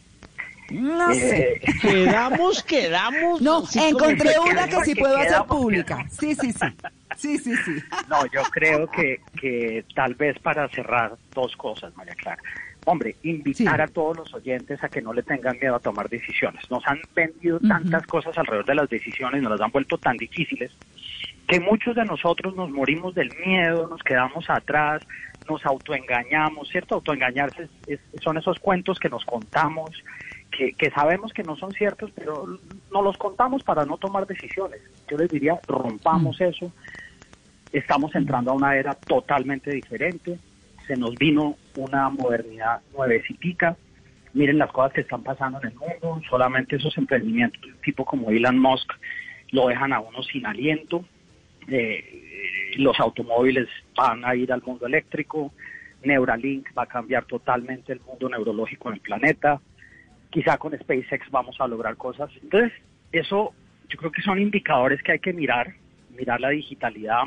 [0.69, 1.61] No Eh, sé.
[1.81, 3.41] Quedamos, quedamos.
[3.41, 6.05] No, Sí, encontré que una que sí que puedo hacer quedamos, pública.
[6.09, 6.67] Sí, sí, sí.
[7.15, 7.71] Sí, sí, sí.
[8.09, 12.41] No, yo creo que, que tal vez para cerrar dos cosas, María Clara.
[12.85, 16.69] Hombre, invitar a todos los oyentes a que no le tengan miedo a tomar decisiones.
[16.71, 20.71] Nos han vendido tantas cosas alrededor de las decisiones, nos las han vuelto tan difíciles,
[21.49, 25.01] que muchos de nosotros nos morimos del miedo, nos quedamos atrás,
[25.49, 26.95] nos autoengañamos, ¿cierto?
[26.95, 29.91] Autoengañarse es- es- son esos cuentos que nos contamos,
[30.57, 32.59] que, que sabemos que no son ciertos, pero
[32.91, 34.81] nos los contamos para no tomar decisiones.
[35.09, 36.71] Yo les diría, rompamos eso.
[37.71, 40.39] Estamos entrando a una era totalmente diferente.
[40.87, 43.77] Se nos vino una modernidad nuevecitica.
[44.33, 46.21] Miren las cosas que están pasando en el mundo.
[46.29, 48.91] Solamente esos emprendimientos, tipo como Elon Musk,
[49.51, 51.05] lo dejan a uno sin aliento.
[51.67, 55.51] Eh, los automóviles van a ir al mundo eléctrico.
[56.03, 59.59] Neuralink va a cambiar totalmente el mundo neurológico en el planeta.
[60.29, 62.29] Quizá con SpaceX vamos a lograr cosas.
[62.41, 62.73] Entonces,
[63.11, 63.53] eso
[63.89, 65.73] yo creo que son indicadores que hay que mirar,
[66.17, 67.23] mirar la digitalidad,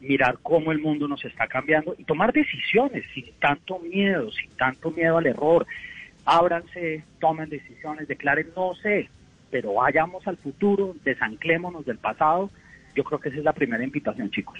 [0.00, 4.90] mirar cómo el mundo nos está cambiando y tomar decisiones sin tanto miedo, sin tanto
[4.90, 5.66] miedo al error.
[6.24, 9.08] Ábranse, tomen decisiones, declaren no sé,
[9.50, 12.50] pero vayamos al futuro, desanclémonos del pasado.
[12.94, 14.58] Yo creo que esa es la primera invitación, chicos.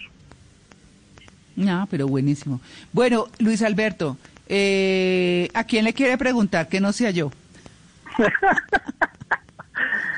[1.56, 2.60] No, pero buenísimo.
[2.92, 4.16] Bueno, Luis Alberto,
[4.48, 7.30] eh, ¿a quién le quiere preguntar que no sea yo?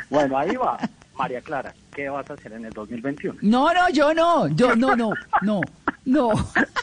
[0.09, 0.77] Bueno, ahí va.
[1.17, 3.39] María Clara, ¿qué vas a hacer en el 2021?
[3.43, 5.13] No, no, yo no, yo no, no,
[5.43, 5.61] no,
[6.05, 6.31] no.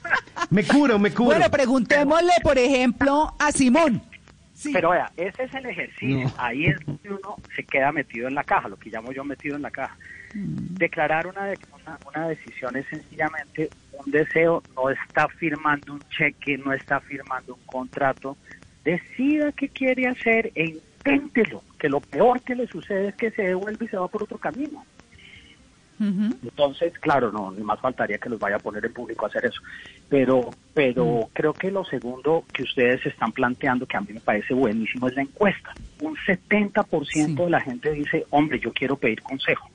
[0.51, 1.31] Me curo, me curo.
[1.31, 4.01] Bueno, preguntémosle, por ejemplo, a Simón.
[4.71, 6.31] Pero vea, ese es el ejercicio.
[6.37, 9.55] Ahí es donde uno se queda metido en la caja, lo que llamo yo metido
[9.57, 9.97] en la caja.
[10.33, 13.69] Declarar una, de- una, una decisión es sencillamente
[14.05, 18.37] un deseo, no está firmando un cheque, no está firmando un contrato.
[18.83, 23.43] Decida qué quiere hacer e inténtelo, que lo peor que le sucede es que se
[23.43, 24.85] devuelve y se va por otro camino.
[25.99, 29.45] Entonces, claro, no, ni más faltaría que los vaya a poner en público a hacer
[29.45, 29.61] eso.
[30.07, 34.53] Pero, pero creo que lo segundo que ustedes están planteando, que a mí me parece
[34.53, 35.73] buenísimo, es la encuesta.
[36.01, 39.69] Un 70% de la gente dice, hombre, yo quiero pedir consejo.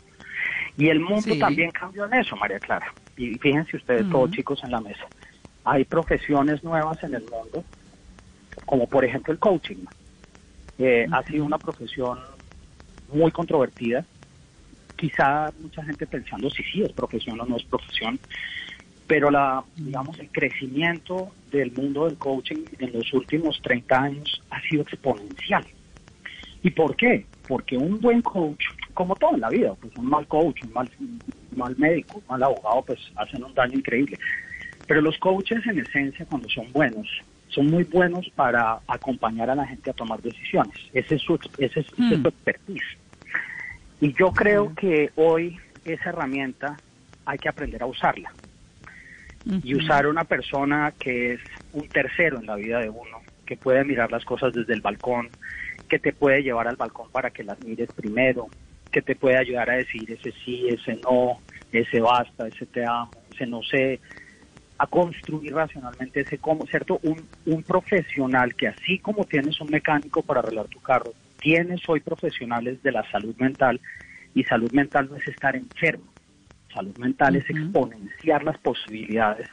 [0.78, 1.38] Y el mundo Sí.
[1.38, 2.92] también cambió en eso, María Clara.
[3.16, 5.04] Y fíjense ustedes, todos chicos en la mesa.
[5.64, 7.64] Hay profesiones nuevas en el mundo,
[8.64, 9.84] como por ejemplo el coaching.
[10.78, 12.18] Eh, Ha sido una profesión
[13.12, 14.04] muy controvertida.
[14.96, 18.18] Quizá mucha gente pensando si sí es profesión o no es profesión,
[19.06, 24.60] pero la, digamos, el crecimiento del mundo del coaching en los últimos 30 años ha
[24.62, 25.66] sido exponencial.
[26.62, 27.26] ¿Y por qué?
[27.46, 28.64] Porque un buen coach,
[28.94, 30.90] como todo en la vida, pues un mal coach, un mal,
[31.56, 34.19] mal médico, un mal abogado, pues hacen un daño increíble.
[34.86, 37.06] Pero los coaches en esencia, cuando son buenos,
[37.48, 40.74] son muy buenos para acompañar a la gente a tomar decisiones.
[40.93, 42.98] Ese es su, ese es, ese es su expertise.
[44.01, 46.77] Y yo creo que hoy esa herramienta
[47.24, 48.32] hay que aprender a usarla.
[49.64, 51.40] Y usar una persona que es
[51.73, 55.31] un tercero en la vida de uno, que puede mirar las cosas desde el balcón,
[55.89, 58.48] que te puede llevar al balcón para que las mires primero,
[58.93, 61.40] que te puede ayudar a decir ese sí, ese no,
[61.73, 64.01] ese basta, ese te amo, ese no sé,
[64.78, 67.01] a construir racionalmente ese cómo, ¿cierto?
[67.02, 72.01] Un, un profesional que así como tienes un mecánico para arreglar tu carro, tienes hoy
[72.01, 73.81] profesionales de la salud mental
[74.35, 76.12] y salud mental no es estar enfermo,
[76.73, 79.48] salud mental es exponenciar las posibilidades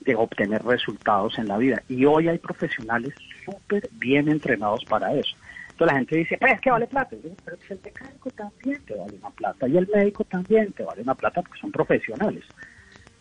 [0.00, 3.14] de obtener resultados en la vida y hoy hay profesionales
[3.44, 5.36] súper bien entrenados para eso.
[5.76, 7.16] Entonces la gente dice, pues es que vale plata.
[7.16, 10.72] Yo digo, pero pues el mecánico también te vale una plata y el médico también
[10.72, 12.44] te vale una plata porque son profesionales.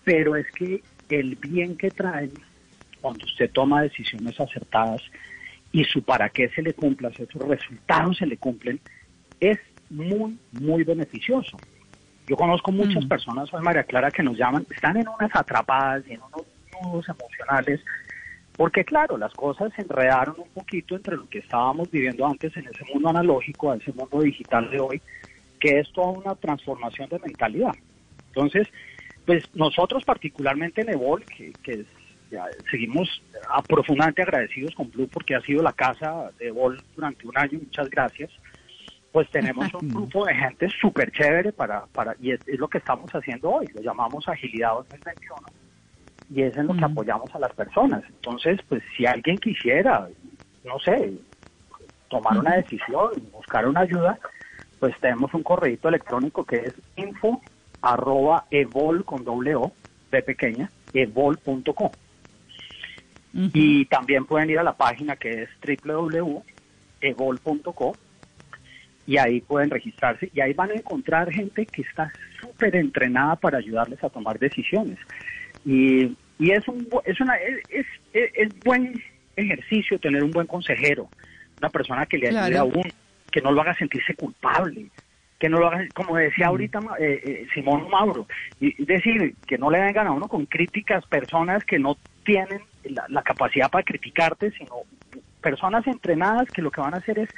[0.06, 2.32] Pero es que el bien que traen
[3.02, 5.02] cuando usted toma decisiones acertadas
[5.73, 8.80] y su para qué se le cumpla, si sus resultados se le cumplen,
[9.41, 9.60] es
[9.90, 11.60] muy, muy beneficioso.
[12.26, 16.14] Yo conozco muchas personas, soy María Clara, que nos llaman, están en unas atrapadas y
[16.14, 16.48] en unos
[16.82, 17.82] nudos emocionales,
[18.57, 22.65] porque claro, las cosas se enredaron un poquito entre lo que estábamos viviendo antes en
[22.68, 25.02] ese mundo analógico a ese mundo digital de hoy,
[25.60, 27.73] que es toda una transformación de mentalidad.
[28.27, 28.68] Entonces,
[29.26, 31.88] pues nosotros particularmente en Evol, que, que es-
[32.32, 33.22] ya seguimos
[33.68, 37.90] profundamente agradecidos con Blue porque ha sido la casa de Evol durante un año, muchas
[37.90, 38.32] gracias,
[39.11, 42.80] pues tenemos un grupo de gente súper chévere para, para, y es, es lo que
[42.80, 45.36] estamos haciendo hoy, lo llamamos Agilidad 2021,
[46.30, 48.03] y es en lo que apoyamos a las personas.
[48.07, 50.07] Entonces, pues si alguien quisiera,
[50.64, 51.14] no sé,
[52.10, 54.18] tomar una decisión, buscar una ayuda,
[54.80, 57.41] pues tenemos un correo electrónico que es info
[57.81, 59.72] arroba evol con doble o,
[60.11, 61.91] de pequeña, evol.com.
[63.34, 65.49] Y también pueden ir a la página que es
[65.85, 66.43] www.evol.co
[69.07, 73.57] y ahí pueden registrarse y ahí van a encontrar gente que está súper entrenada para
[73.57, 74.97] ayudarles a tomar decisiones.
[75.66, 78.94] Y, y es, un, es, una, es, es, es buen
[79.36, 81.10] ejercicio tener un buen consejero,
[81.60, 82.60] una persona que le ayude Claro.
[82.60, 82.90] a uno,
[83.32, 84.86] que no lo haga sentirse culpable,
[85.40, 88.28] que no lo haga, como decía ahorita eh, eh, Simón Mauro,
[88.60, 92.62] y es decir, que no le vengan a uno con críticas personas que no tienen
[92.86, 94.84] la, la capacidad para criticarte, sino
[95.42, 97.30] personas entrenadas que lo que van a hacer es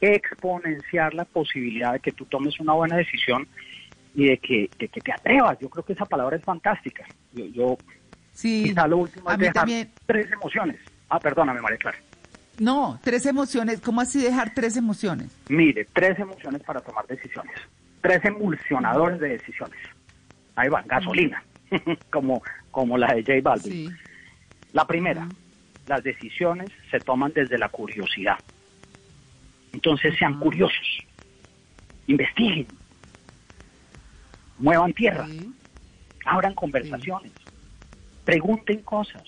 [0.00, 3.46] exponenciar la posibilidad de que tú tomes una buena decisión
[4.14, 5.58] y de que, de que te atrevas.
[5.58, 7.04] Yo creo que esa palabra es fantástica.
[7.32, 7.78] Yo, yo
[8.32, 9.90] Sí, quizá lo último es dejar también.
[10.06, 10.76] tres emociones.
[11.08, 11.98] Ah, perdóname, María Clara.
[12.58, 13.80] No, tres emociones.
[13.80, 15.36] ¿Cómo así dejar tres emociones?
[15.48, 17.54] Mire, tres emociones para tomar decisiones.
[18.00, 19.78] Tres emulsionadores de decisiones.
[20.56, 21.42] Ahí van, gasolina,
[22.10, 23.96] como, como la de J Balvin.
[24.72, 25.28] La primera,
[25.86, 28.38] las decisiones se toman desde la curiosidad.
[29.72, 30.98] Entonces sean curiosos,
[32.06, 32.66] investiguen,
[34.64, 35.28] muevan tierra,
[36.24, 37.32] abran conversaciones,
[38.24, 39.22] pregunten cosas,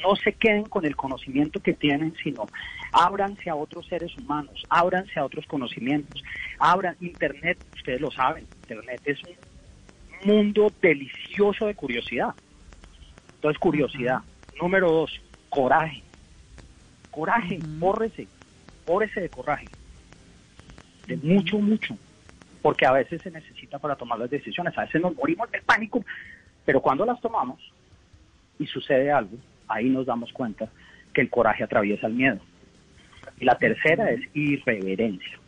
[0.00, 2.48] no se queden con el conocimiento que tienen, sino
[2.92, 6.22] ábranse a otros seres humanos, ábranse a otros conocimientos,
[6.60, 9.34] abran Internet, ustedes lo saben, Internet es un
[10.32, 12.34] mundo delicioso de curiosidad.
[13.34, 14.20] Entonces, curiosidad.
[14.60, 16.02] Número dos, coraje.
[17.10, 18.28] Coraje, bórrese,
[18.86, 19.66] bórrese de coraje.
[21.08, 21.98] De mucho, mucho.
[22.66, 24.76] Porque a veces se necesita para tomar las decisiones.
[24.76, 26.04] A veces nos morimos del pánico,
[26.64, 27.60] pero cuando las tomamos
[28.58, 29.36] y sucede algo,
[29.68, 30.68] ahí nos damos cuenta
[31.14, 32.40] que el coraje atraviesa el miedo.
[33.38, 35.38] Y la tercera es irreverencia.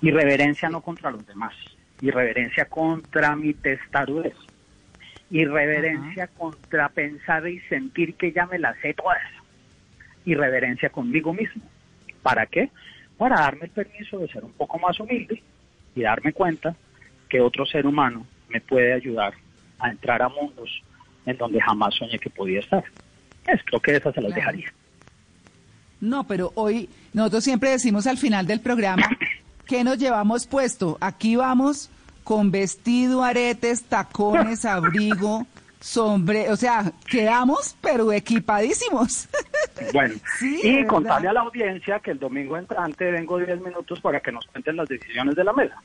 [0.00, 1.52] Irreverencia no contra los demás,
[2.00, 4.36] irreverencia contra mi testarudez,
[5.32, 9.18] irreverencia contra pensar y sentir que ya me las sé todas,
[10.24, 11.64] irreverencia conmigo mismo.
[12.22, 12.70] ¿Para qué?
[13.16, 15.42] Para darme el permiso de ser un poco más humilde
[15.94, 16.74] y darme cuenta
[17.28, 19.34] que otro ser humano me puede ayudar
[19.78, 20.82] a entrar a mundos
[21.26, 22.84] en donde jamás soñé que podía estar.
[23.46, 24.72] Es, creo que esas se las dejaría.
[26.00, 29.08] No, pero hoy nosotros siempre decimos al final del programa
[29.66, 30.96] que nos llevamos puesto.
[31.00, 31.90] Aquí vamos
[32.24, 35.46] con vestido, aretes, tacones, abrigo,
[35.80, 39.28] sombre, o sea, quedamos pero equipadísimos.
[39.92, 41.30] Bueno, Sí, y de contarle verdad.
[41.30, 44.88] a la audiencia que el domingo entrante vengo 10 minutos para que nos cuenten las
[44.88, 45.76] decisiones de la mesa.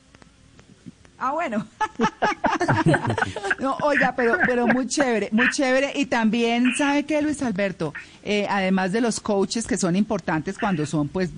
[1.18, 1.65] Ah, bueno.
[3.60, 5.94] No, oiga, pero, pero muy chévere, muy chévere.
[5.95, 7.94] Y también, ¿sabe qué, Luis Alberto?
[8.24, 11.30] Eh, además de los coaches que son importantes cuando son, pues,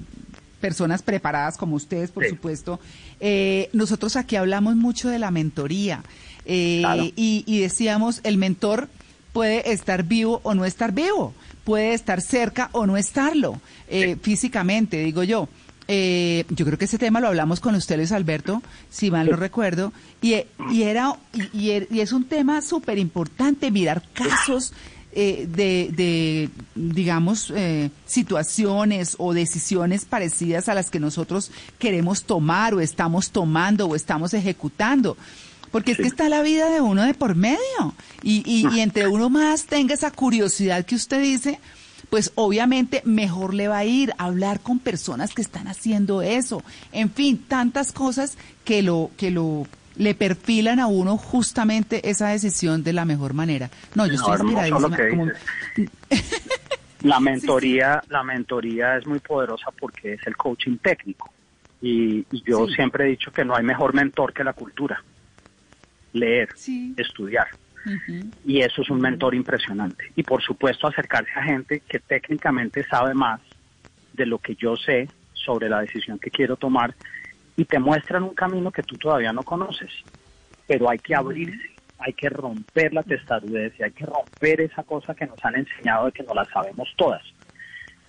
[0.60, 2.80] personas preparadas como ustedes, por supuesto,
[3.20, 6.02] eh, nosotros aquí hablamos mucho de la mentoría.
[6.46, 7.04] Eh, Claro.
[7.16, 8.88] y, y decíamos, el mentor
[9.34, 11.34] puede estar vivo o no estar vivo,
[11.66, 13.60] puede estar cerca o no estarlo,
[13.90, 15.50] eh, físicamente, digo yo.
[15.88, 19.36] eh, yo creo que ese tema lo hablamos con usted, Luis Alberto, si mal no
[19.36, 20.36] recuerdo, y,
[20.72, 24.74] y era y, y er- y es un tema súper importante mirar casos
[25.18, 32.74] eh, de, de, digamos, eh, situaciones o decisiones parecidas a las que nosotros queremos tomar
[32.74, 35.16] o estamos tomando o estamos ejecutando.
[35.76, 37.58] Porque es que está la vida de uno de por medio.
[38.24, 41.60] Y, y, y entre uno más tenga esa curiosidad que usted dice,
[42.10, 46.64] pues obviamente mejor le va a ir a hablar con personas que están haciendo eso.
[46.94, 52.82] En fin, tantas cosas que lo, que lo le perfilan a uno justamente esa decisión
[52.84, 53.70] de la mejor manera.
[53.96, 54.98] No, yo No, estoy inspiradísima.
[55.10, 55.32] como-
[57.02, 61.30] La mentoría, la mentoría es muy poderosa porque es el coaching técnico.
[61.82, 65.04] Y, y yo siempre he dicho que no hay mejor mentor que la cultura.
[66.16, 66.50] Leer,
[66.98, 67.48] estudiar.
[68.44, 70.12] Y eso es un mentor impresionante.
[70.16, 73.42] Y por supuesto acercarse a gente que técnicamente sabe más
[74.14, 76.96] de lo que yo sé sobre la decisión que quiero tomar
[77.56, 79.92] y te muestran un camino que tú todavía no conoces.
[80.68, 85.14] Pero hay que abrirse, hay que romper la testarudez y hay que romper esa cosa
[85.14, 87.22] que nos han enseñado de que no la sabemos todas.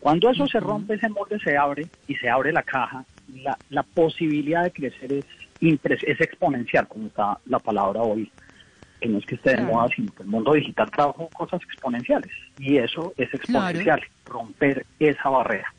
[0.00, 3.04] Cuando eso se rompe, ese molde se abre y se abre la caja,
[3.34, 5.26] la, la posibilidad de crecer es,
[5.60, 8.30] es exponencial, como está la palabra hoy
[9.00, 9.72] que no es que esté de Claro.
[9.74, 12.30] moda, sino que el mundo digital trabaja con cosas exponenciales.
[12.58, 15.70] Y eso es exponencial, romper esa barrera.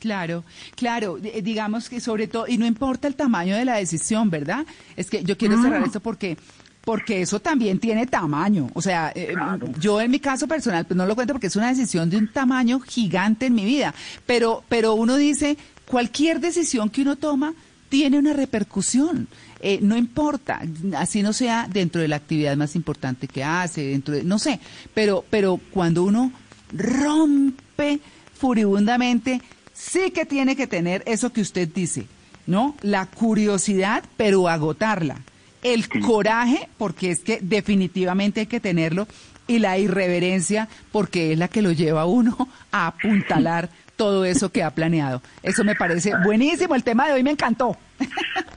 [0.00, 0.42] Claro,
[0.74, 4.66] claro, di- digamos que sobre todo, y no importa el tamaño de la decisión, ¿verdad?
[4.96, 5.84] Es que yo quiero cerrar Mm.
[5.84, 6.36] esto porque
[6.84, 8.66] porque eso también tiene tamaño.
[8.74, 9.36] O sea, eh,
[9.78, 12.26] yo en mi caso personal, pues no lo cuento porque es una decisión de un
[12.32, 13.94] tamaño gigante en mi vida.
[14.26, 15.56] Pero, pero uno dice,
[15.86, 17.54] cualquier decisión que uno toma
[17.92, 19.28] tiene una repercusión.
[19.60, 20.62] Eh, no importa,
[20.96, 24.60] así no sea dentro de la actividad más importante que hace, dentro de, no sé,
[24.94, 26.32] pero, pero cuando uno
[26.72, 28.00] rompe
[28.34, 29.42] furibundamente,
[29.74, 32.06] sí que tiene que tener eso que usted dice,
[32.46, 32.76] ¿no?
[32.80, 35.20] La curiosidad, pero agotarla.
[35.62, 39.06] El coraje, porque es que definitivamente hay que tenerlo,
[39.46, 44.50] y la irreverencia, porque es la que lo lleva a uno a apuntalar todo eso
[44.50, 45.22] que ha planeado.
[45.42, 46.74] Eso me parece buenísimo.
[46.74, 47.76] El tema de hoy me encantó.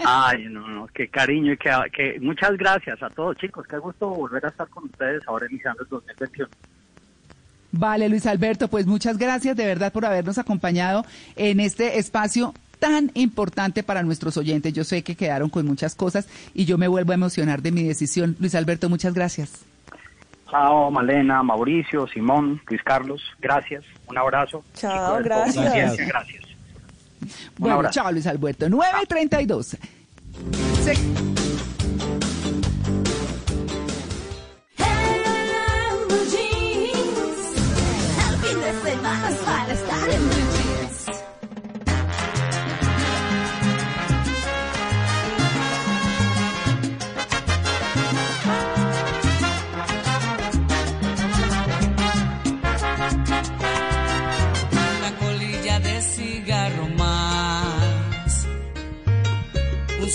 [0.06, 3.66] Ay, no, no, qué cariño y que, que muchas gracias a todos, chicos.
[3.68, 6.50] Qué gusto volver a estar con ustedes ahora iniciando el 2021.
[7.72, 11.06] Vale, Luis Alberto, pues muchas gracias de verdad por habernos acompañado
[11.36, 14.74] en este espacio tan importante para nuestros oyentes.
[14.74, 17.84] Yo sé que quedaron con muchas cosas y yo me vuelvo a emocionar de mi
[17.84, 18.36] decisión.
[18.40, 19.66] Luis Alberto, muchas gracias.
[20.50, 23.84] Chao, Malena, Mauricio, Simón, Luis Carlos, gracias.
[24.08, 24.64] Un abrazo.
[24.76, 25.58] Chao, gracias.
[25.68, 26.44] audiencia, gracias.
[27.58, 27.94] Bueno, abrazo.
[27.94, 28.70] chao Luis Alberto.
[28.70, 29.68] 9 y 32.
[30.84, 30.94] Se-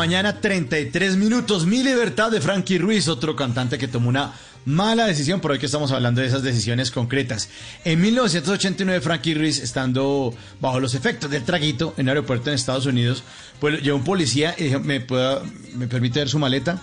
[0.00, 1.66] Mañana, 33 minutos.
[1.66, 4.32] Mi libertad de Frankie Ruiz, otro cantante que tomó una
[4.64, 7.50] mala decisión, por hoy que estamos hablando de esas decisiones concretas.
[7.84, 12.86] En 1989, Frankie Ruiz, estando bajo los efectos del traguito en un aeropuerto en Estados
[12.86, 13.24] Unidos,
[13.60, 15.42] pues llegó un policía y dijo, ¿me, puedo,
[15.74, 16.80] ¿me permite ver su maleta?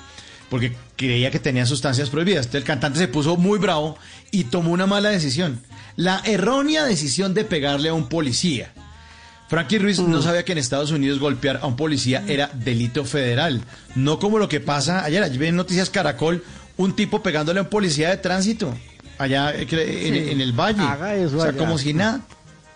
[0.52, 2.54] Porque creía que tenía sustancias prohibidas.
[2.54, 3.98] El cantante se puso muy bravo
[4.30, 5.60] y tomó una mala decisión.
[5.96, 8.74] La errónea decisión de pegarle a un policía.
[9.50, 13.62] Frankie Ruiz no sabía que en Estados Unidos golpear a un policía era delito federal.
[13.96, 15.24] No como lo que pasa ayer.
[15.24, 16.44] Allí ven Noticias Caracol,
[16.76, 18.74] un tipo pegándole a un policía de tránsito.
[19.18, 20.32] Allá eh, en, Sí.
[20.32, 20.82] en el valle.
[20.84, 21.58] Haga eso o sea, allá.
[21.58, 22.22] como si nada.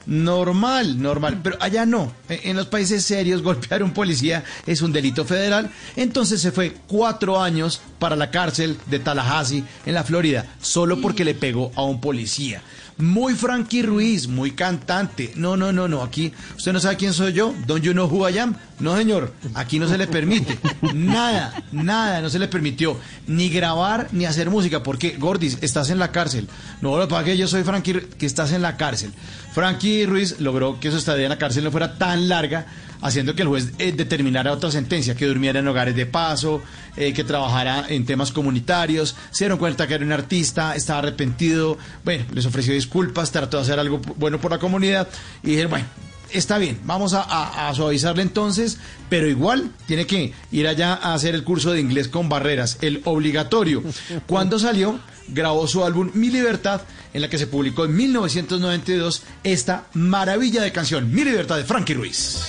[0.06, 1.40] normal, normal.
[1.44, 2.12] Pero allá no.
[2.30, 5.70] En en los países serios, golpear a un policía es un delito federal.
[5.96, 11.26] Entonces se fue cuatro años para la cárcel de Tallahassee, en la Florida, solo porque
[11.26, 12.62] le pegó a un policía.
[12.98, 15.32] Muy Frankie Ruiz, muy cantante.
[15.36, 16.04] No, no, no, no.
[16.04, 17.54] Aquí, ¿usted no sabe quién soy yo?
[17.66, 18.56] ¿Don't you know who I am?
[18.80, 19.34] No, señor.
[19.54, 20.58] Aquí no se le permite.
[20.94, 22.98] Nada, nada, no se le permitió.
[23.28, 24.84] Ni grabar, ni hacer música.
[24.84, 26.48] Porque, Gordis, estás en la cárcel.
[26.82, 29.12] No, lo que yo soy Frankie, que estás en la cárcel.
[29.54, 32.66] Frankie Ruiz logró que su estadía en la cárcel no fuera tan larga,
[33.02, 36.62] haciendo que el juez eh, determinara otra sentencia, que durmiera en hogares de paso,
[36.98, 41.78] eh, que trabajara en temas comunitarios, se dieron cuenta que era un artista, estaba arrepentido,
[42.06, 45.08] bueno, les ofreció disculpas, trató de hacer algo bueno por la comunidad
[45.44, 45.86] y dijeron, bueno,
[46.32, 48.78] está bien, vamos a, a- a suavizarle entonces,
[49.10, 53.02] pero igual tiene que ir allá a hacer el curso de inglés con barreras, el
[53.06, 53.84] obligatorio.
[54.28, 56.82] Cuando salió, grabó su álbum Mi Libertad,
[57.14, 61.94] en la que se publicó en 1992 esta maravilla de canción, Mi Libertad de Frankie
[61.96, 62.46] Ruiz.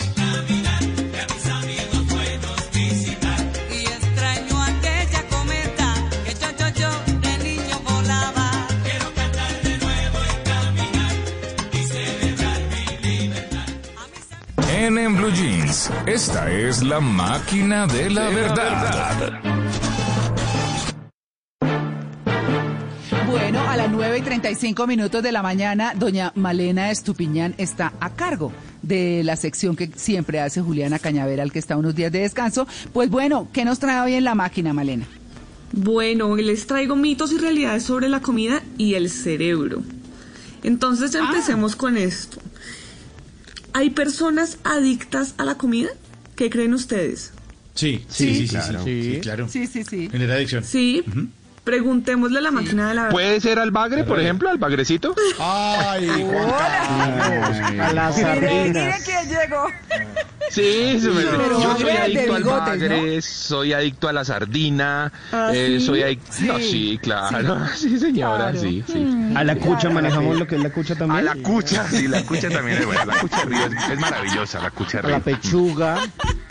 [14.82, 19.40] En, en Blue Jeans, esta es la máquina de la verdad.
[23.30, 28.10] Bueno, a las 9 y 35 minutos de la mañana, doña Malena Estupiñán está a
[28.10, 28.50] cargo
[28.82, 32.66] de la sección que siempre hace Juliana Cañaveral, que está unos días de descanso.
[32.92, 35.06] Pues bueno, ¿qué nos trae hoy en la máquina, Malena?
[35.70, 39.80] Bueno, les traigo mitos y realidades sobre la comida y el cerebro.
[40.64, 42.41] Entonces empecemos con esto.
[43.74, 45.90] ¿Hay personas adictas a la comida?
[46.36, 47.32] ¿Qué creen ustedes?
[47.74, 48.84] Sí, sí, sí, sí, claro.
[48.84, 49.48] sí, sí, claro.
[49.48, 50.08] Sí, sí, sí.
[50.10, 50.62] Genera adicción.
[50.64, 51.02] Sí.
[51.64, 53.14] Preguntémosle a la máquina de la verdad.
[53.14, 55.14] ¿Puede ser al bagre, por ejemplo, al bagrecito?
[55.38, 56.08] Ay,
[57.80, 59.66] A las Miren, miren quién llegó.
[60.52, 65.10] Sí, se me- Pero yo soy adicto al bigotes, bagre, soy adicto a la sardina,
[65.32, 65.86] ¿Ah, eh, sí?
[65.86, 66.26] soy adicto...
[66.40, 66.64] No, Sí.
[66.70, 68.60] sí, claro, sí, señora, Claro.
[68.60, 69.06] sí, sí.
[69.34, 69.94] A la cucha Claro.
[69.94, 71.26] manejamos lo que es la cucha también.
[71.28, 73.98] A la cucha, sí, la cucha también es buena, la cucha de río es, es
[73.98, 75.10] maravillosa, la cucha de río.
[75.16, 75.98] La pechuga.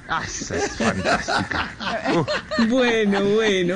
[0.09, 1.69] Ah, esa es fantástica.
[2.67, 3.75] Bueno, bueno.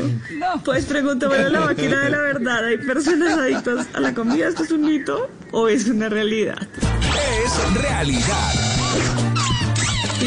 [0.66, 2.66] Pues preguntémosle a la máquina de la verdad.
[2.66, 4.48] ¿Hay personas adictas a la comida?
[4.50, 6.58] ¿Esto es un mito o es una realidad?
[7.46, 9.35] Es realidad.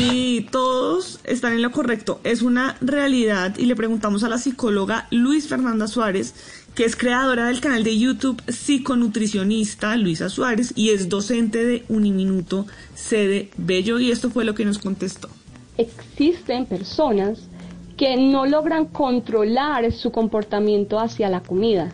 [0.00, 2.20] Y todos están en lo correcto.
[2.22, 3.58] Es una realidad.
[3.58, 6.34] Y le preguntamos a la psicóloga Luis Fernanda Suárez,
[6.76, 12.66] que es creadora del canal de YouTube Psiconutricionista Luisa Suárez y es docente de Uniminuto
[12.94, 13.98] sede Bello.
[13.98, 15.28] Y esto fue lo que nos contestó.
[15.76, 17.48] existen personas
[17.96, 21.92] que no logran controlar su comportamiento hacia la comida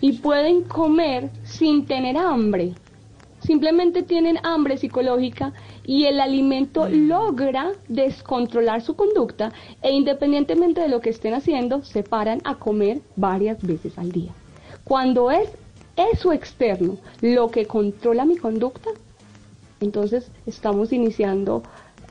[0.00, 2.74] y pueden comer sin tener hambre.
[3.44, 5.52] Simplemente tienen hambre psicológica
[5.84, 12.02] y el alimento logra descontrolar su conducta e independientemente de lo que estén haciendo, se
[12.02, 14.32] paran a comer varias veces al día.
[14.84, 15.50] Cuando es
[15.96, 18.90] eso externo lo que controla mi conducta,
[19.80, 21.62] entonces estamos iniciando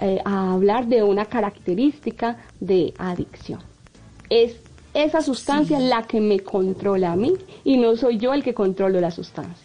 [0.02, 3.60] eh, a hablar de una característica de adicción.
[4.30, 4.58] Es
[4.94, 9.02] esa sustancia la que me controla a mí y no soy yo el que controlo
[9.02, 9.63] la sustancia.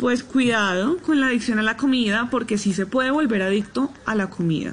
[0.00, 4.14] Pues cuidado con la adicción a la comida porque sí se puede volver adicto a
[4.14, 4.72] la comida.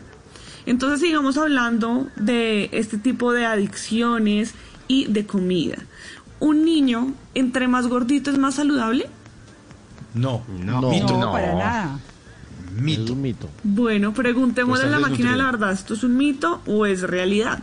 [0.65, 4.55] Entonces sigamos hablando de este tipo de adicciones
[4.87, 5.75] y de comida.
[6.39, 9.09] ¿Un niño entre más gordito es más saludable?
[10.13, 10.89] No, No.
[10.89, 11.17] mito.
[11.17, 11.99] No, para nada.
[12.73, 13.03] Mito.
[13.03, 13.49] Es un mito.
[13.63, 17.01] Bueno, preguntémosle Pues a la máquina de la verdad, ¿esto es un mito o es
[17.01, 17.59] realidad?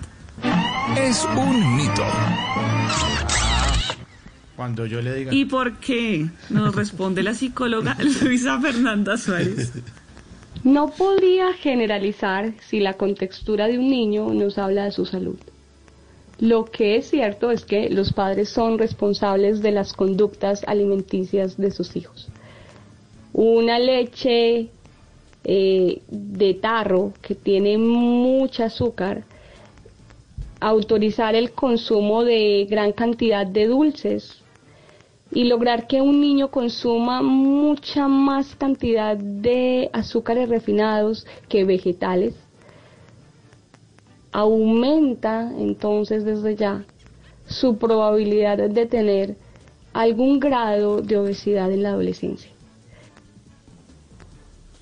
[0.98, 2.02] Es un mito.
[4.56, 5.34] Cuando yo le diga.
[5.34, 6.26] ¿Y por qué?
[6.50, 9.72] Nos responde la psicóloga Luisa Fernanda Suárez.
[10.62, 15.36] No podría generalizar si la contextura de un niño nos habla de su salud.
[16.38, 21.70] Lo que es cierto es que los padres son responsables de las conductas alimenticias de
[21.70, 22.28] sus hijos.
[23.32, 24.68] Una leche
[25.44, 29.24] eh, de tarro que tiene mucha azúcar,
[30.60, 34.43] autorizar el consumo de gran cantidad de dulces
[35.34, 42.34] y lograr que un niño consuma mucha más cantidad de azúcares refinados que vegetales,
[44.30, 46.84] aumenta entonces desde ya
[47.46, 49.36] su probabilidad de tener
[49.92, 52.50] algún grado de obesidad en la adolescencia.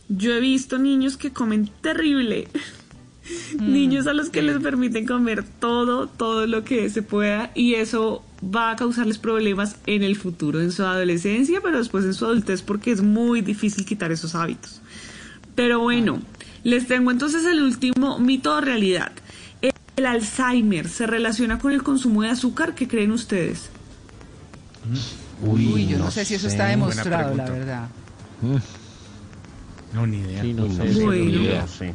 [0.08, 2.48] Yo he visto niños que comen terrible.
[3.58, 8.22] Niños a los que les permiten comer todo, todo lo que se pueda y eso
[8.42, 12.62] va a causarles problemas en el futuro, en su adolescencia, pero después en su adultez
[12.62, 14.80] porque es muy difícil quitar esos hábitos.
[15.54, 16.20] Pero bueno,
[16.64, 19.12] les tengo entonces el último mito o realidad.
[19.96, 22.74] ¿El Alzheimer se relaciona con el consumo de azúcar?
[22.74, 23.70] ¿Qué creen ustedes?
[25.42, 27.88] Uy, yo no, sé si eso está demostrado, la verdad.
[29.92, 30.42] No, ni idea.
[30.42, 31.24] Sí, no Uy, sé, sé, Bueno.
[31.24, 31.86] ni idea, sí.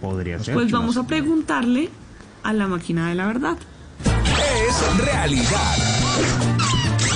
[0.00, 0.54] Podría ser.
[0.54, 1.90] Pues vamos a preguntarle
[2.42, 3.58] a la máquina de la verdad.
[4.04, 5.76] Es realidad.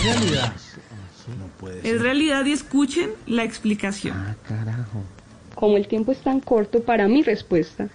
[0.03, 0.53] Realidad.
[1.83, 4.37] Es realidad y escuchen la explicación.
[5.55, 7.89] Como el tiempo es tan corto para mi respuesta,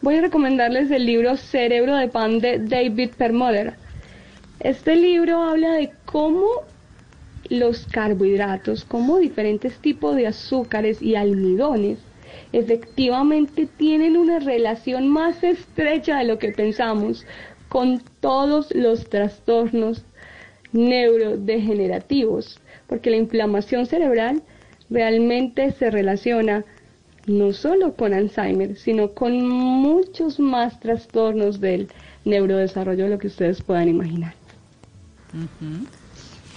[0.00, 3.74] voy a recomendarles el libro Cerebro de Pan de David Perlmutter.
[4.60, 6.46] Este libro habla de cómo
[7.48, 11.98] los carbohidratos, como diferentes tipos de azúcares y almidones,
[12.52, 17.26] efectivamente tienen una relación más estrecha de lo que pensamos
[17.72, 20.04] con todos los trastornos
[20.74, 24.42] neurodegenerativos, porque la inflamación cerebral
[24.90, 26.66] realmente se relaciona
[27.24, 31.88] no solo con Alzheimer, sino con muchos más trastornos del
[32.26, 34.34] neurodesarrollo de lo que ustedes puedan imaginar.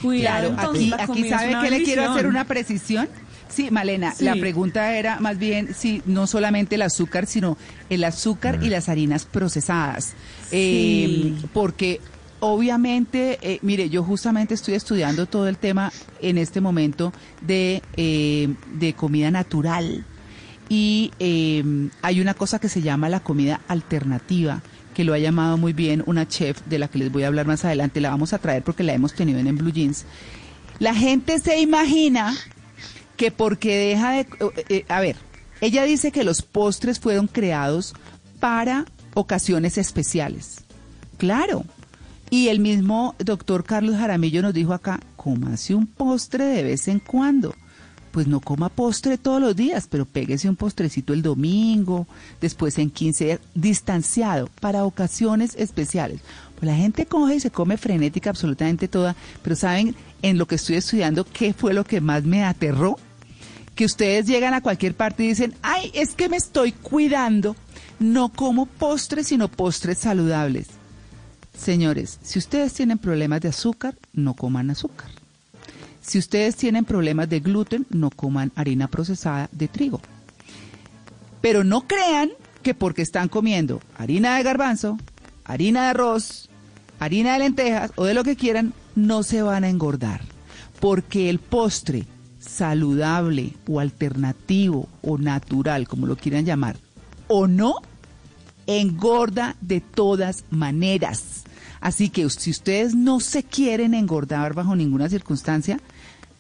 [0.02, 0.74] Cuidado, Claro,
[1.14, 3.08] aquí, sabe que le quiero hacer una precisión.
[3.48, 4.26] Sí, Malena, Sí.
[4.26, 7.58] la pregunta era más bien si no solamente el azúcar, sino
[7.90, 10.14] el azúcar y las harinas procesadas.
[11.54, 12.00] Porque
[12.40, 15.92] obviamente, eh, mire, yo justamente estoy estudiando todo el tema
[16.22, 20.06] en este momento de, eh, de comida natural.
[20.68, 24.62] Y eh, hay una cosa que se llama la comida alternativa,
[24.94, 27.46] que lo ha llamado muy bien una chef de la que les voy a hablar
[27.46, 28.02] más adelante.
[28.02, 30.06] La vamos a traer porque la hemos tenido en, en Blue Jeans.
[30.80, 32.36] La gente se imagina
[33.16, 34.28] que porque deja de...
[34.70, 35.16] eh, a ver,
[35.62, 37.94] ella dice que los postres fueron creados
[38.40, 38.86] para
[39.16, 40.58] ocasiones especiales.
[41.18, 41.66] Claro.
[42.30, 47.00] Y el mismo doctor Carlos Jaramillo nos dijo acá, cómase un postre de vez en
[47.00, 47.56] cuando.
[48.12, 52.08] Pues no coma postre todos los días, pero péguese un postrecito el domingo,
[52.40, 56.22] después en 15 días, distanciado, para ocasiones especiales.
[56.56, 60.56] Pues la gente coge y se come frenética absolutamente toda, pero ¿saben en lo que
[60.56, 62.98] estoy estudiando qué fue lo que más me aterró?
[63.76, 67.58] Que ustedes llegan a cualquier parte y dicen, ay, es que me estoy cuidando,
[68.00, 70.68] no como postres, sino postres saludables.
[71.58, 75.10] Señores, si ustedes tienen problemas de azúcar, no coman azúcar.
[76.02, 80.02] Si ustedes tienen problemas de gluten, no coman harina procesada de trigo.
[81.42, 82.30] Pero no crean
[82.62, 84.98] que porque están comiendo harina de garbanzo,
[85.44, 86.50] harina de arroz,
[87.00, 90.22] harina de lentejas o de lo que quieran, no se van a engordar.
[90.80, 92.06] Porque el postre
[92.40, 96.78] saludable o alternativo o natural, como lo quieran llamar,
[97.28, 97.76] o no,
[98.68, 101.44] engorda de todas maneras.
[101.82, 105.80] Así que si ustedes no se quieren engordar bajo ninguna circunstancia,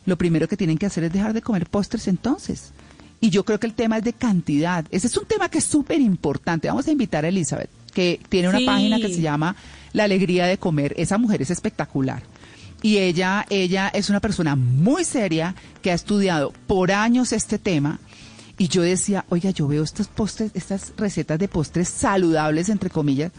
[0.05, 2.71] lo primero que tienen que hacer es dejar de comer postres entonces.
[3.21, 4.85] Y yo creo que el tema es de cantidad.
[4.91, 6.67] Ese es un tema que es súper importante.
[6.67, 8.65] Vamos a invitar a Elizabeth, que tiene una Sí.
[8.65, 9.55] página que se llama
[9.93, 10.93] La Alegría de Comer.
[10.97, 12.23] Esa mujer es espectacular.
[12.81, 17.99] Y ella, ella es una persona muy seria que ha estudiado por años este tema.
[18.57, 23.31] Y yo decía, oiga, yo veo estos postres, estas recetas de postres saludables, entre comillas.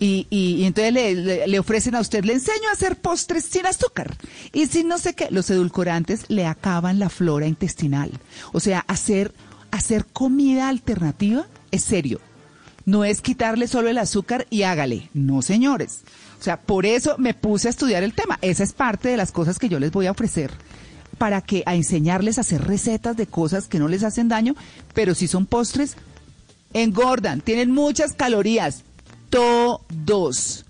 [0.00, 3.44] Y, y- y entonces le, le- le ofrecen a usted, le enseño a hacer postres
[3.44, 4.16] sin azúcar
[4.52, 5.28] y sin no sé qué.
[5.30, 8.10] Los edulcorantes le acaban la flora intestinal.
[8.52, 9.32] O sea, hacer,
[9.70, 12.20] hacer comida alternativa es serio.
[12.86, 15.08] No es quitarle solo el azúcar y hágale.
[15.14, 16.00] No, señores.
[16.40, 18.38] O sea, por eso me puse a estudiar el tema.
[18.42, 20.50] Esa es parte de las cosas que yo les voy a ofrecer
[21.16, 24.54] para que a enseñarles a hacer recetas de cosas que no les hacen daño,
[24.94, 25.96] pero si son postres,
[26.72, 28.82] engordan, tienen muchas calorías.
[29.30, 30.64] Todos,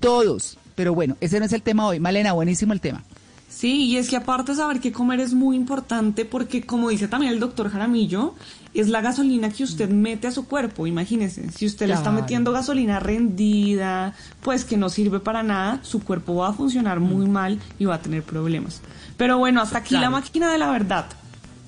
[0.00, 0.58] todos.
[0.74, 2.00] Pero bueno, ese no es el tema hoy.
[2.00, 3.02] Malena, buenísimo el tema.
[3.48, 7.32] Sí, y es que aparte saber qué comer es muy importante porque como dice también
[7.32, 8.34] el doctor Jaramillo,
[8.74, 12.50] es la gasolina que usted mete a su cuerpo, imagínese, si usted le está metiendo
[12.50, 17.60] gasolina rendida, pues que no sirve para nada, su cuerpo va a funcionar muy mal
[17.78, 18.82] y va a tener problemas.
[19.16, 21.06] Pero bueno, hasta aquí la máquina de la verdad.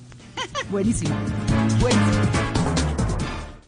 [0.69, 1.15] Buenísimo.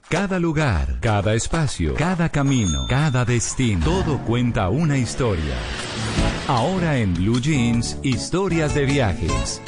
[0.09, 5.55] Cada lugar, cada espacio, cada camino, cada destino, todo cuenta una historia.
[6.47, 9.61] Ahora en Blue Jeans, historias de viajes.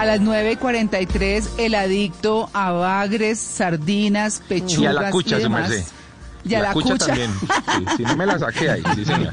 [0.00, 5.38] A las 9 y 43, el adicto a bagres, sardinas, pechugas Y a la cucha,
[5.38, 5.68] y demás.
[5.68, 5.84] merced.
[6.42, 7.06] Y a la, cucha, cucha.
[7.08, 7.30] también.
[7.98, 9.30] Sí, no me la saqué ahí, sí, señor.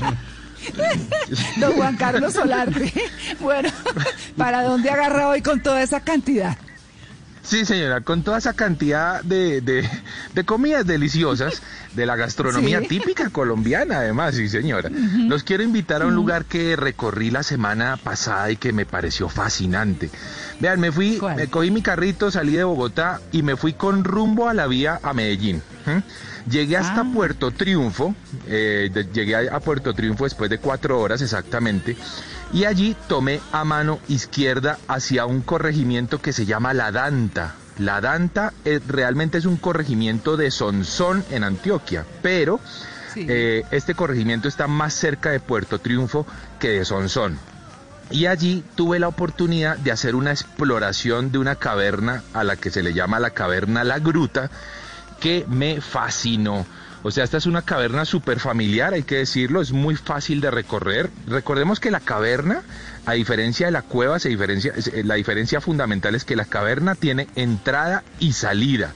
[1.55, 2.93] Don Juan Carlos Solarte.
[3.39, 3.69] Bueno,
[4.35, 6.57] ¿para dónde agarra hoy con toda esa cantidad?
[7.47, 9.89] Sí, señora, con toda esa cantidad de, de,
[10.33, 11.61] de comidas deliciosas
[11.93, 12.87] de la gastronomía Sí.
[12.87, 14.89] típica colombiana, además, sí, señora.
[14.89, 19.29] Los quiero invitar a un lugar que recorrí la semana pasada y que me pareció
[19.29, 20.09] fascinante.
[20.59, 24.49] Vean, me fui, me cogí mi carrito, salí de Bogotá y me fui con rumbo
[24.49, 25.61] a la vía a Medellín.
[26.49, 28.13] Llegué hasta Puerto Triunfo,
[28.45, 31.95] eh, de- llegué a, a Puerto Triunfo después de cuatro horas exactamente,
[32.53, 37.55] y allí tomé a mano izquierda hacia un corregimiento que se llama La Danta.
[37.77, 42.59] La Danta eh, realmente es un corregimiento de Sonsón en Antioquia, pero
[43.15, 46.25] eh, este corregimiento está más cerca de Puerto Triunfo
[46.59, 47.37] que de Sonsón.
[48.09, 52.71] Y allí tuve la oportunidad de hacer una exploración de una caverna a la que
[52.71, 54.49] se le llama la caverna La Gruta,
[55.19, 56.65] que me fascinó.
[57.07, 60.51] O sea, esta es una caverna súper familiar, hay que decirlo, es muy fácil de
[60.51, 61.09] recorrer.
[61.25, 62.63] Recordemos que la caverna,
[63.05, 66.95] a diferencia de la cueva, se diferencia, eh, la diferencia fundamental es que la caverna
[66.95, 68.93] tiene entrada y salida.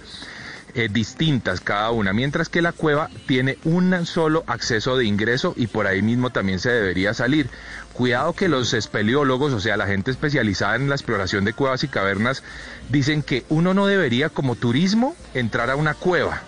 [0.73, 5.67] eh, distintas cada una, mientras que la cueva tiene un solo acceso de ingreso y
[5.67, 7.49] por ahí mismo también se debería salir.
[7.93, 11.87] Cuidado que los espeleólogos, o sea, la gente especializada en la exploración de cuevas y
[11.89, 12.43] cavernas,
[12.89, 16.41] dicen que uno no debería como turismo entrar a una cueva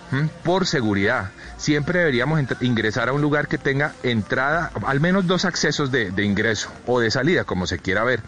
[0.44, 1.32] por seguridad.
[1.58, 6.24] Siempre deberíamos ingresar a un lugar que tenga entrada, al menos dos accesos de, de
[6.24, 8.22] ingreso o de salida, como se quiera ver.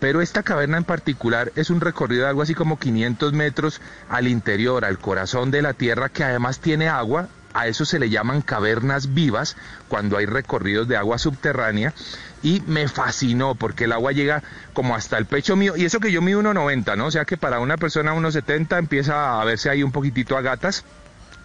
[0.00, 4.28] Pero esta caverna en particular es un recorrido de algo así como 500 metros al
[4.28, 7.28] interior, al corazón de la tierra, que además tiene agua.
[7.54, 9.56] A eso se le llaman cavernas vivas
[9.88, 11.94] cuando hay recorridos de agua subterránea.
[12.42, 15.74] Y me fascinó porque el agua llega como hasta el pecho mío.
[15.76, 17.06] Y eso que yo mido 1,90, ¿no?
[17.06, 20.84] O sea que para una persona 1,70 empieza a verse ahí un poquitito a gatas.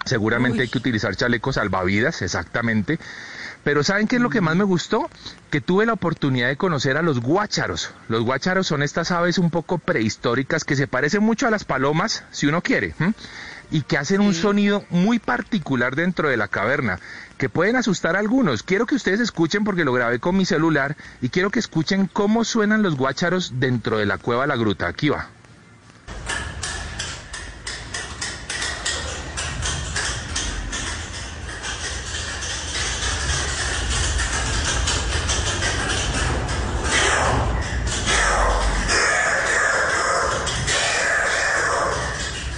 [0.05, 2.99] Seguramente hay que utilizar chalecos salvavidas, exactamente.
[3.63, 5.09] Pero ¿saben qué es lo que más me gustó?
[5.49, 7.91] Que tuve la oportunidad de conocer a los guácharos.
[8.07, 12.23] Los guácharos son estas aves un poco prehistóricas que se parecen mucho a las palomas,
[12.31, 12.95] si uno quiere,
[13.69, 16.99] y que hacen un sonido muy particular dentro de la caverna,
[17.37, 18.63] que pueden asustar a algunos.
[18.63, 22.45] Quiero que ustedes escuchen porque lo grabé con mi celular y quiero que escuchen cómo
[22.45, 24.87] suenan los guácharos dentro de la cueva La Gruta.
[24.87, 25.27] Aquí va.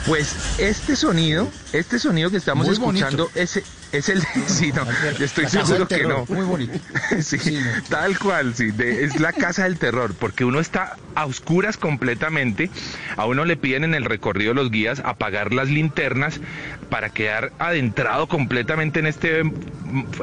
[0.08, 3.06] Pues este sonido, este sonido que estamos Muy bonito.
[3.06, 4.86] escuchando, ese es el sí, no,
[5.18, 6.26] yo estoy seguro que no.
[6.30, 6.80] muy bonito.
[7.22, 7.38] sí,
[7.90, 12.70] tal cual, sí, de- es la casa del terror, porque uno está a oscuras completamente,
[13.18, 16.40] a uno le piden en el recorrido los guías apagar las linternas
[16.90, 19.52] para quedar adentrado completamente en este mm,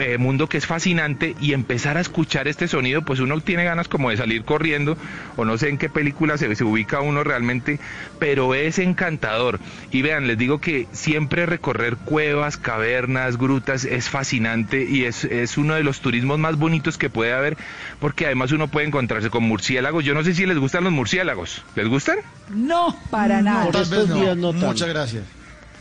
[0.00, 3.88] eh, mundo que es fascinante y empezar a escuchar este sonido, pues uno tiene ganas
[3.88, 4.96] como de salir corriendo,
[5.36, 7.78] o no sé en qué película se, se ubica uno realmente,
[8.18, 9.60] pero es encantador.
[9.90, 15.74] Y vean, les digo que siempre recorrer cuevas, cavernas, es fascinante y es, es uno
[15.74, 17.56] de los turismos más bonitos que puede haber,
[18.00, 20.04] porque además uno puede encontrarse con murciélagos.
[20.04, 21.62] Yo no sé si les gustan los murciélagos.
[21.76, 22.18] ¿Les gustan?
[22.50, 23.66] No, para nada.
[23.66, 24.52] Por estos días no.
[24.52, 25.24] Muchas gracias.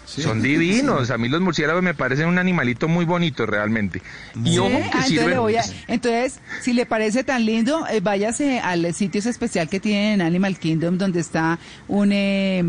[0.06, 1.11] Son divinos.
[1.11, 4.01] A mí los murciélagos me parecen un animalito muy bonito realmente.
[4.41, 5.30] Y Sí, ojo que ah, entonces, sirven.
[5.31, 9.81] le voy a- entonces, si le parece tan lindo, eh, váyase al sitio especial que
[9.81, 12.64] tienen en Animal Kingdom, donde está un, eh,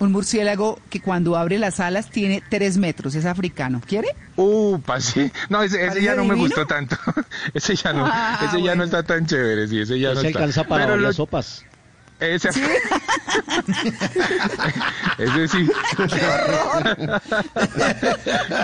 [0.00, 3.80] un murciélago que cuando abre las alas tiene tres metros, es africano.
[3.86, 4.08] ¿Quiere?
[4.36, 5.30] Upa, sí.
[5.48, 6.96] No, ese, ese ¿Parece ya no me gustó tanto.
[7.54, 10.28] ese ya no, Ah, ese ya no está tan chévere, sí, ese ya Ese no
[10.28, 10.38] está.
[10.40, 11.64] alcanza para Pero lo- sopas.
[12.18, 12.50] Ese,
[15.18, 15.66] ese sí.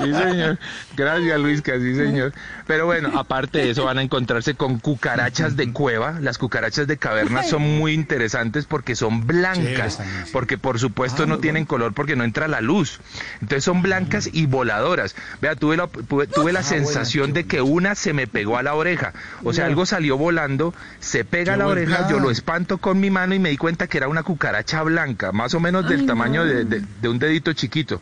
[0.02, 0.58] sí, señor.
[0.96, 2.32] Gracias, Luis, que sí, señor.
[2.66, 6.18] Pero bueno, aparte de eso, van a encontrarse con cucarachas de cueva.
[6.20, 10.00] Las cucarachas de caverna son muy interesantes porque son blancas.
[10.32, 12.98] Porque, por supuesto, no tienen color porque no entra la luz.
[13.40, 15.14] Entonces son blancas y voladoras.
[15.40, 19.12] Vea, tuve la, tuve, la sensación de que una se me pegó a la oreja.
[19.44, 23.10] O sea, algo salió volando, se pega a la oreja, yo lo espanto con mi
[23.10, 26.06] mano y me di cuenta que era una cucaracha blanca, más o menos del Ay,
[26.06, 26.50] tamaño no.
[26.50, 28.00] de, de- de un dedito chiquito.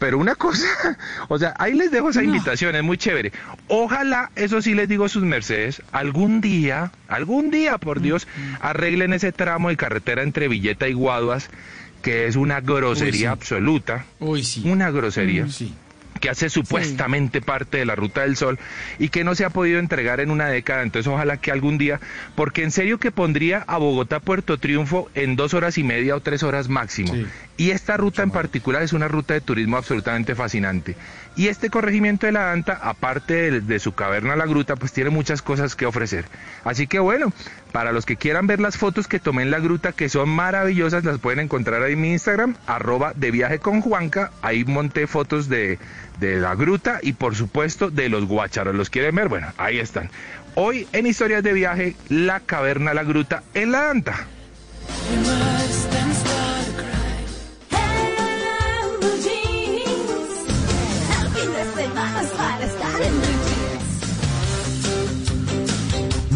[0.00, 0.66] Pero una cosa,
[1.28, 3.32] o sea, ahí les dejo esa invitación, es muy chévere.
[3.68, 8.26] Ojalá, eso sí les digo a sus mercedes, algún día, algún día, por Dios,
[8.62, 11.50] arreglen ese tramo de carretera entre Villeta y Guaduas,
[12.02, 13.26] que es una grosería Uy, sí.
[13.26, 14.06] absoluta.
[14.20, 14.62] Uy, sí.
[14.64, 15.44] Una grosería.
[15.44, 15.74] Mm, sí.
[16.20, 18.58] Que hace supuestamente parte de la Ruta del Sol
[18.98, 20.82] y que no se ha podido entregar en una década.
[20.82, 22.00] Entonces ojalá que algún día,
[22.36, 26.20] porque en serio que pondría a Bogotá Puerto Triunfo en dos horas y media o
[26.20, 27.14] tres horas máximo.
[27.56, 30.96] Y esta ruta en particular es una ruta de turismo absolutamente fascinante.
[31.40, 35.40] Y este corregimiento de la Danta, aparte de, su caverna La Gruta, pues tiene muchas
[35.40, 36.26] cosas que ofrecer.
[36.64, 37.32] Así que bueno,
[37.72, 41.02] para los que quieran ver las fotos que tomé en la gruta, que son maravillosas,
[41.02, 44.32] las pueden encontrar ahí en mi Instagram, arroba de viaje con Juanca.
[44.42, 45.78] Ahí monté fotos de,
[46.18, 48.74] de la gruta y por supuesto de los guacharos.
[48.74, 49.28] ¿Los quieren ver?
[49.28, 50.10] Bueno, ahí están.
[50.56, 54.26] Hoy en Historias de Viaje, la caverna La Gruta en la Danta.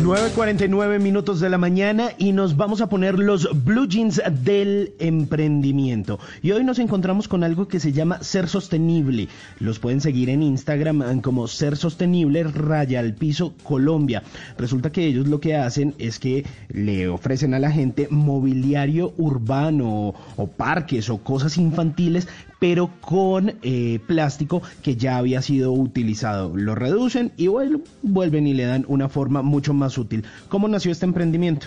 [0.05, 6.19] 9.49 minutos de la mañana y nos vamos a poner los blue jeans del emprendimiento.
[6.43, 9.29] Y hoy nos encontramos con algo que se llama Ser Sostenible.
[9.61, 14.23] Los pueden seguir en Instagram como Ser Sostenible Raya al Piso Colombia.
[14.59, 20.13] Resulta que ellos lo que hacen es que le ofrecen a la gente mobiliario urbano
[20.37, 22.29] o parques o cosas infantiles
[22.65, 26.57] pero con eh, plástico que ya había sido utilizado.
[26.57, 30.25] Lo reducen y vuelven y le dan una forma mucho más útil.
[30.49, 31.67] ¿Cómo nació este emprendimiento?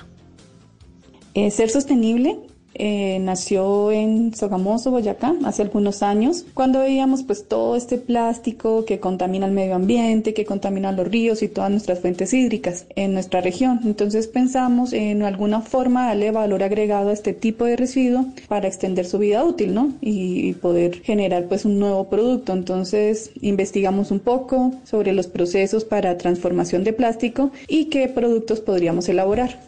[1.35, 2.39] Eh, Ser Sostenible
[2.77, 8.99] eh, nació en Sogamoso, Boyacá, hace algunos años, cuando veíamos pues todo este plástico que
[8.99, 13.41] contamina el medio ambiente, que contamina los ríos y todas nuestras fuentes hídricas en nuestra
[13.41, 13.81] región.
[13.83, 19.05] Entonces pensamos en alguna forma darle valor agregado a este tipo de residuo para extender
[19.05, 19.93] su vida útil, ¿no?
[20.01, 22.53] Y, y poder generar pues un nuevo producto.
[22.53, 29.09] Entonces investigamos un poco sobre los procesos para transformación de plástico y qué productos podríamos
[29.09, 29.59] elaborar.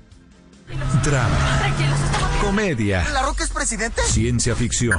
[1.05, 1.39] Drama,
[2.43, 4.03] comedia, ¿La Roca es presidente?
[4.03, 4.99] ciencia ficción,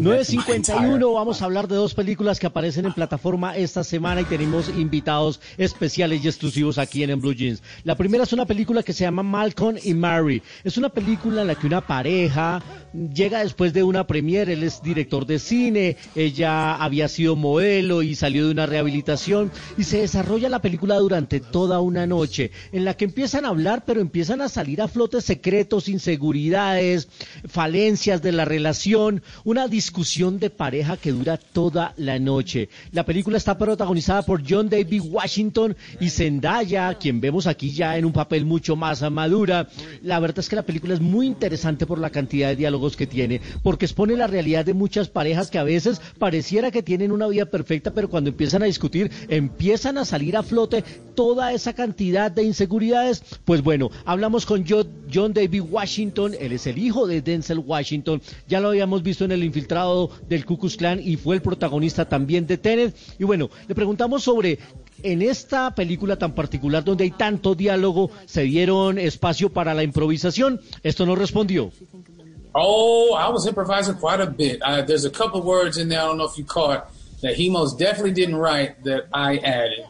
[0.00, 4.68] 9.51 vamos a hablar de dos películas que aparecen en plataforma esta semana y tenemos
[4.68, 7.62] invitados especiales y exclusivos aquí en, en Blue Jeans.
[7.84, 10.42] La primera es una película que se llama Malcolm y Mary.
[10.64, 14.82] Es una película en la que una pareja llega después de una premiere, él es
[14.82, 20.48] director de cine, ella había sido modelo y salió de una rehabilitación y se desarrolla
[20.48, 24.48] la película durante toda una noche en la que empiezan a hablar pero empiezan a
[24.48, 27.08] salir a flote secretos, inseguridades,
[27.48, 32.68] falencias de la relación, una discusión de pareja que dura toda la noche.
[32.92, 38.04] La película está protagonizada por John David Washington y Zendaya, quien vemos aquí ya en
[38.04, 39.68] un papel mucho más madura.
[40.02, 43.06] La verdad es que la película es muy interesante por la cantidad de diálogos que
[43.06, 47.26] tiene, porque expone la realidad de muchas parejas que a veces pareciera que tienen una
[47.28, 50.82] vida perfecta, pero cuando empiezan a discutir, empiezan a salir a flote
[51.14, 53.22] toda esa cantidad de inseguridades.
[53.44, 58.22] Pues bueno, hablamos con Jo- John David Washington, él es el hijo de Denzel Washington,
[58.46, 62.08] ya lo habíamos visto en el infiltrado del Ku Klux Klan y fue el protagonista
[62.08, 62.94] también de Tenet.
[63.18, 64.58] Y bueno, le preguntamos sobre
[65.02, 70.60] en esta película tan particular donde hay tanto diálogo, ¿se dieron espacio para la improvisación?
[70.82, 71.72] Esto nos respondió.
[72.52, 74.60] Oh, I was improvising quite a bit.
[74.62, 76.90] Uh, there's a couple words in there I don't know if you caught
[77.22, 79.86] that he most definitely didn't write that I added.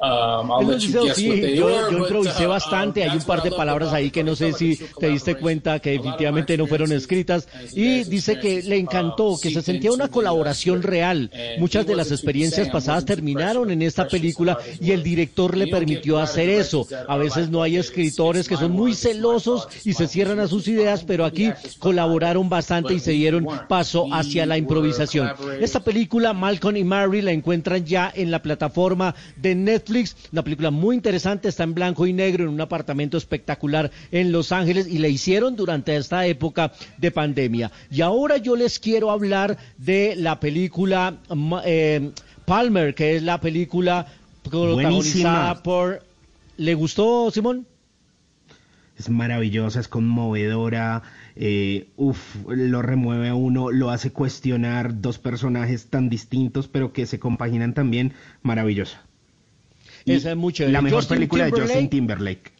[0.00, 3.08] Um, I'll let you guess sí, what they yo, yo but, improvisé uh, bastante, hay
[3.08, 6.56] un that's par de palabras ahí que no sé si te diste cuenta que definitivamente
[6.56, 11.32] no fueron escritas y dice que le encantó, que se sentía una colaboración real.
[11.58, 16.48] Muchas de las experiencias pasadas terminaron en esta película y el director le permitió hacer
[16.48, 16.86] eso.
[17.08, 21.02] A veces no hay escritores que son muy celosos y se cierran a sus ideas,
[21.02, 25.32] pero aquí colaboraron bastante y se dieron paso hacia la improvisación.
[25.60, 29.87] Esta película, Malcolm y Mary, la encuentran ya en la plataforma de Netflix.
[30.32, 34.52] Una película muy interesante, está en blanco y negro en un apartamento espectacular en Los
[34.52, 37.70] Ángeles y la hicieron durante esta época de pandemia.
[37.90, 42.10] Y ahora yo les quiero hablar de la película ma- eh,
[42.44, 44.06] Palmer, que es la película
[44.42, 44.82] protagonizada
[45.54, 45.62] Buenísima.
[45.62, 46.02] por...
[46.56, 47.66] ¿Le gustó, Simón?
[48.98, 51.02] es maravillosa, es conmovedora,
[51.36, 52.18] eh, uf,
[52.48, 57.74] lo remueve a uno, lo hace cuestionar dos personajes tan distintos, pero que se compaginan
[57.74, 59.04] también, maravillosa.
[60.14, 60.72] Esa es muy chévere.
[60.72, 62.52] La mejor Justin película de Justin Timberlake.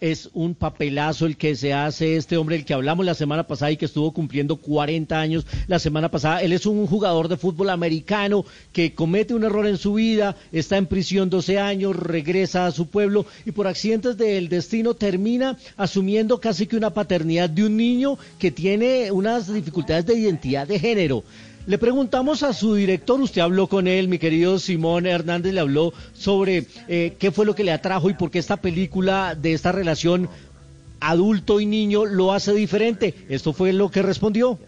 [0.00, 3.70] Es un papelazo el que se hace este hombre, el que hablamos la semana pasada
[3.70, 6.42] y que estuvo cumpliendo 40 años la semana pasada.
[6.42, 10.76] Él es un jugador de fútbol americano que comete un error en su vida, está
[10.76, 16.40] en prisión 12 años, regresa a su pueblo y por accidentes del destino termina asumiendo
[16.40, 21.22] casi que una paternidad de un niño que tiene unas dificultades de identidad de género.
[21.66, 25.92] Le preguntamos a su director, usted habló con él, mi querido Simón Hernández, le habló
[26.12, 29.70] sobre eh, qué fue lo que le atrajo y por qué esta película de esta
[29.70, 30.28] relación
[30.98, 33.14] adulto y niño lo hace diferente.
[33.28, 34.58] Esto fue lo que respondió.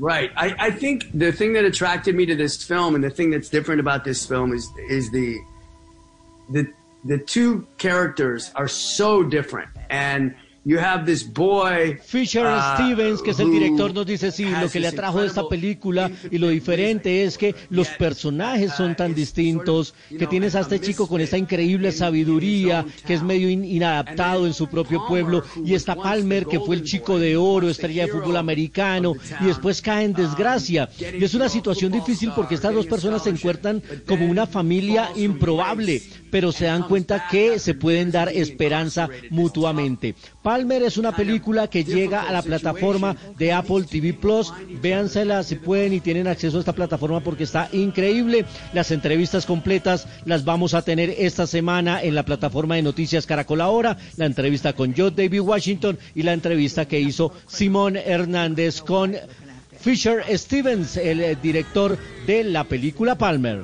[0.00, 0.30] Right.
[0.36, 3.48] I, I think the thing that attracted me to this film and the thing that's
[3.48, 5.36] different about this film is is the
[6.50, 6.66] the
[7.04, 13.32] the two characters are so different and you have this boy Fisher uh, Stevens, que
[13.32, 16.48] es el director, nos dice, sí, lo que le atrajo de esta película y lo
[16.48, 21.36] diferente es que los personajes son tan distintos, que tienes a este chico con esta
[21.38, 26.60] increíble sabiduría, que es medio in- inadaptado en su propio pueblo, y está Palmer, que
[26.60, 30.88] fue el chico de oro, estrella de fútbol americano, y después cae en desgracia.
[30.98, 36.02] Y es una situación difícil porque estas dos personas se encuentran como una familia improbable,
[36.30, 40.14] pero se dan cuenta que se pueden dar esperanza mutuamente.
[40.52, 44.52] Palmer es una película que llega a la plataforma de Apple TV Plus.
[44.82, 48.44] Véansela si pueden y tienen acceso a esta plataforma porque está increíble.
[48.74, 53.62] Las entrevistas completas las vamos a tener esta semana en la plataforma de Noticias Caracol
[53.62, 53.96] Ahora.
[54.18, 59.16] La entrevista con Joe David Washington y la entrevista que hizo Simón Hernández con
[59.80, 63.62] Fisher Stevens, el eh, director de la película Palmer.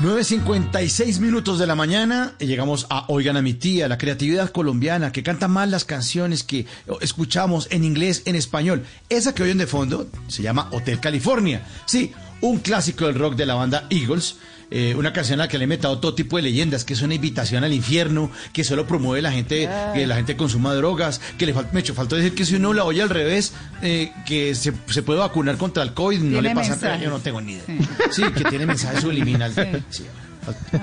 [0.00, 5.12] 9.56 minutos de la mañana y llegamos a Oigan a mi tía, la creatividad colombiana
[5.12, 6.64] que canta más las canciones que
[7.02, 8.86] escuchamos en inglés, en español.
[9.10, 11.66] Esa que oyen de fondo se llama Hotel California.
[11.84, 14.36] Sí, un clásico del rock de la banda Eagles.
[14.72, 17.02] eh, una canción a la que le he metido todo tipo de leyendas, que es
[17.02, 21.44] una invitación al infierno, que solo promueve la gente, que la gente consuma drogas, que
[21.46, 23.52] le falta, me hecho falta decir que si uno la oye al revés,
[23.82, 27.18] eh, que se, se puede vacunar contra el COVID, no le pasa nada, yo no
[27.18, 27.64] tengo ni idea.
[28.12, 29.52] Sí, que tiene mensaje subliminal.
[29.90, 30.04] Sí.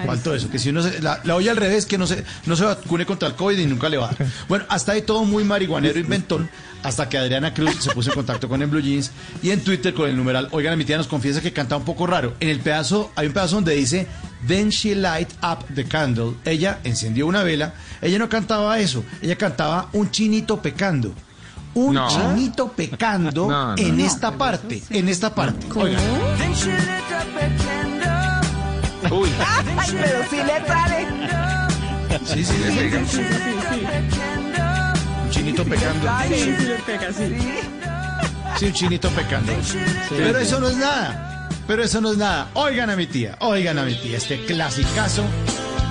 [0.06, 2.56] Faltó eso, que si uno se- la, la oye al revés, que no se, no
[2.56, 4.28] se vacune contra el COVID y nunca le va a dar.
[4.48, 6.50] Bueno, hasta ahí todo muy marihuanero inventón,
[6.88, 9.12] hasta que Adriana Cruz se puso en contacto con el Blue Jeans
[9.44, 11.84] y en Twitter con el numeral, oigan, a mi tía nos confiesa que canta un
[11.84, 12.34] poco raro.
[12.40, 14.08] En el pedazo, hay un pedazo donde dice,
[14.48, 16.36] then she light up the candle.
[16.46, 21.14] Ella encendió una vela, ella no cantaba eso, ella cantaba un chinito pecando.
[21.74, 22.08] Un No.
[22.08, 24.06] chinito pecando No, no, en no.
[24.06, 25.68] esta parte, en esta parte.
[25.76, 26.02] Oigan.
[26.38, 26.80] Then she lit
[27.12, 27.48] up a
[29.02, 29.18] candle.
[29.18, 29.30] Uy.
[29.78, 31.08] Ay, pero sí le sale.
[32.26, 33.00] Sí, sí, le pega.
[33.00, 34.37] Un
[35.48, 36.08] chinito pecando.
[36.28, 37.38] Sí, sí le pega, sí.
[38.58, 39.54] Sí, un chinito pecando.
[40.10, 41.50] Pero eso no es nada.
[41.66, 42.50] Pero eso no es nada.
[42.54, 44.18] Oigan a mi tía, oigan a mi tía.
[44.18, 45.24] Este clasicazo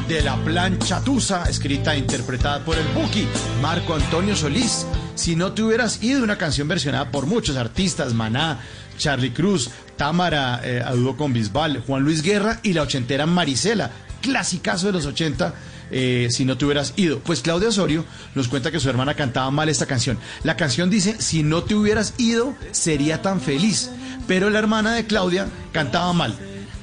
[0.09, 3.27] de la plancha tusa, escrita e interpretada por el Buki,
[3.63, 4.87] Marco Antonio Solís.
[5.15, 8.61] Si no te hubieras ido, una canción versionada por muchos artistas, Maná,
[8.99, 13.91] Charlie Cruz, Támara, eh, a dúo con Bisbal, Juan Luis Guerra y la ochentera Marisela.
[14.21, 15.55] Clasicazo de los 80.
[15.91, 17.21] Eh, si no te hubieras ido.
[17.21, 20.19] Pues Claudia Osorio nos cuenta que su hermana cantaba mal esta canción.
[20.43, 23.91] La canción dice, si no te hubieras ido, sería tan feliz.
[24.27, 26.35] Pero la hermana de Claudia cantaba mal.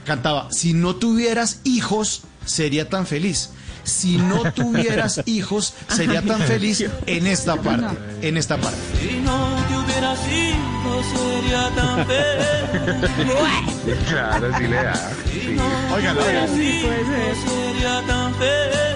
[0.05, 3.51] Cantaba, si no tuvieras hijos, sería tan feliz.
[3.83, 7.97] Si no tuvieras hijos, sería tan feliz en esta parte.
[8.21, 8.77] En esta parte.
[8.99, 13.97] Si no te hubieras ido, sería tan feliz.
[14.09, 14.95] Claro, sí le da.
[15.31, 15.57] Sí.
[15.93, 18.93] Oigan, sería tan feliz.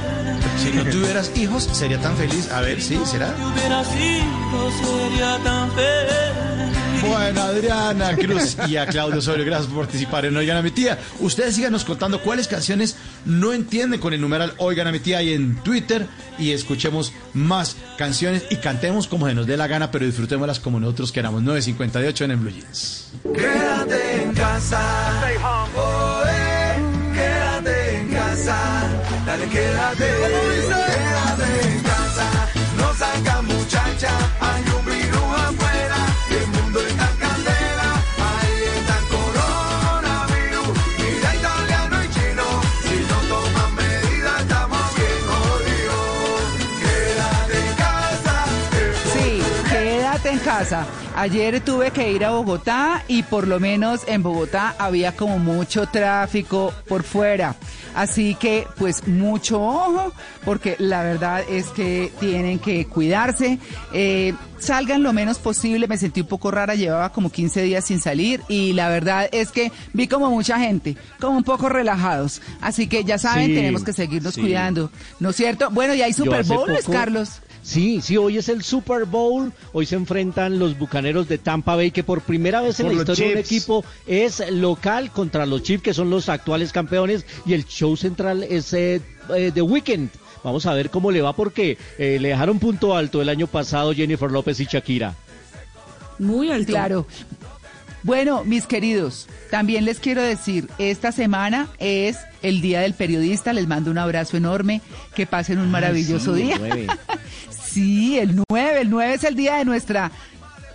[0.63, 2.49] Si no tuvieras hijos, sería tan feliz.
[2.51, 2.99] A ver, ¿sí?
[3.05, 3.33] ¿Será?
[3.35, 6.77] Si hubieras ido, sería tan feliz.
[7.01, 10.97] Bueno, Adriana Cruz y a Claudio Osorio, gracias por participar en Oigan a mi tía.
[11.19, 12.95] Ustedes síganos contando cuáles canciones
[13.25, 16.07] no entienden con el numeral Oigan a mi tía y en Twitter
[16.39, 20.79] y escuchemos más canciones y cantemos como se nos dé la gana, pero disfrutémoslas como
[20.79, 21.43] nosotros queramos.
[21.43, 23.11] 9.58 en el Blue Jeans.
[23.23, 24.81] Quédate en casa.
[25.75, 26.75] Oh, eh,
[27.13, 28.57] quédate en casa.
[29.25, 30.86] Dale, quédate.
[50.59, 50.85] Casa.
[51.15, 55.85] Ayer tuve que ir a Bogotá y por lo menos en Bogotá había como mucho
[55.87, 57.55] tráfico por fuera.
[57.95, 60.13] Así que pues mucho ojo
[60.45, 63.57] porque la verdad es que tienen que cuidarse.
[63.93, 65.87] Eh, salgan lo menos posible.
[65.87, 69.51] Me sentí un poco rara, llevaba como 15 días sin salir y la verdad es
[69.51, 72.41] que vi como mucha gente, como un poco relajados.
[72.61, 74.41] Así que ya saben, Sí, tenemos que seguirnos sí.
[74.41, 74.91] cuidando.
[75.19, 75.69] ¿No es cierto?
[75.71, 77.41] Bueno, y hay Super hace Bowl, Luis poco- Carlos.
[77.67, 79.51] Sí, sí, hoy es el Super Bowl.
[79.73, 83.01] Hoy se enfrentan los bucaneros de Tampa Bay, que por primera vez en Por la
[83.01, 87.25] historia de un equipo es local contra los Chiefs, que son los actuales campeones.
[87.45, 89.01] Y el show central es eh,
[89.35, 90.09] eh, The Weeknd.
[90.45, 93.93] Vamos a ver cómo le va, porque eh, le dejaron punto alto el año pasado
[93.93, 95.15] Jennifer López y Shakira.
[96.19, 96.71] Muy alto.
[96.71, 97.05] Claro.
[98.03, 103.67] Bueno, mis queridos, también les quiero decir, esta semana es el Día del Periodista, les
[103.67, 104.81] mando un abrazo enorme,
[105.13, 106.57] que pasen un maravilloso sí, día.
[107.77, 110.11] sí, el 9, el 9 es el día de nuestra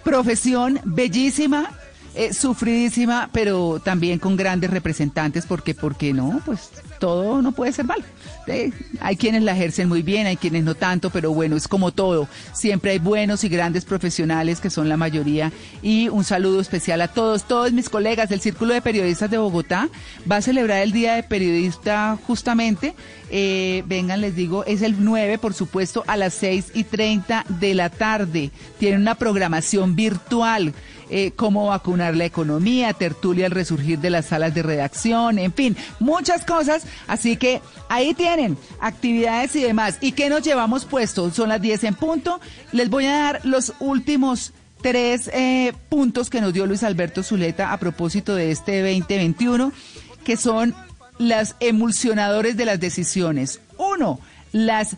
[0.04, 1.70] profesión bellísima,
[2.14, 6.40] eh, sufridísima, pero también con grandes representantes, porque, ¿por qué no?
[6.46, 6.70] Pues
[7.02, 8.04] todo no puede ser malo.
[8.46, 11.90] Eh, hay quienes la ejercen muy bien, hay quienes no tanto, pero bueno, es como
[11.90, 12.28] todo.
[12.52, 15.50] Siempre hay buenos y grandes profesionales que son la mayoría.
[15.82, 19.88] Y un saludo especial a todos, todos mis colegas del Círculo de Periodistas de Bogotá.
[20.30, 22.94] Va a celebrar el Día de Periodista justamente.
[23.30, 27.74] Eh, vengan, les digo, es el 9, por supuesto, a las 6 y 30 de
[27.74, 28.52] la tarde.
[28.78, 30.72] Tiene una programación virtual
[31.14, 35.76] eh, cómo vacunar la economía, tertulia al resurgir de las salas de redacción, en fin,
[36.00, 36.84] muchas cosas.
[37.06, 37.60] Así que
[37.90, 39.98] ahí tienen actividades y demás.
[40.00, 41.30] ¿Y qué nos llevamos puesto?
[41.30, 42.40] Son las 10 en punto.
[42.72, 47.74] Les voy a dar los últimos tres eh, puntos que nos dio Luis Alberto Zuleta
[47.74, 49.70] a propósito de este 2021,
[50.24, 50.74] que son
[51.18, 53.60] las emulsionadores de las decisiones.
[53.76, 54.18] Uno,
[54.52, 54.96] las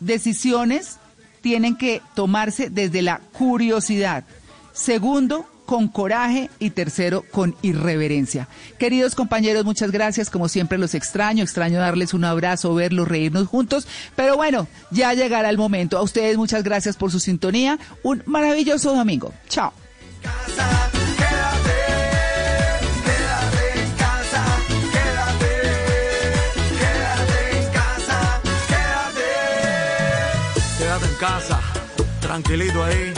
[0.00, 0.96] decisiones
[1.42, 4.24] tienen que tomarse desde la curiosidad.
[4.72, 8.48] Segundo, con coraje y tercero, con irreverencia.
[8.76, 10.28] Queridos compañeros, muchas gracias.
[10.28, 13.86] Como siempre los extraño, extraño darles un abrazo, verlos, reírnos juntos.
[14.16, 15.96] Pero bueno, ya llegará el momento.
[15.96, 17.78] A ustedes muchas gracias por su sintonía.
[18.02, 19.32] Un maravilloso domingo.
[19.48, 19.72] Chao.
[30.78, 31.60] Quédate en casa,
[32.20, 33.14] tranquilito ahí,